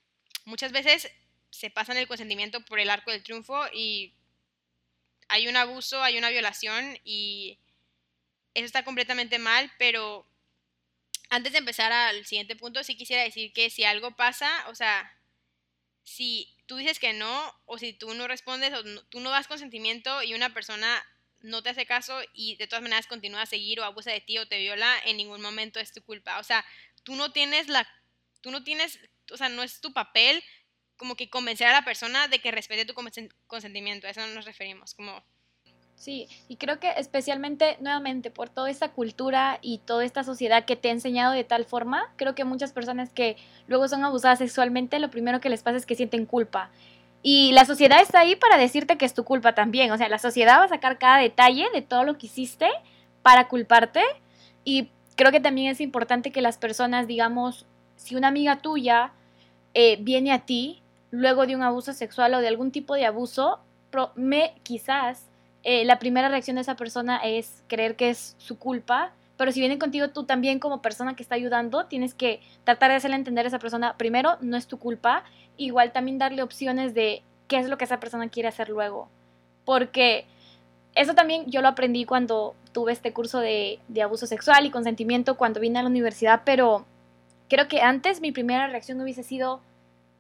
muchas 0.45 0.73
veces 0.73 1.11
se 1.51 1.71
pasan 1.71 1.97
el 1.97 2.09
consentimiento 2.09 2.64
por 2.64 2.81
el 2.81 2.90
arco 2.90 3.11
del 3.11 3.23
triunfo 3.23 3.61
y 3.73 4.14
hay 5.29 5.49
un 5.49 5.57
abuso, 5.57 6.03
hay 6.03 6.19
una 6.19 6.31
violación 6.31 6.99
y 7.05 7.59
eso 8.55 8.67
está 8.67 8.85
completamente 8.85 9.38
mal, 9.38 9.71
pero 9.79 10.27
antes 11.31 11.53
de 11.53 11.59
empezar 11.59 11.93
al 11.93 12.25
siguiente 12.27 12.57
punto, 12.57 12.85
sí 12.85 12.97
quisiera 12.97 13.23
decir 13.23 13.53
que 13.53 13.71
si 13.71 13.85
algo 13.85 14.17
pasa, 14.17 14.64
o 14.69 14.75
sea, 14.75 15.12
si 16.05 16.55
tú 16.67 16.77
dices 16.77 16.99
que 16.99 17.12
no, 17.12 17.55
o 17.67 17.79
si 17.79 17.93
tú 17.93 18.14
no 18.14 18.29
respondes, 18.29 18.73
o 18.73 18.85
tú 19.09 19.21
no 19.21 19.31
das 19.31 19.49
consentimiento 19.49 20.23
y 20.23 20.35
una 20.35 20.55
persona 20.55 21.05
no 21.40 21.62
te 21.62 21.71
hace 21.71 21.87
caso 21.87 22.19
y 22.33 22.57
de 22.57 22.67
todas 22.67 22.83
maneras 22.83 23.07
continúa 23.07 23.43
a 23.43 23.47
seguir 23.47 23.81
o 23.81 23.85
abusa 23.85 24.11
de 24.11 24.21
ti 24.21 24.38
o 24.38 24.49
te 24.49 24.59
viola, 24.59 24.99
en 25.05 25.17
ningún 25.17 25.43
momento 25.43 25.81
es 25.81 25.93
tu 25.93 26.03
culpa. 26.03 26.38
O 26.38 26.45
sea, 26.45 26.64
tú 27.03 27.17
no 27.17 27.33
tienes 27.33 27.69
la, 27.69 27.87
tú 28.40 28.51
no 28.51 28.64
tienes, 28.64 28.99
o 29.31 29.37
sea, 29.37 29.49
no 29.49 29.62
es 29.62 29.81
tu 29.81 29.93
papel 29.93 30.43
como 30.97 31.17
que 31.17 31.29
convencer 31.29 31.67
a 31.67 31.73
la 31.73 31.85
persona 31.85 32.29
de 32.29 32.38
que 32.38 32.51
respete 32.51 32.85
tu 32.85 32.95
consentimiento. 33.47 34.07
A 34.07 34.11
eso 34.11 34.27
nos 34.29 34.45
referimos, 34.45 34.95
como 34.95 35.25
Sí, 35.97 36.29
y 36.49 36.57
creo 36.57 36.81
que 36.81 36.91
especialmente 36.99 37.77
nuevamente 37.81 38.31
por 38.31 38.49
toda 38.51 38.69
esta 38.69 38.93
cultura 38.93 39.59
y 39.63 39.79
toda 39.79 40.05
esta 40.05 40.25
sociedad 40.25 40.65
que 40.65 40.77
te 40.77 40.89
ha 40.89 40.93
enseñado 40.93 41.33
de 41.33 41.45
tal 41.45 41.65
forma, 41.65 42.13
creo 42.17 42.35
que 42.35 42.45
muchas 42.45 42.73
personas 42.73 43.11
que 43.11 43.37
luego 43.69 43.89
son 43.89 44.05
abusadas 44.05 44.41
sexualmente, 44.41 44.99
lo 44.99 45.11
primero 45.11 45.41
que 45.41 45.49
les 45.49 45.63
pasa 45.63 45.77
es 45.77 45.87
que 45.87 45.95
sienten 45.95 46.27
culpa. 46.27 46.71
Y 47.23 47.53
la 47.53 47.65
sociedad 47.65 48.03
está 48.03 48.21
ahí 48.21 48.37
para 48.37 48.59
decirte 48.59 48.99
que 48.99 49.07
es 49.07 49.15
tu 49.15 49.25
culpa 49.25 49.55
también. 49.55 49.91
O 49.93 49.97
sea, 49.97 50.11
la 50.11 50.19
sociedad 50.19 50.59
va 50.59 50.65
a 50.65 50.69
sacar 50.69 50.99
cada 50.99 51.17
detalle 51.17 51.67
de 51.73 51.81
todo 51.81 52.05
lo 52.05 52.19
que 52.19 52.27
hiciste 52.27 52.69
para 53.23 53.49
culparte. 53.49 54.03
Y 54.63 54.91
creo 55.17 55.33
que 55.33 55.41
también 55.41 55.71
es 55.71 55.81
importante 55.81 56.33
que 56.33 56.43
las 56.43 56.59
personas, 56.59 57.07
digamos, 57.07 57.65
si 57.97 58.15
una 58.15 58.29
amiga 58.29 58.57
tuya 58.61 59.13
eh, 59.73 59.97
viene 60.03 60.33
a 60.33 60.45
ti 60.45 60.83
luego 61.11 61.47
de 61.47 61.57
un 61.57 61.63
abuso 61.63 61.95
sexual 61.95 62.35
o 62.35 62.40
de 62.40 62.49
algún 62.49 62.71
tipo 62.71 62.95
de 62.95 63.07
abuso, 63.07 63.61
me, 64.17 64.55
quizás 64.63 65.27
eh, 65.65 65.85
la 65.87 65.98
primera 65.98 66.29
reacción 66.29 66.56
de 66.56 66.62
esa 66.62 66.77
persona 66.77 67.17
es 67.17 67.62
creer 67.69 67.96
que 67.96 68.10
es 68.10 68.37
su 68.38 68.58
culpa, 68.58 69.12
pero 69.38 69.50
si 69.50 69.60
vienen 69.60 69.79
contigo 69.79 70.08
tú 70.10 70.25
también 70.25 70.58
como 70.58 70.83
persona 70.83 71.17
que 71.17 71.23
está 71.23 71.35
ayudando, 71.35 71.87
tienes 71.87 72.15
que 72.15 72.40
tratar 72.65 72.90
de 72.90 72.96
hacerle 72.96 73.17
entender 73.17 73.46
a 73.46 73.48
esa 73.48 73.58
persona, 73.58 73.96
primero, 73.96 74.37
no 74.42 74.58
es 74.58 74.67
tu 74.67 74.79
culpa, 74.79 75.25
igual 75.56 75.92
también 75.92 76.19
darle 76.19 76.42
opciones 76.42 76.92
de 76.92 77.23
qué 77.48 77.58
es 77.58 77.69
lo 77.69 77.79
que 77.79 77.85
esa 77.85 77.98
persona 77.98 78.29
quiere 78.29 78.48
hacer 78.48 78.69
luego, 78.69 79.08
porque 79.65 80.27
eso 80.94 81.15
también 81.15 81.50
yo 81.50 81.62
lo 81.62 81.69
aprendí 81.69 82.04
cuando 82.04 82.54
tuve 82.73 82.92
este 82.92 83.12
curso 83.12 83.40
de, 83.40 83.81
de 83.88 84.02
abuso 84.02 84.27
sexual 84.27 84.67
y 84.67 84.71
consentimiento 84.71 85.37
cuando 85.37 85.60
vine 85.60 85.79
a 85.79 85.83
la 85.83 85.88
universidad, 85.88 86.42
pero 86.44 86.85
creo 87.48 87.69
que 87.69 87.81
antes 87.81 88.21
mi 88.21 88.33
primera 88.33 88.67
reacción 88.67 89.00
hubiese 89.00 89.23
sido 89.23 89.60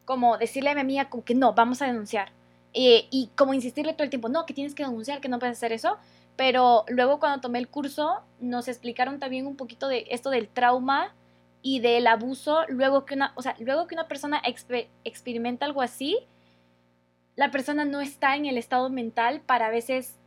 como 0.06 0.38
decirle 0.38 0.70
a 0.70 0.74
mi 0.74 0.80
amiga 0.80 1.10
como 1.10 1.24
que 1.24 1.34
no, 1.34 1.52
vamos 1.52 1.82
a 1.82 1.86
denunciar 1.86 2.32
eh, 2.74 3.06
y 3.10 3.30
como 3.36 3.54
insistirle 3.54 3.94
todo 3.94 4.04
el 4.04 4.10
tiempo, 4.10 4.28
no, 4.28 4.44
que 4.46 4.52
tienes 4.52 4.74
que 4.74 4.84
denunciar, 4.84 5.20
que 5.20 5.28
no 5.28 5.38
puedes 5.38 5.56
hacer 5.56 5.72
eso. 5.72 5.96
Pero 6.36 6.84
luego 6.88 7.20
cuando 7.20 7.40
tomé 7.40 7.60
el 7.60 7.68
curso 7.68 8.20
nos 8.40 8.66
explicaron 8.66 9.20
también 9.20 9.46
un 9.46 9.56
poquito 9.56 9.86
de 9.88 10.04
esto 10.10 10.30
del 10.30 10.48
trauma 10.48 11.14
y 11.62 11.80
del 11.80 12.06
abuso 12.08 12.64
luego 12.68 13.06
que 13.06 13.14
una, 13.14 13.32
o 13.36 13.42
sea, 13.42 13.54
luego 13.60 13.86
que 13.86 13.94
una 13.94 14.08
persona 14.08 14.42
experimenta 15.04 15.64
algo 15.64 15.80
así, 15.80 16.18
la 17.36 17.50
persona 17.50 17.84
no 17.84 18.00
está 18.00 18.36
en 18.36 18.46
el 18.46 18.58
estado 18.58 18.90
mental 18.90 19.40
para 19.40 19.66
a 19.66 19.70
veces 19.70 20.18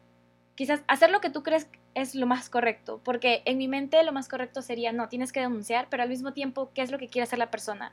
quizás 0.56 0.82
hacer 0.88 1.12
lo 1.12 1.22
que 1.22 1.30
tú 1.30 1.43
crees 1.43 1.68
es 1.93 2.16
lo 2.16 2.26
más 2.26 2.50
correcto, 2.50 3.02
porque 3.04 3.41
en 3.45 3.58
mi 3.58 3.68
mente 3.68 4.02
lo 4.04 4.12
más 4.12 4.30
correcto 4.30 4.62
sería, 4.62 4.91
no, 4.91 5.10
tienes 5.10 5.32
que 5.32 5.39
denunciar, 5.39 5.88
pero 5.89 6.04
al 6.04 6.10
mismo 6.10 6.34
tiempo, 6.34 6.72
¿qué 6.74 6.82
es 6.82 6.91
lo 6.91 6.98
que 6.98 7.08
quiere 7.08 7.24
hacer 7.24 7.39
la 7.39 7.52
persona? 7.52 7.91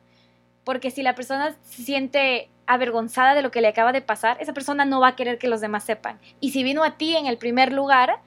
Porque 0.65 0.91
si 0.91 1.03
la 1.03 1.15
persona 1.15 1.55
se 1.63 1.83
siente 1.83 2.49
avergonzada 2.67 3.35
de 3.35 3.43
lo 3.43 3.51
que 3.51 3.61
le 3.61 3.69
acaba 3.69 3.93
de 3.93 4.01
pasar, 4.01 4.39
esa 4.41 4.55
persona 4.55 4.85
no 4.85 5.01
va 5.01 5.09
a 5.09 5.17
querer 5.17 5.39
que 5.39 5.49
los 5.49 5.61
demás 5.61 5.85
sepan. 5.85 6.19
Y 6.41 6.51
si 6.51 6.63
vino 6.63 6.83
a 6.83 6.97
ti 6.97 7.17
en 7.17 7.27
el 7.27 7.37
primer 7.37 7.73
lugar, 7.73 8.21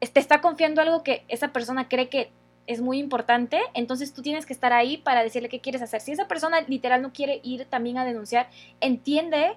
te 0.00 0.20
está 0.20 0.40
confiando 0.40 0.82
algo 0.82 1.02
que 1.02 1.24
esa 1.28 1.48
persona 1.48 1.88
cree 1.88 2.08
que 2.08 2.30
es 2.66 2.80
muy 2.80 2.98
importante, 2.98 3.60
entonces 3.74 4.14
tú 4.14 4.22
tienes 4.22 4.46
que 4.46 4.52
estar 4.52 4.72
ahí 4.72 4.96
para 4.96 5.22
decirle 5.22 5.48
qué 5.48 5.60
quieres 5.60 5.82
hacer. 5.82 6.00
Si 6.00 6.12
esa 6.12 6.28
persona 6.28 6.62
literal 6.62 7.02
no 7.02 7.12
quiere 7.12 7.40
ir 7.42 7.66
también 7.66 7.98
a 7.98 8.04
denunciar, 8.04 8.48
entiende, 8.80 9.56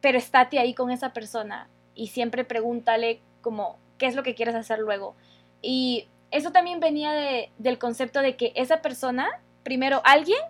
pero 0.00 0.18
estate 0.18 0.58
ahí 0.58 0.74
con 0.74 0.90
esa 0.90 1.12
persona 1.12 1.68
y 1.94 2.08
siempre 2.08 2.44
pregúntale 2.44 3.20
como 3.40 3.78
qué 3.98 4.06
es 4.06 4.16
lo 4.16 4.22
que 4.22 4.34
quieres 4.34 4.54
hacer 4.54 4.80
luego. 4.80 5.14
Y 5.62 6.08
eso 6.30 6.50
también 6.50 6.80
venía 6.80 7.12
de, 7.12 7.50
del 7.58 7.78
concepto 7.78 8.20
de 8.20 8.36
que 8.36 8.52
esa 8.56 8.82
persona, 8.82 9.28
primero 9.62 10.00
alguien, 10.04 10.40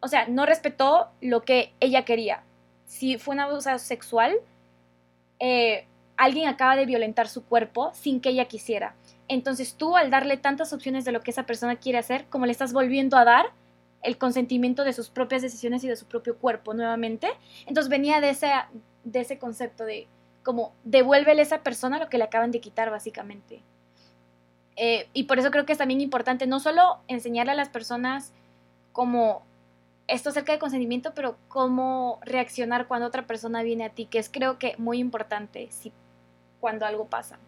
o 0.00 0.08
sea, 0.08 0.26
no 0.26 0.46
respetó 0.46 1.10
lo 1.20 1.42
que 1.42 1.72
ella 1.80 2.04
quería. 2.04 2.42
Si 2.86 3.18
fue 3.18 3.34
un 3.34 3.40
abuso 3.40 3.78
sexual, 3.78 4.36
eh, 5.38 5.86
alguien 6.16 6.48
acaba 6.48 6.76
de 6.76 6.86
violentar 6.86 7.28
su 7.28 7.44
cuerpo 7.44 7.92
sin 7.94 8.20
que 8.20 8.30
ella 8.30 8.46
quisiera. 8.46 8.94
Entonces 9.28 9.74
tú 9.74 9.96
al 9.96 10.10
darle 10.10 10.36
tantas 10.36 10.72
opciones 10.72 11.04
de 11.04 11.12
lo 11.12 11.20
que 11.20 11.30
esa 11.30 11.46
persona 11.46 11.76
quiere 11.76 11.98
hacer, 11.98 12.26
como 12.26 12.46
le 12.46 12.52
estás 12.52 12.72
volviendo 12.72 13.16
a 13.16 13.24
dar 13.24 13.52
el 14.02 14.18
consentimiento 14.18 14.84
de 14.84 14.92
sus 14.92 15.10
propias 15.10 15.42
decisiones 15.42 15.84
y 15.84 15.88
de 15.88 15.96
su 15.96 16.06
propio 16.06 16.36
cuerpo 16.38 16.74
nuevamente, 16.74 17.28
entonces 17.66 17.90
venía 17.90 18.20
de 18.20 18.30
ese, 18.30 18.50
de 19.04 19.20
ese 19.20 19.38
concepto 19.38 19.84
de 19.84 20.08
como 20.42 20.72
devuélvele 20.84 21.42
a 21.42 21.44
esa 21.44 21.62
persona 21.62 21.98
lo 21.98 22.08
que 22.08 22.18
le 22.18 22.24
acaban 22.24 22.50
de 22.50 22.60
quitar 22.60 22.90
básicamente. 22.90 23.62
Eh, 24.76 25.08
y 25.12 25.24
por 25.24 25.38
eso 25.38 25.50
creo 25.50 25.66
que 25.66 25.72
es 25.72 25.78
también 25.78 26.00
importante 26.00 26.46
no 26.46 26.60
solo 26.60 27.00
enseñarle 27.08 27.52
a 27.52 27.56
las 27.56 27.68
personas 27.68 28.32
como 28.92 29.42
esto 30.10 30.30
acerca 30.30 30.52
de 30.52 30.58
consentimiento, 30.58 31.14
pero 31.14 31.36
cómo 31.48 32.18
reaccionar 32.22 32.88
cuando 32.88 33.06
otra 33.06 33.26
persona 33.26 33.62
viene 33.62 33.84
a 33.84 33.90
ti, 33.90 34.06
que 34.06 34.18
es 34.18 34.28
creo 34.28 34.58
que 34.58 34.74
muy 34.78 34.98
importante 34.98 35.68
si, 35.70 35.92
cuando 36.60 36.86
algo 36.86 37.06
pasa. 37.06 37.38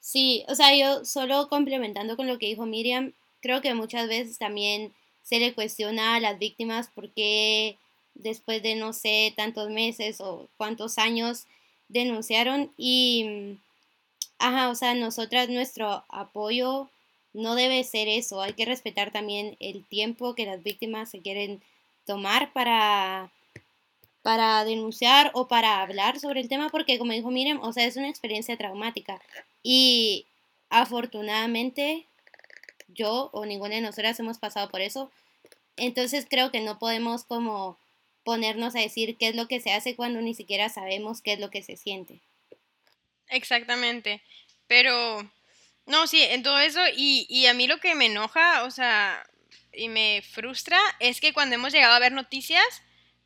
Sí, 0.00 0.44
o 0.48 0.54
sea, 0.54 0.74
yo 0.76 1.04
solo 1.04 1.48
complementando 1.48 2.16
con 2.16 2.26
lo 2.26 2.38
que 2.38 2.46
dijo 2.46 2.66
Miriam, 2.66 3.12
creo 3.40 3.60
que 3.60 3.74
muchas 3.74 4.08
veces 4.08 4.38
también 4.38 4.92
se 5.22 5.38
le 5.38 5.54
cuestiona 5.54 6.16
a 6.16 6.20
las 6.20 6.38
víctimas 6.38 6.88
por 6.88 7.10
qué 7.10 7.76
después 8.14 8.62
de 8.62 8.74
no 8.74 8.92
sé 8.92 9.32
tantos 9.36 9.70
meses 9.70 10.20
o 10.20 10.48
cuántos 10.56 10.98
años 10.98 11.46
denunciaron 11.88 12.72
y 12.76 13.58
ajá, 14.38 14.70
o 14.70 14.74
sea, 14.74 14.94
nosotras 14.94 15.48
nuestro 15.48 16.04
apoyo 16.08 16.88
no 17.32 17.54
debe 17.54 17.82
ser 17.84 18.08
eso, 18.08 18.40
hay 18.42 18.54
que 18.54 18.64
respetar 18.64 19.12
también 19.12 19.56
el 19.60 19.84
tiempo 19.84 20.34
que 20.34 20.46
las 20.46 20.62
víctimas 20.62 21.10
se 21.10 21.20
quieren 21.20 21.62
tomar 22.06 22.52
para 22.52 23.30
para 24.22 24.64
denunciar 24.64 25.30
o 25.32 25.48
para 25.48 25.80
hablar 25.80 26.20
sobre 26.20 26.40
el 26.40 26.48
tema 26.48 26.68
porque 26.68 26.98
como 26.98 27.12
dijo 27.12 27.30
Miriam, 27.30 27.60
o 27.62 27.72
sea, 27.72 27.86
es 27.86 27.96
una 27.96 28.10
experiencia 28.10 28.56
traumática 28.56 29.20
y 29.62 30.26
afortunadamente 30.68 32.06
yo 32.88 33.30
o 33.32 33.46
ninguna 33.46 33.76
de 33.76 33.80
nosotras 33.80 34.18
hemos 34.20 34.38
pasado 34.38 34.68
por 34.68 34.80
eso. 34.80 35.10
Entonces 35.76 36.26
creo 36.28 36.50
que 36.50 36.60
no 36.60 36.78
podemos 36.78 37.24
como 37.24 37.78
ponernos 38.24 38.74
a 38.74 38.80
decir 38.80 39.16
qué 39.16 39.28
es 39.28 39.34
lo 39.34 39.48
que 39.48 39.60
se 39.60 39.72
hace 39.72 39.96
cuando 39.96 40.20
ni 40.20 40.34
siquiera 40.34 40.68
sabemos 40.68 41.22
qué 41.22 41.32
es 41.32 41.40
lo 41.40 41.50
que 41.50 41.62
se 41.62 41.76
siente. 41.76 42.20
Exactamente. 43.28 44.22
Pero, 44.66 45.28
no, 45.90 46.06
sí, 46.06 46.22
en 46.22 46.42
todo 46.42 46.58
eso, 46.58 46.80
y, 46.96 47.26
y 47.28 47.46
a 47.46 47.54
mí 47.54 47.66
lo 47.66 47.78
que 47.78 47.94
me 47.94 48.06
enoja, 48.06 48.64
o 48.64 48.70
sea, 48.70 49.22
y 49.72 49.88
me 49.88 50.22
frustra, 50.22 50.80
es 50.98 51.20
que 51.20 51.32
cuando 51.32 51.54
hemos 51.54 51.72
llegado 51.72 51.94
a 51.94 51.98
ver 51.98 52.12
noticias 52.12 52.64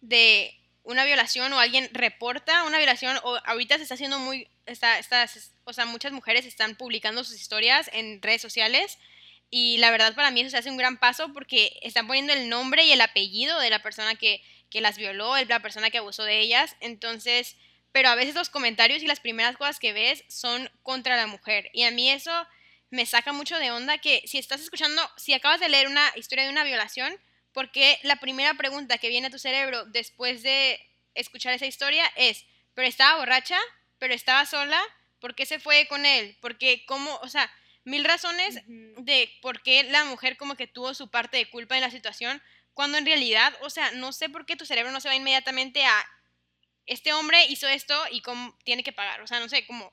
de 0.01 0.55
una 0.83 1.05
violación 1.05 1.53
o 1.53 1.59
alguien 1.59 1.89
reporta 1.93 2.65
una 2.65 2.79
violación 2.79 3.19
o 3.23 3.39
ahorita 3.47 3.77
se 3.77 3.83
está 3.83 3.95
haciendo 3.95 4.19
muy, 4.19 4.49
está, 4.67 4.99
está, 4.99 5.27
o 5.65 5.73
sea, 5.73 5.87
muchas 5.87 6.13
mujeres 6.13 6.45
están 6.45 6.77
publicando 6.77 7.25
sus 7.25 7.41
historias 7.41 7.89
en 7.93 8.21
redes 8.21 8.43
sociales 8.43 8.99
y 9.51 9.79
la 9.79 9.91
verdad 9.91 10.15
para 10.15 10.31
mí 10.31 10.41
eso 10.41 10.51
se 10.51 10.59
hace 10.59 10.71
un 10.71 10.77
gran 10.77 10.99
paso 10.99 11.33
porque 11.33 11.79
están 11.83 12.07
poniendo 12.07 12.33
el 12.33 12.49
nombre 12.49 12.85
y 12.85 12.93
el 12.93 13.01
apellido 13.01 13.59
de 13.61 13.71
la 13.71 13.83
persona 13.83 14.15
que, 14.15 14.43
que 14.69 14.83
las 14.83 14.99
violó, 14.99 15.35
la 15.47 15.61
persona 15.61 15.91
que 15.91 15.99
abusó 15.99 16.25
de 16.25 16.41
ellas, 16.41 16.77
entonces, 16.81 17.57
pero 17.95 18.09
a 18.09 18.17
veces 18.17 18.35
los 18.35 18.51
comentarios 18.51 19.05
y 19.05 19.07
las 19.07 19.21
primeras 19.21 19.57
cosas 19.57 19.79
que 19.79 19.93
ves 19.93 20.25
son 20.27 20.69
contra 20.83 21.17
la 21.17 21.29
mujer. 21.29 21.71
Y 21.73 21.85
a 21.85 21.93
mí 21.93 22.11
eso 22.11 22.33
me 22.91 23.07
saca 23.07 23.33
mucho 23.33 23.57
de 23.61 23.71
onda 23.71 23.99
que 23.99 24.21
si 24.27 24.37
estás 24.37 24.61
escuchando, 24.61 25.01
si 25.17 25.33
acabas 25.33 25.61
de 25.61 25.69
leer 25.69 25.87
una 25.87 26.05
historia 26.17 26.43
de 26.43 26.51
una 26.51 26.65
violación, 26.65 27.17
porque 27.53 28.01
la 28.03 28.17
primera 28.17 28.55
pregunta 28.55 28.99
que 28.99 29.11
viene 29.11 29.29
a 29.29 29.31
tu 29.31 29.39
cerebro 29.39 29.85
después 29.85 30.43
de 30.43 30.85
escuchar 31.15 31.55
esa 31.55 31.67
historia 31.67 32.05
es, 32.17 32.45
pero 32.75 32.89
estaba 32.89 33.21
borracha, 33.21 33.61
pero 34.01 34.13
estaba 34.13 34.45
sola, 34.45 34.83
¿por 35.21 35.37
qué 35.37 35.47
se 35.47 35.61
fue 35.61 35.87
con 35.87 36.05
él? 36.05 36.37
Porque 36.41 36.85
cómo, 36.87 37.15
o 37.23 37.29
sea, 37.29 37.49
mil 37.85 38.05
razones 38.05 38.61
de 38.67 39.31
por 39.41 39.63
qué 39.63 39.85
la 39.85 40.05
mujer 40.05 40.37
como 40.37 40.57
que 40.57 40.67
tuvo 40.67 40.95
su 40.95 41.13
parte 41.13 41.37
de 41.37 41.49
culpa 41.49 41.77
en 41.77 41.83
la 41.83 41.93
situación, 41.93 42.43
cuando 42.73 42.99
en 42.99 43.07
realidad, 43.07 43.57
o 43.61 43.71
sea, 43.71 43.93
no 43.93 44.11
sé 44.11 44.29
por 44.29 44.47
qué 44.47 44.57
tu 44.57 44.67
cerebro 44.67 44.91
no 44.91 45.01
se 45.01 45.09
va 45.09 45.15
inmediatamente 45.15 45.85
a 45.85 46.05
este 46.87 47.13
hombre 47.13 47.39
hizo 47.49 47.67
esto 47.67 47.95
y 48.11 48.21
cómo 48.21 48.57
tiene 48.65 48.83
que 48.83 48.93
pagar, 48.93 49.21
o 49.23 49.27
sea, 49.27 49.41
no 49.41 49.49
sé, 49.49 49.67
como 49.67 49.93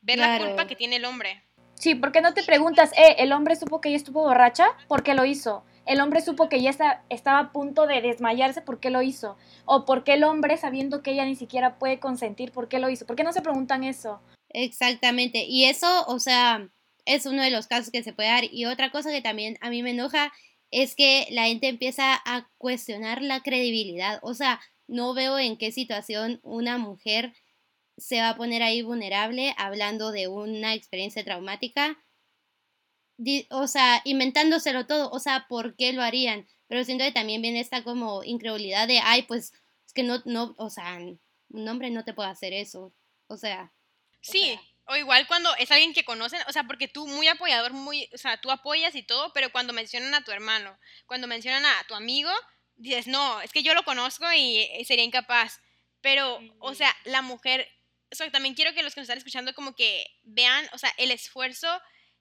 ver 0.00 0.18
la 0.18 0.38
culpa 0.38 0.66
que 0.66 0.76
tiene 0.76 0.96
el 0.96 1.04
hombre. 1.04 1.42
Sí, 1.74 1.94
¿por 1.94 2.12
qué 2.12 2.20
no 2.20 2.34
te 2.34 2.42
preguntas, 2.42 2.92
eh, 2.96 3.16
el 3.18 3.32
hombre 3.32 3.54
supo 3.56 3.80
que 3.80 3.88
ella 3.88 3.98
estuvo 3.98 4.22
borracha? 4.22 4.76
¿Por 4.88 5.02
qué 5.02 5.14
lo 5.14 5.24
hizo? 5.24 5.64
el 5.88 6.02
hombre 6.02 6.20
supo 6.20 6.50
que 6.50 6.56
ella 6.56 6.74
estaba 7.08 7.38
a 7.38 7.50
punto 7.50 7.86
de 7.86 8.02
desmayarse, 8.02 8.60
¿por 8.60 8.78
qué 8.78 8.90
lo 8.90 9.00
hizo? 9.00 9.38
O 9.64 9.86
por 9.86 10.04
qué 10.04 10.14
el 10.14 10.24
hombre, 10.24 10.58
sabiendo 10.58 11.02
que 11.02 11.12
ella 11.12 11.24
ni 11.24 11.34
siquiera 11.34 11.78
puede 11.78 11.98
consentir, 11.98 12.52
¿por 12.52 12.68
qué 12.68 12.78
lo 12.78 12.90
hizo? 12.90 13.06
¿Por 13.06 13.16
qué 13.16 13.24
no 13.24 13.32
se 13.32 13.40
preguntan 13.40 13.84
eso? 13.84 14.20
Exactamente. 14.50 15.46
Y 15.46 15.64
eso, 15.64 16.04
o 16.06 16.20
sea, 16.20 16.68
es 17.06 17.24
uno 17.24 17.42
de 17.42 17.50
los 17.50 17.68
casos 17.68 17.90
que 17.90 18.02
se 18.02 18.12
puede 18.12 18.28
dar. 18.28 18.44
Y 18.44 18.66
otra 18.66 18.90
cosa 18.90 19.10
que 19.10 19.22
también 19.22 19.56
a 19.62 19.70
mí 19.70 19.82
me 19.82 19.92
enoja 19.92 20.30
es 20.70 20.94
que 20.94 21.26
la 21.30 21.44
gente 21.44 21.68
empieza 21.68 22.20
a 22.22 22.50
cuestionar 22.58 23.22
la 23.22 23.40
credibilidad. 23.40 24.18
O 24.20 24.34
sea, 24.34 24.60
no 24.88 25.14
veo 25.14 25.38
en 25.38 25.56
qué 25.56 25.70
situación 25.70 26.40
una 26.42 26.78
mujer 26.78 27.34
se 27.96 28.20
va 28.20 28.30
a 28.30 28.36
poner 28.36 28.62
ahí 28.62 28.82
vulnerable 28.82 29.54
hablando 29.56 30.10
de 30.10 30.28
una 30.28 30.74
experiencia 30.74 31.24
traumática 31.24 31.98
o 33.50 33.66
sea, 33.66 34.00
inventándoselo 34.04 34.86
todo, 34.86 35.10
o 35.10 35.18
sea, 35.18 35.46
¿por 35.48 35.76
qué 35.76 35.92
lo 35.92 36.02
harían? 36.02 36.46
Pero 36.68 36.84
siento 36.84 37.04
que 37.04 37.12
también 37.12 37.42
viene 37.42 37.60
esta 37.60 37.82
como 37.82 38.22
incredulidad 38.22 38.86
de, 38.86 39.00
ay, 39.00 39.22
pues, 39.22 39.52
es 39.86 39.92
que 39.92 40.02
no, 40.02 40.22
no, 40.24 40.54
o 40.58 40.70
sea, 40.70 40.98
un 41.50 41.68
hombre 41.68 41.90
no 41.90 42.04
te 42.04 42.14
puede 42.14 42.28
hacer 42.28 42.52
eso, 42.52 42.94
o 43.26 43.36
sea. 43.36 43.72
Sí, 44.20 44.58
o, 44.86 44.96
igual 44.96 45.26
cuando 45.26 45.54
es 45.56 45.70
alguien 45.70 45.94
que 45.94 46.04
conocen, 46.04 46.40
o 46.48 46.52
sea, 46.52 46.64
porque 46.64 46.86
tú 46.86 47.06
muy 47.08 47.26
apoyador, 47.26 47.72
muy, 47.72 48.08
o 48.14 48.18
sea, 48.18 48.40
tú 48.40 48.50
apoyas 48.50 48.94
y 48.94 49.02
todo, 49.02 49.32
pero 49.32 49.50
cuando 49.50 49.72
mencionan 49.72 50.14
a 50.14 50.22
tu 50.22 50.30
hermano, 50.30 50.78
cuando 51.06 51.26
mencionan 51.26 51.64
a 51.64 51.84
tu 51.88 51.94
amigo, 51.94 52.30
dices, 52.78 53.06
no, 53.06 53.40
es 53.40 53.52
que 53.52 53.62
yo 53.62 53.74
lo 53.74 53.82
conozco 53.84 54.24
y 54.32 54.58
eh, 54.58 54.84
sería 54.84 55.04
incapaz. 55.04 55.60
Pero, 56.00 56.40
o 56.60 56.74
sea, 56.74 56.94
la 57.04 57.22
mujer, 57.22 57.68
o 58.10 58.14
sea, 58.14 58.30
también 58.30 58.54
quiero 58.54 58.72
que 58.72 58.82
los 58.82 58.94
que 58.94 59.00
nos 59.00 59.06
están 59.06 59.18
escuchando 59.18 59.52
como 59.52 59.74
que 59.74 60.06
vean, 60.22 60.66
o 60.72 60.78
sea, 60.78 60.92
el 60.96 61.10
esfuerzo 61.10 61.68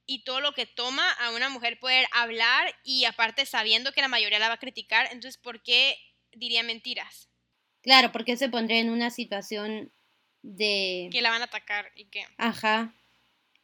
y 0.05 0.23
todo 0.23 0.41
lo 0.41 0.53
que 0.53 0.65
toma 0.65 1.11
a 1.13 1.31
una 1.31 1.49
mujer 1.49 1.79
poder 1.79 2.07
hablar 2.11 2.73
y 2.83 3.05
aparte 3.05 3.45
sabiendo 3.45 3.91
que 3.91 4.01
la 4.01 4.07
mayoría 4.07 4.39
la 4.39 4.47
va 4.47 4.55
a 4.55 4.59
criticar, 4.59 5.05
entonces 5.07 5.37
¿por 5.37 5.61
qué 5.61 5.97
diría 6.31 6.63
mentiras? 6.63 7.29
Claro, 7.81 8.11
porque 8.11 8.35
se 8.35 8.49
pondría 8.49 8.79
en 8.79 8.89
una 8.89 9.11
situación 9.11 9.91
de... 10.41 11.09
Que 11.11 11.21
la 11.21 11.29
van 11.29 11.41
a 11.41 11.45
atacar 11.45 11.91
y 11.95 12.05
que... 12.05 12.25
Ajá. 12.37 12.93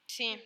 Sí. 0.05 0.39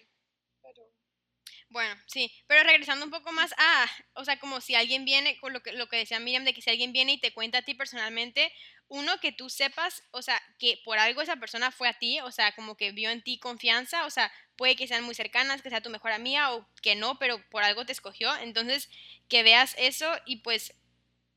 Bueno, 1.70 1.93
sí, 2.07 2.32
pero 2.47 2.63
regresando 2.63 3.03
un 3.03 3.11
poco 3.11 3.32
más 3.34 3.53
a, 3.57 3.86
o 4.13 4.24
sea, 4.24 4.39
como 4.39 4.61
si 4.61 4.76
alguien 4.76 5.03
viene, 5.03 5.38
con 5.38 5.51
lo 5.51 5.61
que, 5.61 5.74
lo 5.74 5.88
que 5.89 5.97
decía 5.97 6.20
Miriam, 6.20 6.45
de 6.45 6.53
que 6.53 6.61
si 6.61 6.70
alguien 6.70 6.93
viene 6.93 7.13
y 7.13 7.20
te 7.20 7.34
cuenta 7.34 7.57
a 7.57 7.61
ti 7.61 7.74
personalmente, 7.74 8.53
uno 8.88 9.20
que 9.20 9.34
tú 9.34 9.49
sepas, 9.49 10.01
o 10.11 10.22
sea, 10.22 10.41
que 10.59 10.80
por 10.86 10.97
algo 10.97 11.22
esa 11.22 11.36
persona 11.36 11.72
fue 11.72 11.89
a 11.89 11.99
ti, 11.99 12.22
o 12.22 12.32
sea, 12.32 12.53
como 12.53 12.78
que 12.78 12.91
vio 12.93 13.09
en 13.09 13.22
ti 13.22 13.38
confianza, 13.38 14.05
o 14.05 14.09
sea, 14.09 14.32
puede 14.55 14.78
que 14.78 14.88
sean 14.88 15.03
muy 15.03 15.13
cercanas, 15.13 15.61
que 15.61 15.70
sea 15.70 15.82
tu 15.82 15.89
mejor 15.89 16.11
amiga 16.13 16.53
o 16.53 16.65
que 16.82 16.95
no, 16.95 17.20
pero 17.20 17.38
por 17.49 17.63
algo 17.63 17.86
te 17.86 17.91
escogió. 17.91 18.34
Entonces, 18.38 18.89
que 19.28 19.43
veas 19.43 19.76
eso 19.78 20.09
y 20.26 20.38
pues 20.38 20.74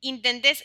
intentes, 0.00 0.64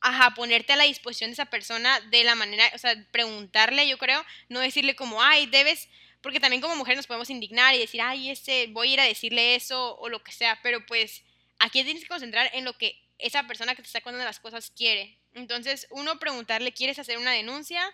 ajá, 0.00 0.34
ponerte 0.34 0.74
a 0.74 0.76
la 0.76 0.84
disposición 0.84 1.30
de 1.30 1.34
esa 1.34 1.46
persona 1.46 2.00
de 2.10 2.24
la 2.24 2.34
manera, 2.34 2.70
o 2.74 2.78
sea, 2.78 2.94
preguntarle, 3.10 3.88
yo 3.88 3.98
creo, 3.98 4.24
no 4.48 4.60
decirle 4.60 4.94
como, 4.96 5.22
ay, 5.22 5.46
debes, 5.46 5.88
porque 6.24 6.40
también 6.40 6.62
como 6.62 6.74
mujer 6.74 6.96
nos 6.96 7.06
podemos 7.06 7.28
indignar 7.28 7.74
y 7.74 7.78
decir, 7.78 8.00
ay, 8.00 8.30
este, 8.30 8.68
voy 8.68 8.88
a 8.88 8.92
ir 8.94 9.00
a 9.00 9.04
decirle 9.04 9.56
eso 9.56 9.98
o 9.98 10.08
lo 10.08 10.24
que 10.24 10.32
sea, 10.32 10.58
pero 10.62 10.84
pues 10.86 11.22
aquí 11.58 11.84
tienes 11.84 12.02
que 12.02 12.08
concentrar 12.08 12.50
en 12.54 12.64
lo 12.64 12.72
que 12.78 12.98
esa 13.18 13.46
persona 13.46 13.74
que 13.74 13.82
te 13.82 13.88
está 13.88 14.00
contando 14.00 14.24
las 14.24 14.40
cosas 14.40 14.70
quiere. 14.70 15.18
Entonces, 15.34 15.86
uno 15.90 16.18
preguntarle, 16.18 16.72
¿quieres 16.72 16.98
hacer 16.98 17.18
una 17.18 17.32
denuncia? 17.32 17.84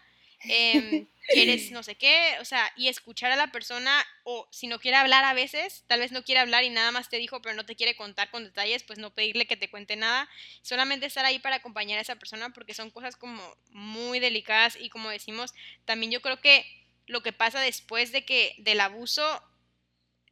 Em, 0.44 1.08
quieres 1.32 1.72
no 1.72 1.82
sé 1.82 1.96
qué, 1.96 2.36
o 2.40 2.44
sea, 2.44 2.72
y 2.76 2.86
escuchar 2.86 3.32
a 3.32 3.36
la 3.36 3.50
persona 3.50 4.06
o 4.22 4.48
si 4.52 4.68
no 4.68 4.78
quiere 4.78 4.96
hablar 4.96 5.24
a 5.24 5.34
veces, 5.34 5.82
tal 5.88 5.98
vez 5.98 6.12
no 6.12 6.22
quiere 6.22 6.40
hablar 6.40 6.62
y 6.62 6.70
nada 6.70 6.92
más 6.92 7.08
te 7.08 7.16
dijo, 7.16 7.42
pero 7.42 7.56
no 7.56 7.66
te 7.66 7.74
quiere 7.74 7.96
contar 7.96 8.30
con 8.30 8.44
detalles, 8.44 8.84
pues 8.84 9.00
no 9.00 9.12
pedirle 9.12 9.48
que 9.48 9.56
te 9.56 9.68
cuente 9.68 9.96
nada, 9.96 10.28
solamente 10.62 11.06
estar 11.06 11.24
ahí 11.24 11.40
para 11.40 11.56
acompañar 11.56 11.98
a 11.98 12.02
esa 12.02 12.14
persona 12.14 12.50
porque 12.50 12.74
son 12.74 12.90
cosas 12.90 13.16
como 13.16 13.42
muy 13.70 14.20
delicadas 14.20 14.78
y 14.80 14.88
como 14.88 15.10
decimos, 15.10 15.52
también 15.84 16.12
yo 16.12 16.22
creo 16.22 16.40
que 16.40 16.64
lo 17.10 17.22
que 17.22 17.32
pasa 17.32 17.60
después 17.60 18.12
de 18.12 18.24
que 18.24 18.54
del 18.58 18.80
abuso 18.80 19.22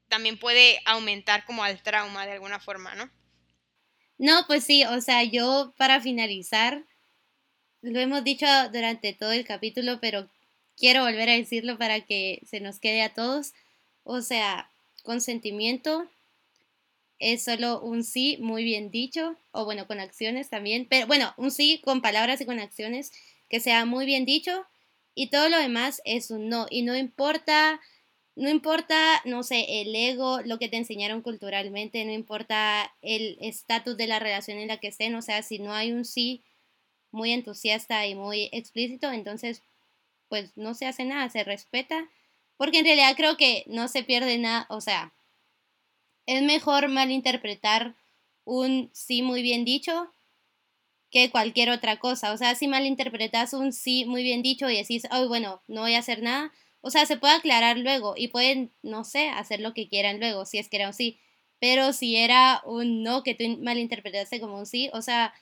también 0.09 0.39
puede 0.39 0.79
aumentar 0.85 1.45
como 1.45 1.62
al 1.62 1.83
trauma 1.83 2.24
de 2.26 2.33
alguna 2.33 2.61
forma, 2.61 2.95
¿no? 2.95 3.11
No, 4.16 4.45
pues 4.47 4.64
sí, 4.64 4.85
o 4.85 5.01
sea, 5.01 5.22
yo 5.22 5.74
para 5.76 6.01
finalizar, 6.01 6.85
lo 7.83 8.01
hemos 8.01 8.24
dicho 8.24 8.47
durante 8.72 9.12
todo 9.12 9.33
el 9.33 9.45
capítulo, 9.45 10.01
pero 10.01 10.29
quiero 10.76 11.05
volver 11.05 11.29
a 11.29 11.35
decirlo 11.35 11.79
para 11.79 12.01
que 12.01 12.41
se 12.47 12.61
nos 12.61 12.81
quede 12.81 13.03
a 13.03 13.14
todos. 13.14 13.53
O 14.03 14.22
sea, 14.22 14.70
consentimiento 15.03 16.09
es 17.18 17.45
solo 17.45 17.81
un 17.81 18.05
sí 18.05 18.39
muy 18.41 18.64
bien 18.64 18.91
dicho, 18.91 19.37
o 19.53 19.64
bueno, 19.64 19.87
con 19.87 20.01
acciones 20.01 20.51
también, 20.51 20.87
pero 20.89 21.07
bueno, 21.07 21.35
un 21.37 21.51
sí 21.51 21.81
con 21.85 22.01
palabras 22.01 22.41
y 22.41 22.47
con 22.47 22.61
acciones 22.61 23.12
que 23.49 23.61
sea 23.61 23.85
muy 23.85 24.07
bien 24.07 24.24
dicho 24.24 24.66
y 25.19 25.31
todo 25.31 25.49
lo 25.49 25.59
demás 25.59 26.01
es 26.05 26.31
un 26.31 26.49
no 26.49 26.66
y 26.71 26.83
no 26.83 26.97
importa 26.97 27.81
no 28.37 28.49
importa, 28.49 29.21
no 29.25 29.43
sé, 29.43 29.81
el 29.81 29.93
ego, 29.97 30.41
lo 30.43 30.61
que 30.61 30.69
te 30.69 30.77
enseñaron 30.77 31.23
culturalmente, 31.23 32.05
no 32.05 32.12
importa 32.12 32.95
el 33.03 33.37
estatus 33.41 33.97
de 33.97 34.07
la 34.07 34.21
relación 34.21 34.59
en 34.59 34.69
la 34.69 34.77
que 34.77 34.87
estén, 34.87 35.16
o 35.16 35.23
sea, 35.23 35.43
si 35.43 35.59
no 35.59 35.73
hay 35.73 35.91
un 35.91 36.05
sí 36.05 36.45
muy 37.11 37.33
entusiasta 37.33 38.07
y 38.07 38.14
muy 38.14 38.49
explícito, 38.53 39.11
entonces 39.11 39.64
pues 40.29 40.57
no 40.57 40.75
se 40.75 40.87
hace 40.87 41.05
nada, 41.05 41.29
se 41.31 41.43
respeta, 41.43 42.09
porque 42.57 42.79
en 42.79 42.85
realidad 42.85 43.14
creo 43.16 43.37
que 43.37 43.64
no 43.66 43.89
se 43.89 44.05
pierde 44.05 44.39
nada, 44.39 44.66
o 44.69 44.81
sea, 44.81 45.12
es 46.27 46.41
mejor 46.43 46.89
malinterpretar 46.89 47.97
un 48.45 48.89
sí 48.93 49.23
muy 49.23 49.43
bien 49.43 49.64
dicho 49.64 50.12
que 51.11 51.30
cualquier 51.30 51.70
otra 51.70 51.98
cosa, 51.98 52.32
o 52.32 52.36
sea, 52.36 52.54
si 52.54 52.68
malinterpretas 52.68 53.54
un 53.54 53.72
sí 53.72 54.04
muy 54.04 54.22
bien 54.22 54.42
dicho 54.42 54.68
y 54.68 54.76
decís, 54.76 55.04
oh, 55.11 55.26
bueno, 55.28 55.62
no 55.66 55.82
voy 55.82 55.94
a 55.94 56.00
hacer 56.00 56.22
nada, 56.22 56.52
o 56.80 56.90
sea, 56.90 57.06
se 57.06 57.16
puede 57.16 57.34
aclarar 57.34 57.78
luego 57.78 58.14
y 58.16 58.28
pueden, 58.28 58.72
no 58.82 59.04
sé, 59.04 59.28
hacer 59.30 59.61
lo 59.61 59.74
que 59.74 59.88
quieran 59.88 60.20
luego, 60.20 60.44
si 60.44 60.59
es 60.59 60.68
que 60.68 60.76
era 60.76 60.88
un 60.88 60.94
sí, 60.94 61.18
pero 61.61 61.92
si 61.92 62.16
era 62.16 62.62
un 62.64 63.02
no 63.02 63.22
que 63.22 63.34
tú 63.34 63.44
malinterpretaste 63.62 64.40
como 64.40 64.59
un 64.59 64.66
sí, 64.66 64.90
o 64.92 65.02
sea, 65.02 65.34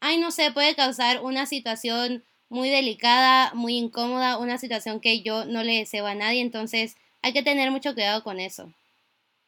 ay, 0.00 0.18
no 0.18 0.30
sé, 0.30 0.50
puede 0.52 0.74
causar 0.74 1.22
una 1.22 1.46
situación 1.46 2.24
muy 2.48 2.68
delicada, 2.68 3.52
muy 3.54 3.76
incómoda, 3.76 4.38
una 4.38 4.58
situación 4.58 5.00
que 5.00 5.22
yo 5.22 5.44
no 5.44 5.62
le 5.62 5.78
deseo 5.78 6.06
a 6.06 6.14
nadie, 6.14 6.40
entonces 6.40 6.96
hay 7.22 7.32
que 7.32 7.42
tener 7.42 7.70
mucho 7.70 7.94
cuidado 7.94 8.22
con 8.24 8.40
eso 8.40 8.72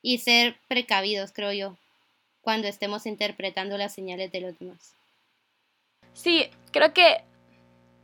y 0.03 0.19
ser 0.19 0.57
precavidos, 0.69 1.33
creo 1.33 1.53
yo, 1.53 1.77
cuando 2.43 2.69
estemos 2.69 3.07
interpretando 3.07 3.77
las 3.79 3.95
señales 3.95 4.31
de 4.31 4.41
los 4.41 4.59
demás. 4.59 4.95
Sí, 6.15 6.49
creo 6.73 6.95
que 6.95 7.25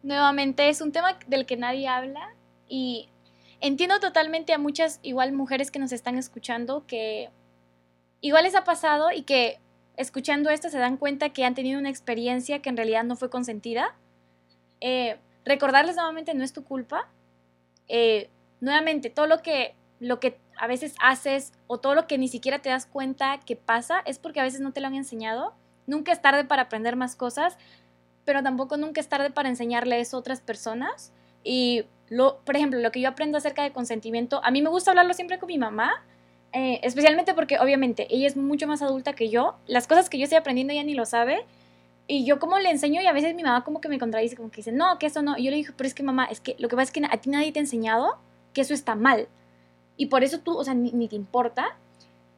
nuevamente 0.03 0.69
es 0.69 0.81
un 0.81 0.93
tema 0.93 1.19
del 1.27 1.47
que 1.47 1.57
nadie 1.57 1.89
habla 1.89 2.35
y 2.69 3.09
entiendo 3.61 4.01
totalmente 4.01 4.53
a 4.53 4.59
muchas 4.59 5.01
igual 5.03 5.33
mujeres 5.33 5.71
que 5.71 5.79
nos 5.79 5.93
están 5.93 6.19
escuchando 6.19 6.87
que 6.87 7.31
igual 8.21 8.45
les 8.45 8.55
ha 8.55 8.65
pasado 8.65 9.11
y 9.13 9.23
que 9.23 9.59
escuchando 9.97 10.51
esto 10.51 10.69
se 10.69 10.79
dan 10.79 10.97
cuenta 10.97 11.31
que 11.31 11.45
han 11.45 11.55
tenido 11.55 11.79
una 11.79 11.91
experiencia 11.91 12.61
que 12.61 12.71
en 12.71 12.77
realidad 12.77 13.05
no 13.05 13.17
fue 13.17 13.31
consentida. 13.31 13.95
Eh, 14.81 15.19
recordarles 15.45 15.97
nuevamente 15.97 16.35
no 16.35 16.43
es 16.43 16.53
tu 16.53 16.65
culpa. 16.65 17.09
Eh, 17.89 18.31
nuevamente, 18.61 19.11
todo 19.11 19.27
lo 19.27 19.43
que, 19.43 19.75
lo 19.99 20.21
que 20.21 20.39
a 20.57 20.67
veces 20.67 20.95
haces 21.01 21.53
o 21.67 21.79
todo 21.79 21.95
lo 21.95 22.07
que 22.07 22.19
ni 22.19 22.29
siquiera 22.29 22.61
te 22.61 22.71
das 22.71 22.87
cuenta 22.87 23.41
que 23.41 23.57
pasa 23.57 24.01
es 24.05 24.19
porque 24.19 24.41
a 24.41 24.45
veces 24.45 24.61
no 24.61 24.73
te 24.73 24.81
lo 24.81 24.87
han 24.87 24.95
enseñado. 24.95 25.55
Nunca 25.87 26.13
es 26.13 26.23
tarde 26.23 26.45
para 26.45 26.63
aprender 26.63 26.97
más 26.97 27.17
cosas, 27.17 27.59
pero 28.31 28.45
tampoco 28.45 28.77
nunca 28.77 29.01
es 29.01 29.09
tarde 29.09 29.31
para 29.31 29.49
enseñarle 29.49 29.99
eso 29.99 30.17
a 30.17 30.21
otras 30.21 30.41
personas. 30.41 31.13
Y, 31.43 31.83
lo, 32.09 32.39
por 32.45 32.55
ejemplo, 32.55 32.79
lo 32.79 32.93
que 32.93 33.01
yo 33.01 33.09
aprendo 33.09 33.39
acerca 33.39 33.65
de 33.65 33.73
consentimiento, 33.73 34.41
a 34.45 34.53
mí 34.53 34.63
me 34.63 34.69
gusta 34.69 34.93
hablarlo 34.93 35.15
siempre 35.15 35.41
con 35.41 35.49
mi 35.49 35.59
mamá, 35.59 36.05
eh, 36.53 36.79
especialmente 36.85 37.35
porque 37.35 37.59
obviamente 37.59 38.07
ella 38.09 38.29
es 38.29 38.37
mucho 38.37 38.69
más 38.69 38.83
adulta 38.83 39.15
que 39.15 39.31
yo, 39.31 39.57
las 39.67 39.89
cosas 39.89 40.09
que 40.09 40.17
yo 40.17 40.23
estoy 40.23 40.39
aprendiendo 40.39 40.73
ella 40.73 40.85
ni 40.85 40.95
lo 40.95 41.07
sabe, 41.07 41.45
y 42.07 42.25
yo 42.25 42.39
como 42.39 42.57
le 42.61 42.71
enseño 42.71 43.03
y 43.03 43.07
a 43.09 43.13
veces 43.13 43.35
mi 43.35 43.43
mamá 43.43 43.65
como 43.65 43.81
que 43.81 43.89
me 43.89 43.99
contradice, 43.99 44.37
como 44.37 44.53
que 44.53 44.59
dice, 44.59 44.71
no, 44.71 44.97
que 45.01 45.07
eso 45.07 45.23
no, 45.23 45.37
y 45.37 45.43
yo 45.43 45.51
le 45.51 45.57
digo, 45.57 45.75
pero 45.77 45.89
es 45.89 45.95
que 45.95 46.05
mamá, 46.05 46.27
es 46.27 46.39
que 46.41 46.55
lo 46.61 46.69
que 46.69 46.77
pasa 46.77 46.85
es 46.85 46.93
que 46.93 47.05
a 47.05 47.17
ti 47.17 47.31
nadie 47.31 47.51
te 47.51 47.59
ha 47.59 47.63
enseñado 47.63 48.17
que 48.55 48.61
eso 48.61 48.75
está 48.75 48.95
mal, 48.95 49.27
y 49.97 50.07
por 50.07 50.23
eso 50.23 50.39
tú, 50.39 50.57
o 50.57 50.63
sea, 50.63 50.75
ni, 50.75 50.93
ni 50.93 51.09
te 51.09 51.17
importa, 51.17 51.77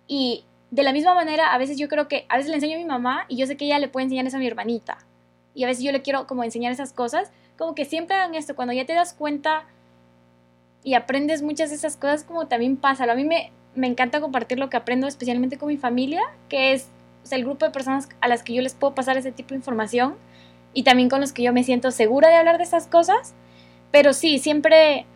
y 0.06 0.46
de 0.70 0.84
la 0.84 0.94
misma 0.94 1.14
manera, 1.14 1.52
a 1.52 1.58
veces 1.58 1.76
yo 1.76 1.88
creo 1.88 2.08
que, 2.08 2.24
a 2.30 2.38
veces 2.38 2.48
le 2.48 2.54
enseño 2.54 2.76
a 2.76 2.78
mi 2.78 2.86
mamá 2.86 3.26
y 3.28 3.36
yo 3.36 3.46
sé 3.46 3.58
que 3.58 3.66
ella 3.66 3.78
le 3.78 3.88
puede 3.88 4.04
enseñar 4.04 4.26
eso 4.26 4.38
a 4.38 4.40
mi 4.40 4.46
hermanita, 4.46 4.96
y 5.54 5.64
a 5.64 5.66
veces 5.66 5.84
yo 5.84 5.92
le 5.92 6.02
quiero 6.02 6.26
como 6.26 6.44
enseñar 6.44 6.72
esas 6.72 6.92
cosas, 6.92 7.30
como 7.58 7.74
que 7.74 7.84
siempre 7.84 8.16
hagan 8.16 8.34
esto, 8.34 8.56
cuando 8.56 8.72
ya 8.72 8.86
te 8.86 8.94
das 8.94 9.14
cuenta 9.14 9.66
y 10.84 10.94
aprendes 10.94 11.42
muchas 11.42 11.70
de 11.70 11.76
esas 11.76 11.96
cosas, 11.96 12.24
como 12.24 12.48
también 12.48 12.76
pasa, 12.76 13.04
a 13.04 13.14
mí 13.14 13.24
me, 13.24 13.52
me 13.74 13.86
encanta 13.86 14.20
compartir 14.20 14.58
lo 14.58 14.68
que 14.70 14.76
aprendo, 14.76 15.06
especialmente 15.06 15.58
con 15.58 15.68
mi 15.68 15.76
familia, 15.76 16.22
que 16.48 16.72
es 16.72 16.88
el 17.30 17.44
grupo 17.44 17.64
de 17.64 17.70
personas 17.70 18.08
a 18.20 18.28
las 18.28 18.42
que 18.42 18.54
yo 18.54 18.62
les 18.62 18.74
puedo 18.74 18.94
pasar 18.94 19.16
ese 19.16 19.32
tipo 19.32 19.50
de 19.50 19.56
información 19.56 20.16
y 20.74 20.82
también 20.82 21.08
con 21.08 21.20
los 21.20 21.32
que 21.32 21.42
yo 21.42 21.52
me 21.52 21.64
siento 21.64 21.90
segura 21.90 22.28
de 22.28 22.36
hablar 22.36 22.58
de 22.58 22.64
esas 22.64 22.86
cosas. 22.86 23.34
Pero 23.90 24.12
sí, 24.12 24.38
siempre 24.38 25.06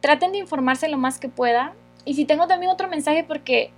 traten 0.00 0.32
de 0.32 0.38
informarse 0.38 0.88
lo 0.88 0.96
más 0.96 1.18
que 1.18 1.28
puedan. 1.28 1.72
Y 2.04 2.14
si 2.14 2.24
tengo 2.24 2.46
también 2.46 2.72
otro 2.72 2.88
mensaje, 2.88 3.24
porque 3.24 3.72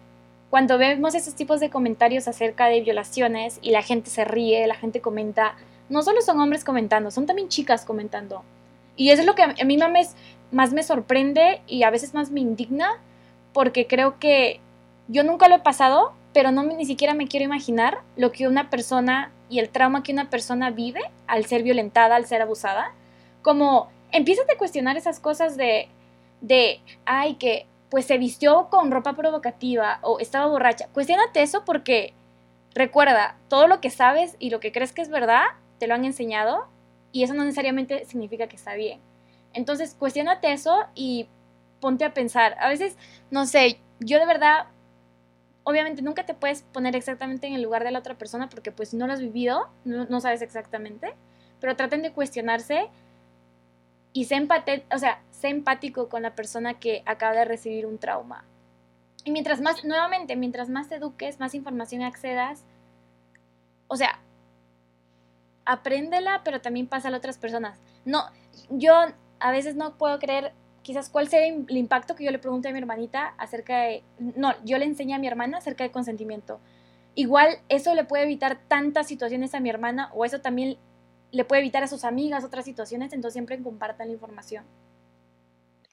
cuando 0.52 0.76
vemos 0.76 1.14
esos 1.14 1.34
tipos 1.34 1.60
de 1.60 1.70
comentarios 1.70 2.28
acerca 2.28 2.66
de 2.66 2.82
violaciones 2.82 3.58
y 3.62 3.70
la 3.70 3.80
gente 3.80 4.10
se 4.10 4.22
ríe, 4.26 4.66
la 4.66 4.74
gente 4.74 5.00
comenta, 5.00 5.56
no 5.88 6.02
solo 6.02 6.20
son 6.20 6.38
hombres 6.40 6.62
comentando, 6.62 7.10
son 7.10 7.24
también 7.24 7.48
chicas 7.48 7.86
comentando. 7.86 8.44
Y 8.94 9.08
eso 9.08 9.22
es 9.22 9.26
lo 9.26 9.34
que 9.34 9.44
a 9.44 9.64
mí 9.64 9.78
más 10.50 10.72
me 10.74 10.82
sorprende 10.82 11.62
y 11.66 11.84
a 11.84 11.90
veces 11.90 12.12
más 12.12 12.30
me 12.30 12.40
indigna, 12.40 13.00
porque 13.54 13.86
creo 13.86 14.18
que 14.18 14.60
yo 15.08 15.24
nunca 15.24 15.48
lo 15.48 15.54
he 15.54 15.60
pasado, 15.60 16.12
pero 16.34 16.50
no 16.50 16.64
ni 16.64 16.84
siquiera 16.84 17.14
me 17.14 17.28
quiero 17.28 17.46
imaginar 17.46 18.02
lo 18.16 18.30
que 18.30 18.46
una 18.46 18.68
persona 18.68 19.32
y 19.48 19.58
el 19.58 19.70
trauma 19.70 20.02
que 20.02 20.12
una 20.12 20.28
persona 20.28 20.70
vive 20.70 21.00
al 21.28 21.46
ser 21.46 21.62
violentada, 21.62 22.14
al 22.14 22.26
ser 22.26 22.42
abusada. 22.42 22.92
Como 23.40 23.88
empiezas 24.10 24.44
a 24.54 24.58
cuestionar 24.58 24.98
esas 24.98 25.18
cosas 25.18 25.56
de, 25.56 25.88
de, 26.42 26.82
ay, 27.06 27.36
que 27.36 27.64
pues 27.92 28.06
se 28.06 28.16
vistió 28.16 28.70
con 28.70 28.90
ropa 28.90 29.12
provocativa 29.12 29.98
o 30.00 30.18
estaba 30.18 30.46
borracha. 30.46 30.88
Cuestiónate 30.94 31.42
eso 31.42 31.62
porque 31.66 32.14
recuerda, 32.74 33.36
todo 33.48 33.66
lo 33.66 33.82
que 33.82 33.90
sabes 33.90 34.34
y 34.38 34.48
lo 34.48 34.60
que 34.60 34.72
crees 34.72 34.94
que 34.94 35.02
es 35.02 35.10
verdad, 35.10 35.44
te 35.78 35.86
lo 35.86 35.92
han 35.92 36.06
enseñado 36.06 36.68
y 37.12 37.22
eso 37.22 37.34
no 37.34 37.44
necesariamente 37.44 38.06
significa 38.06 38.46
que 38.46 38.56
está 38.56 38.76
bien. 38.76 38.98
Entonces, 39.52 39.94
cuestionate 39.94 40.54
eso 40.54 40.86
y 40.94 41.28
ponte 41.80 42.06
a 42.06 42.14
pensar. 42.14 42.56
A 42.60 42.70
veces, 42.70 42.96
no 43.30 43.44
sé, 43.44 43.78
yo 44.00 44.18
de 44.18 44.24
verdad, 44.24 44.68
obviamente 45.62 46.00
nunca 46.00 46.24
te 46.24 46.32
puedes 46.32 46.62
poner 46.62 46.96
exactamente 46.96 47.46
en 47.46 47.52
el 47.52 47.60
lugar 47.60 47.84
de 47.84 47.90
la 47.90 47.98
otra 47.98 48.14
persona 48.14 48.48
porque 48.48 48.72
pues 48.72 48.94
no 48.94 49.06
lo 49.06 49.12
has 49.12 49.20
vivido, 49.20 49.68
no, 49.84 50.18
sabes 50.22 50.40
exactamente, 50.40 51.12
pero 51.60 51.76
traten 51.76 52.00
de 52.00 52.12
cuestionarse 52.12 52.88
y 54.14 54.24
sé, 54.24 54.48
o 54.94 54.98
sea, 54.98 55.20
sé 55.42 55.48
empático 55.48 56.08
con 56.08 56.22
la 56.22 56.34
persona 56.36 56.74
que 56.74 57.02
acaba 57.04 57.34
de 57.34 57.44
recibir 57.44 57.84
un 57.84 57.98
trauma. 57.98 58.44
Y 59.24 59.32
mientras 59.32 59.60
más, 59.60 59.84
nuevamente, 59.84 60.36
mientras 60.36 60.68
más 60.68 60.88
te 60.88 60.94
eduques, 60.94 61.40
más 61.40 61.54
información 61.54 62.02
accedas, 62.02 62.64
o 63.88 63.96
sea, 63.96 64.20
apréndela, 65.64 66.42
pero 66.44 66.60
también 66.60 66.86
pasa 66.86 67.08
a 67.08 67.16
otras 67.16 67.38
personas. 67.38 67.78
No, 68.04 68.24
yo 68.70 68.94
a 69.40 69.50
veces 69.50 69.74
no 69.74 69.98
puedo 69.98 70.18
creer 70.20 70.52
quizás 70.82 71.08
cuál 71.08 71.28
sería 71.28 71.48
el 71.48 71.76
impacto 71.76 72.14
que 72.14 72.24
yo 72.24 72.30
le 72.30 72.38
pregunte 72.38 72.68
a 72.68 72.72
mi 72.72 72.78
hermanita 72.78 73.34
acerca 73.36 73.80
de, 73.80 74.04
no, 74.18 74.54
yo 74.64 74.78
le 74.78 74.84
enseñé 74.84 75.14
a 75.14 75.18
mi 75.18 75.26
hermana 75.26 75.58
acerca 75.58 75.82
de 75.82 75.90
consentimiento. 75.90 76.60
Igual 77.16 77.58
eso 77.68 77.94
le 77.94 78.04
puede 78.04 78.24
evitar 78.24 78.60
tantas 78.68 79.08
situaciones 79.08 79.54
a 79.54 79.60
mi 79.60 79.70
hermana 79.70 80.10
o 80.14 80.24
eso 80.24 80.40
también 80.40 80.78
le 81.32 81.44
puede 81.44 81.62
evitar 81.62 81.82
a 81.82 81.88
sus 81.88 82.04
amigas 82.04 82.44
otras 82.44 82.64
situaciones, 82.64 83.12
entonces 83.12 83.34
siempre 83.34 83.60
compartan 83.60 84.06
la 84.06 84.14
información. 84.14 84.64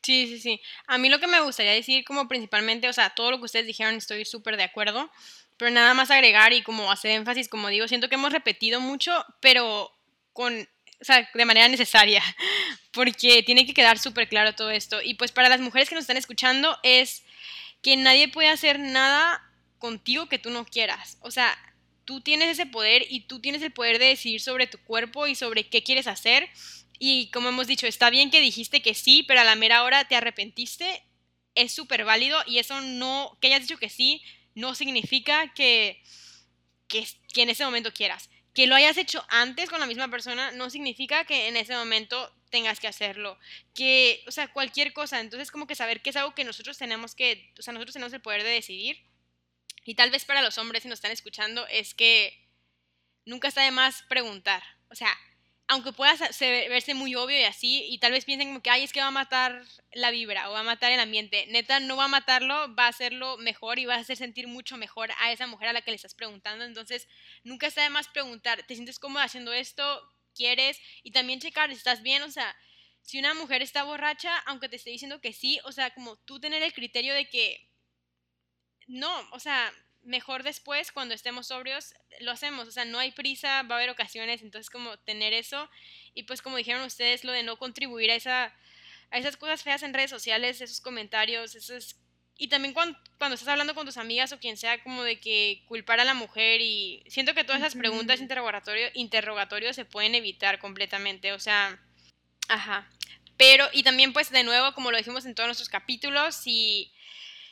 Sí, 0.02 0.28
sí, 0.28 0.40
sí. 0.40 0.62
A 0.88 0.98
mí 0.98 1.10
lo 1.10 1.20
que 1.20 1.28
me 1.28 1.42
gustaría 1.42 1.74
decir 1.74 2.04
como 2.06 2.28
principalmente, 2.28 2.88
o 2.88 2.94
sea, 2.94 3.10
todo 3.12 3.32
lo 3.32 3.38
que 3.40 3.46
ustedes 3.46 3.66
dijeron 3.66 3.96
estoy 3.96 4.26
súper 4.26 4.58
de 4.58 4.64
acuerdo, 4.64 5.12
pero 5.58 5.72
nada 5.72 5.94
más 5.94 6.10
agregar 6.10 6.54
y 6.54 6.64
como 6.64 6.92
hacer 6.92 7.12
énfasis, 7.12 7.50
como 7.50 7.68
digo, 7.68 7.88
siento 7.88 8.08
que 8.08 8.16
hemos 8.16 8.32
repetido 8.32 8.80
mucho, 8.80 9.26
pero 9.42 9.92
con 10.34 10.68
o 11.02 11.06
sea, 11.06 11.30
de 11.34 11.46
manera 11.46 11.68
necesaria, 11.68 12.22
porque 12.92 13.44
tiene 13.44 13.66
que 13.66 13.74
quedar 13.74 13.98
súper 14.00 14.28
claro 14.28 14.54
todo 14.54 14.70
esto. 14.70 15.02
Y 15.02 15.14
pues 15.16 15.32
para 15.32 15.50
las 15.50 15.62
mujeres 15.62 15.90
que 15.90 15.96
nos 15.96 16.04
están 16.04 16.18
escuchando 16.18 16.78
es 16.84 17.24
que 17.82 17.96
nadie 17.96 18.28
puede 18.28 18.50
hacer 18.50 18.80
nada 18.80 19.42
contigo 19.78 20.28
que 20.28 20.40
tú 20.40 20.50
no 20.50 20.66
quieras. 20.66 21.18
O 21.22 21.32
sea, 21.32 21.58
tú 22.04 22.22
tienes 22.22 22.50
ese 22.50 22.66
poder 22.66 23.06
y 23.10 23.22
tú 23.22 23.40
tienes 23.40 23.62
el 23.62 23.72
poder 23.72 24.00
de 24.00 24.08
decidir 24.08 24.42
sobre 24.42 24.68
tu 24.68 24.78
cuerpo 24.80 25.28
y 25.28 25.36
sobre 25.36 25.70
qué 25.70 25.84
quieres 25.84 26.08
hacer. 26.08 26.50
Y 27.00 27.32
como 27.32 27.50
hemos 27.50 27.68
dicho, 27.68 27.88
está 27.88 28.10
bien 28.10 28.30
que 28.30 28.42
dijiste 28.42 28.82
que 28.82 28.94
sí, 28.94 29.24
pero 29.24 29.42
a 29.42 29.46
la 29.46 29.56
mera 29.56 29.84
hora 29.84 30.08
te 30.08 30.16
arrepentiste. 30.16 31.04
Es 31.56 31.74
súper 31.74 32.06
válido 32.06 32.40
y 32.46 32.60
eso 32.60 32.80
no, 32.82 33.38
que 33.42 33.48
hayas 33.48 33.62
dicho 33.62 33.80
que 33.80 33.90
sí, 33.90 34.22
no 34.54 34.76
significa 34.76 35.52
que, 35.54 36.02
que, 36.88 37.08
que 37.34 37.42
en 37.42 37.50
ese 37.50 37.66
momento 37.66 37.94
quieras 37.94 38.30
que 38.54 38.68
lo 38.68 38.76
hayas 38.76 38.98
hecho 38.98 39.26
antes 39.30 39.70
con 39.70 39.80
la 39.80 39.86
misma 39.86 40.10
persona 40.10 40.52
no 40.52 40.70
significa 40.70 41.24
que 41.26 41.48
en 41.48 41.56
ese 41.56 41.76
momento 41.76 42.34
tengas 42.50 42.80
que 42.80 42.88
hacerlo. 42.88 43.38
Que, 43.74 44.24
o 44.28 44.32
sea, 44.32 44.52
cualquier 44.52 44.92
cosa. 44.92 45.20
Entonces, 45.20 45.52
como 45.52 45.68
que 45.68 45.76
saber 45.76 46.02
que 46.02 46.10
es 46.10 46.16
algo 46.16 46.36
que 46.36 46.44
nosotros 46.44 46.78
tenemos 46.78 47.16
que, 47.16 47.54
o 47.58 47.62
sea, 47.62 47.74
nosotros 47.74 47.94
tenemos 47.94 48.14
el 48.14 48.22
poder 48.22 48.44
de 48.44 48.50
decidir. 48.50 49.06
Y 49.86 49.96
tal 49.96 50.12
vez 50.12 50.26
para 50.26 50.42
los 50.42 50.58
hombres, 50.58 50.84
si 50.84 50.90
nos 50.90 50.98
están 50.98 51.12
escuchando, 51.12 51.66
es 51.68 51.94
que 51.94 52.50
nunca 53.26 53.48
está 53.48 53.62
de 53.62 53.72
más 53.72 54.04
preguntar. 54.10 54.64
O 54.90 54.96
sea, 54.96 55.16
aunque 55.72 55.94
pueda 55.94 56.18
verse 56.40 56.96
muy 56.96 57.14
obvio 57.14 57.40
y 57.40 57.44
así, 57.44 57.86
y 57.88 58.00
tal 58.00 58.12
vez 58.12 58.26
piensen 58.26 58.48
como 58.48 58.62
que, 58.64 58.72
ay, 58.72 58.84
es 58.84 58.92
que 58.92 59.02
va 59.02 59.08
a 59.08 59.12
matar 59.12 59.64
la 59.94 60.10
vibra 60.10 60.50
o 60.50 60.54
va 60.54 60.62
a 60.62 60.64
matar 60.64 60.92
el 60.92 61.00
ambiente. 61.00 61.46
Neta, 61.50 61.80
no 61.80 61.96
va 61.96 62.06
a 62.06 62.08
matarlo, 62.08 62.74
va 62.74 62.86
a 62.86 62.90
hacerlo 62.90 63.38
mejor 63.38 63.78
y 63.78 63.86
va 63.86 63.94
a 63.94 64.00
hacer 64.00 64.18
sentir 64.18 64.48
mucho 64.48 64.78
mejor 64.78 65.12
a 65.20 65.32
esa 65.32 65.46
mujer 65.46 65.68
a 65.68 65.74
la 65.74 65.82
que 65.84 65.92
le 65.92 65.96
estás 65.96 66.16
preguntando. 66.16 66.66
Entonces, 66.66 67.08
nunca 67.44 67.68
está 67.68 67.84
de 67.84 67.92
más 67.92 68.08
preguntar, 68.08 68.64
¿te 68.64 68.74
sientes 68.74 68.98
cómoda 68.98 69.26
haciendo 69.26 69.54
esto? 69.54 70.02
¿Quieres? 70.34 70.82
Y 71.04 71.12
también 71.12 71.40
checar 71.40 71.70
estás 71.70 72.02
bien, 72.02 72.24
o 72.24 72.32
sea, 72.32 72.56
si 73.04 73.20
una 73.20 73.36
mujer 73.36 73.62
está 73.62 73.84
borracha, 73.84 74.36
aunque 74.48 74.70
te 74.70 74.76
esté 74.78 74.90
diciendo 74.90 75.22
que 75.22 75.34
sí, 75.34 75.60
o 75.66 75.72
sea, 75.72 75.92
como 75.94 76.18
tú 76.18 76.40
tener 76.40 76.64
el 76.64 76.74
criterio 76.74 77.14
de 77.14 77.30
que, 77.30 77.70
no, 78.88 79.30
o 79.34 79.40
sea, 79.40 79.72
mejor 80.04 80.44
después, 80.44 80.92
cuando 80.92 81.14
estemos 81.14 81.48
sobrios, 81.48 81.94
lo 82.22 82.32
hacemos. 82.32 82.68
O 82.68 82.72
sea, 82.72 82.86
no 82.86 83.00
hay 83.00 83.12
prisa, 83.12 83.64
va 83.64 83.76
a 83.76 83.78
haber 83.78 83.90
ocasiones, 83.90 84.42
entonces 84.42 84.70
como 84.70 84.98
tener 85.00 85.34
eso. 85.34 85.70
Y 86.14 86.24
pues 86.24 86.42
como 86.42 86.58
dijeron 86.58 86.84
ustedes, 86.84 87.24
lo 87.24 87.32
de 87.32 87.44
no 87.44 87.58
contribuir 87.58 88.12
a, 88.12 88.16
esa, 88.16 88.56
a 89.12 89.18
esas 89.18 89.38
cosas 89.38 89.64
feas 89.64 89.84
en 89.84 89.94
redes 89.94 90.10
sociales, 90.10 90.62
esos 90.62 90.82
comentarios, 90.82 91.56
esos... 91.56 91.98
Y 92.42 92.48
también 92.48 92.74
cuando, 92.74 92.98
cuando 93.18 93.36
estás 93.36 93.50
hablando 93.50 93.76
con 93.76 93.86
tus 93.86 93.98
amigas 93.98 94.32
o 94.32 94.40
quien 94.40 94.56
sea, 94.56 94.82
como 94.82 95.04
de 95.04 95.20
que 95.20 95.64
culpar 95.68 96.00
a 96.00 96.06
la 96.06 96.14
mujer 96.14 96.62
y 96.62 97.04
siento 97.08 97.34
que 97.34 97.44
todas 97.44 97.60
esas 97.60 97.76
preguntas 97.76 98.22
interrogatorio, 98.22 98.88
interrogatorios 98.94 99.76
se 99.76 99.84
pueden 99.84 100.16
evitar 100.16 100.58
completamente. 100.60 101.34
O 101.34 101.40
sea, 101.40 101.78
ajá. 102.48 102.90
Pero, 103.36 103.68
y 103.74 103.84
también 103.84 104.14
pues 104.14 104.30
de 104.32 104.44
nuevo, 104.44 104.74
como 104.74 104.90
lo 104.92 104.98
dijimos 104.98 105.26
en 105.26 105.36
todos 105.36 105.48
nuestros 105.48 105.70
capítulos, 105.70 106.36
si 106.36 106.94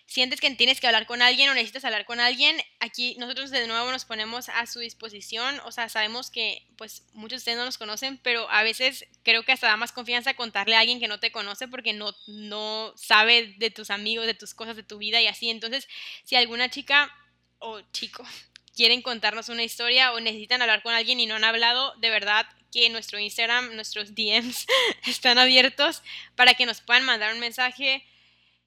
sientes 0.08 0.40
que 0.40 0.50
tienes 0.52 0.80
que 0.80 0.88
hablar 0.88 1.06
con 1.06 1.22
alguien 1.22 1.50
o 1.50 1.54
necesitas 1.54 1.84
hablar 1.84 2.06
con 2.06 2.22
alguien, 2.22 2.58
aquí 2.80 3.16
nosotros 3.20 3.52
de 3.52 3.68
nuevo 3.68 3.92
nos 3.92 4.06
ponemos 4.06 4.48
a 4.48 4.66
su 4.66 4.80
disposición. 4.80 5.60
O 5.66 5.72
sea, 5.72 5.90
sabemos 5.90 6.32
que 6.32 6.66
pues 6.78 7.04
muchos 7.14 7.32
de 7.32 7.38
ustedes 7.38 7.58
no 7.58 7.66
nos 7.66 7.78
conocen, 7.78 8.18
pero 8.24 8.50
a 8.50 8.64
veces 8.64 9.06
creo 9.24 9.44
que 9.44 9.52
hasta 9.52 9.68
da 9.68 9.76
más 9.76 9.92
confianza 9.92 10.34
contarle 10.34 10.76
a 10.78 10.80
alguien 10.80 11.02
que 11.02 11.10
no 11.10 11.20
te 11.20 11.32
conoce 11.32 11.68
porque 11.68 11.92
no, 11.92 12.16
no 12.26 12.94
sabe 12.96 13.54
de 13.58 13.70
tus 13.70 13.90
amigos, 13.90 14.26
de 14.26 14.34
tus 14.34 14.54
cosas, 14.54 14.78
de 14.78 14.84
tu 14.84 14.98
vida 14.98 15.22
y 15.22 15.28
así. 15.28 15.50
Entonces, 15.50 15.90
si 16.24 16.38
alguna 16.38 16.70
chica 16.70 17.14
o 17.60 17.82
chico 17.92 18.26
quieren 18.76 19.02
contarnos 19.02 19.50
una 19.50 19.64
historia 19.64 20.14
o 20.14 20.22
necesitan 20.22 20.62
hablar 20.62 20.84
con 20.84 20.94
alguien 20.94 21.20
y 21.20 21.26
no 21.26 21.36
han 21.36 21.44
hablado, 21.44 21.94
de 21.98 22.10
verdad 22.10 22.48
que 22.72 22.90
nuestro 22.90 23.20
Instagram, 23.20 23.76
nuestros 23.76 24.16
DMs 24.16 24.68
están 25.06 25.38
abiertos 25.38 26.02
para 26.36 26.54
que 26.54 26.66
nos 26.66 26.80
puedan 26.80 27.04
mandar 27.04 27.34
un 27.34 27.42
mensaje 27.42 28.06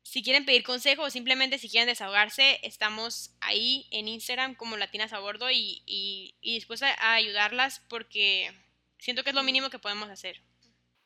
si 0.02 0.22
quieren 0.22 0.44
pedir 0.44 0.62
consejo 0.62 1.02
o 1.02 1.10
simplemente 1.10 1.58
si 1.58 1.68
quieren 1.68 1.88
desahogarse, 1.88 2.58
estamos 2.62 3.32
ahí 3.40 3.86
en 3.90 4.08
Instagram 4.08 4.54
como 4.54 4.76
Latinas 4.76 5.12
a 5.12 5.18
Bordo 5.18 5.50
y, 5.50 5.82
y, 5.86 6.34
dispuesta 6.42 6.94
a 6.98 7.14
ayudarlas 7.14 7.82
porque 7.88 8.50
siento 8.98 9.22
que 9.22 9.30
es 9.30 9.36
lo 9.36 9.42
mínimo 9.42 9.70
que 9.70 9.78
podemos 9.78 10.08
hacer. 10.10 10.40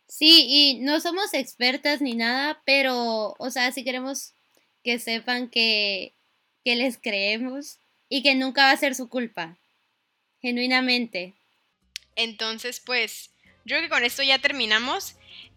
Sí, 0.09 0.47
y 0.49 0.81
no 0.81 1.01
somos 1.01 1.35
expertas 1.35 2.01
ni 2.01 2.15
nada, 2.15 2.63
pero, 2.65 3.35
o 3.39 3.51
sea, 3.51 3.73
si 3.73 3.85
queremos 3.85 4.33
que 4.83 4.99
sepan 4.99 5.49
que, 5.49 6.15
que 6.65 6.77
les 6.77 6.99
creemos 6.99 7.79
y 8.09 8.23
que 8.23 8.35
nunca 8.35 8.65
va 8.65 8.71
a 8.71 8.77
ser 8.77 8.95
su 8.95 9.09
culpa, 9.09 9.57
genuinamente. 10.41 11.35
Entonces, 12.17 12.81
pues, 12.81 13.31
yo 13.65 13.77
creo 13.77 13.83
que 13.83 13.89
con 13.89 14.05
esto 14.05 14.23
ya 14.23 14.39
terminamos. 14.39 15.17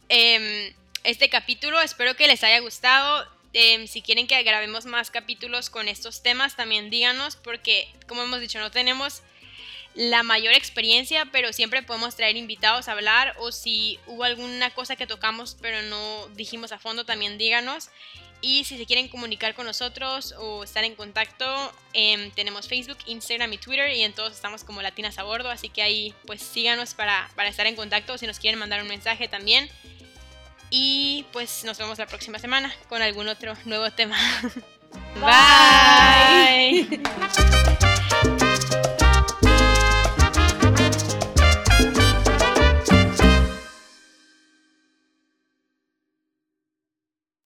Em, 0.09 0.73
este 1.03 1.29
capítulo. 1.29 1.81
Espero 1.81 2.15
que 2.15 2.27
les 2.27 2.43
haya 2.43 2.59
gustado. 2.59 3.27
Em, 3.53 3.87
si 3.87 4.01
quieren 4.01 4.27
que 4.27 4.41
grabemos 4.43 4.85
más 4.85 5.09
capítulos 5.09 5.69
con 5.69 5.87
estos 5.87 6.21
temas, 6.21 6.55
también 6.55 6.89
díganos, 6.89 7.35
porque 7.35 7.87
como 8.07 8.23
hemos 8.23 8.39
dicho, 8.39 8.59
no 8.59 8.71
tenemos 8.71 9.21
la 9.95 10.21
mayor 10.21 10.53
experiencia, 10.53 11.25
pero 11.31 11.51
siempre 11.53 11.81
podemos 11.81 12.15
traer 12.15 12.37
invitados 12.37 12.87
a 12.87 12.91
hablar 12.91 13.35
o 13.39 13.51
si 13.51 13.99
hubo 14.05 14.23
alguna 14.25 14.69
cosa 14.69 14.95
que 14.95 15.07
tocamos 15.07 15.57
pero 15.59 15.81
no 15.81 16.27
dijimos 16.35 16.71
a 16.71 16.77
fondo, 16.77 17.03
también 17.03 17.37
díganos. 17.37 17.89
Y 18.39 18.65
si 18.65 18.77
se 18.77 18.85
quieren 18.85 19.07
comunicar 19.07 19.55
con 19.55 19.65
nosotros 19.65 20.35
o 20.37 20.63
estar 20.63 20.83
en 20.83 20.93
contacto, 20.93 21.73
em, 21.93 22.29
tenemos 22.31 22.67
Facebook, 22.67 22.99
Instagram 23.07 23.51
y 23.53 23.57
Twitter 23.57 23.91
y 23.91 24.03
en 24.03 24.13
todos 24.13 24.33
estamos 24.33 24.63
como 24.63 24.83
Latinas 24.83 25.17
a 25.17 25.23
Bordo, 25.23 25.49
así 25.49 25.69
que 25.69 25.81
ahí 25.81 26.13
pues 26.27 26.43
síganos 26.43 26.93
para, 26.93 27.31
para 27.35 27.49
estar 27.49 27.65
en 27.65 27.75
contacto 27.75 28.15
si 28.19 28.27
nos 28.27 28.37
quieren 28.37 28.59
mandar 28.59 28.83
un 28.83 28.87
mensaje 28.87 29.27
también. 29.27 29.67
Y 30.69 31.25
pues 31.31 31.63
nos 31.63 31.77
vemos 31.77 31.97
la 31.97 32.07
próxima 32.07 32.39
semana 32.39 32.73
con 32.89 33.01
algún 33.01 33.27
otro 33.27 33.53
nuevo 33.65 33.89
tema. 33.91 34.17
Bye. 35.21 37.01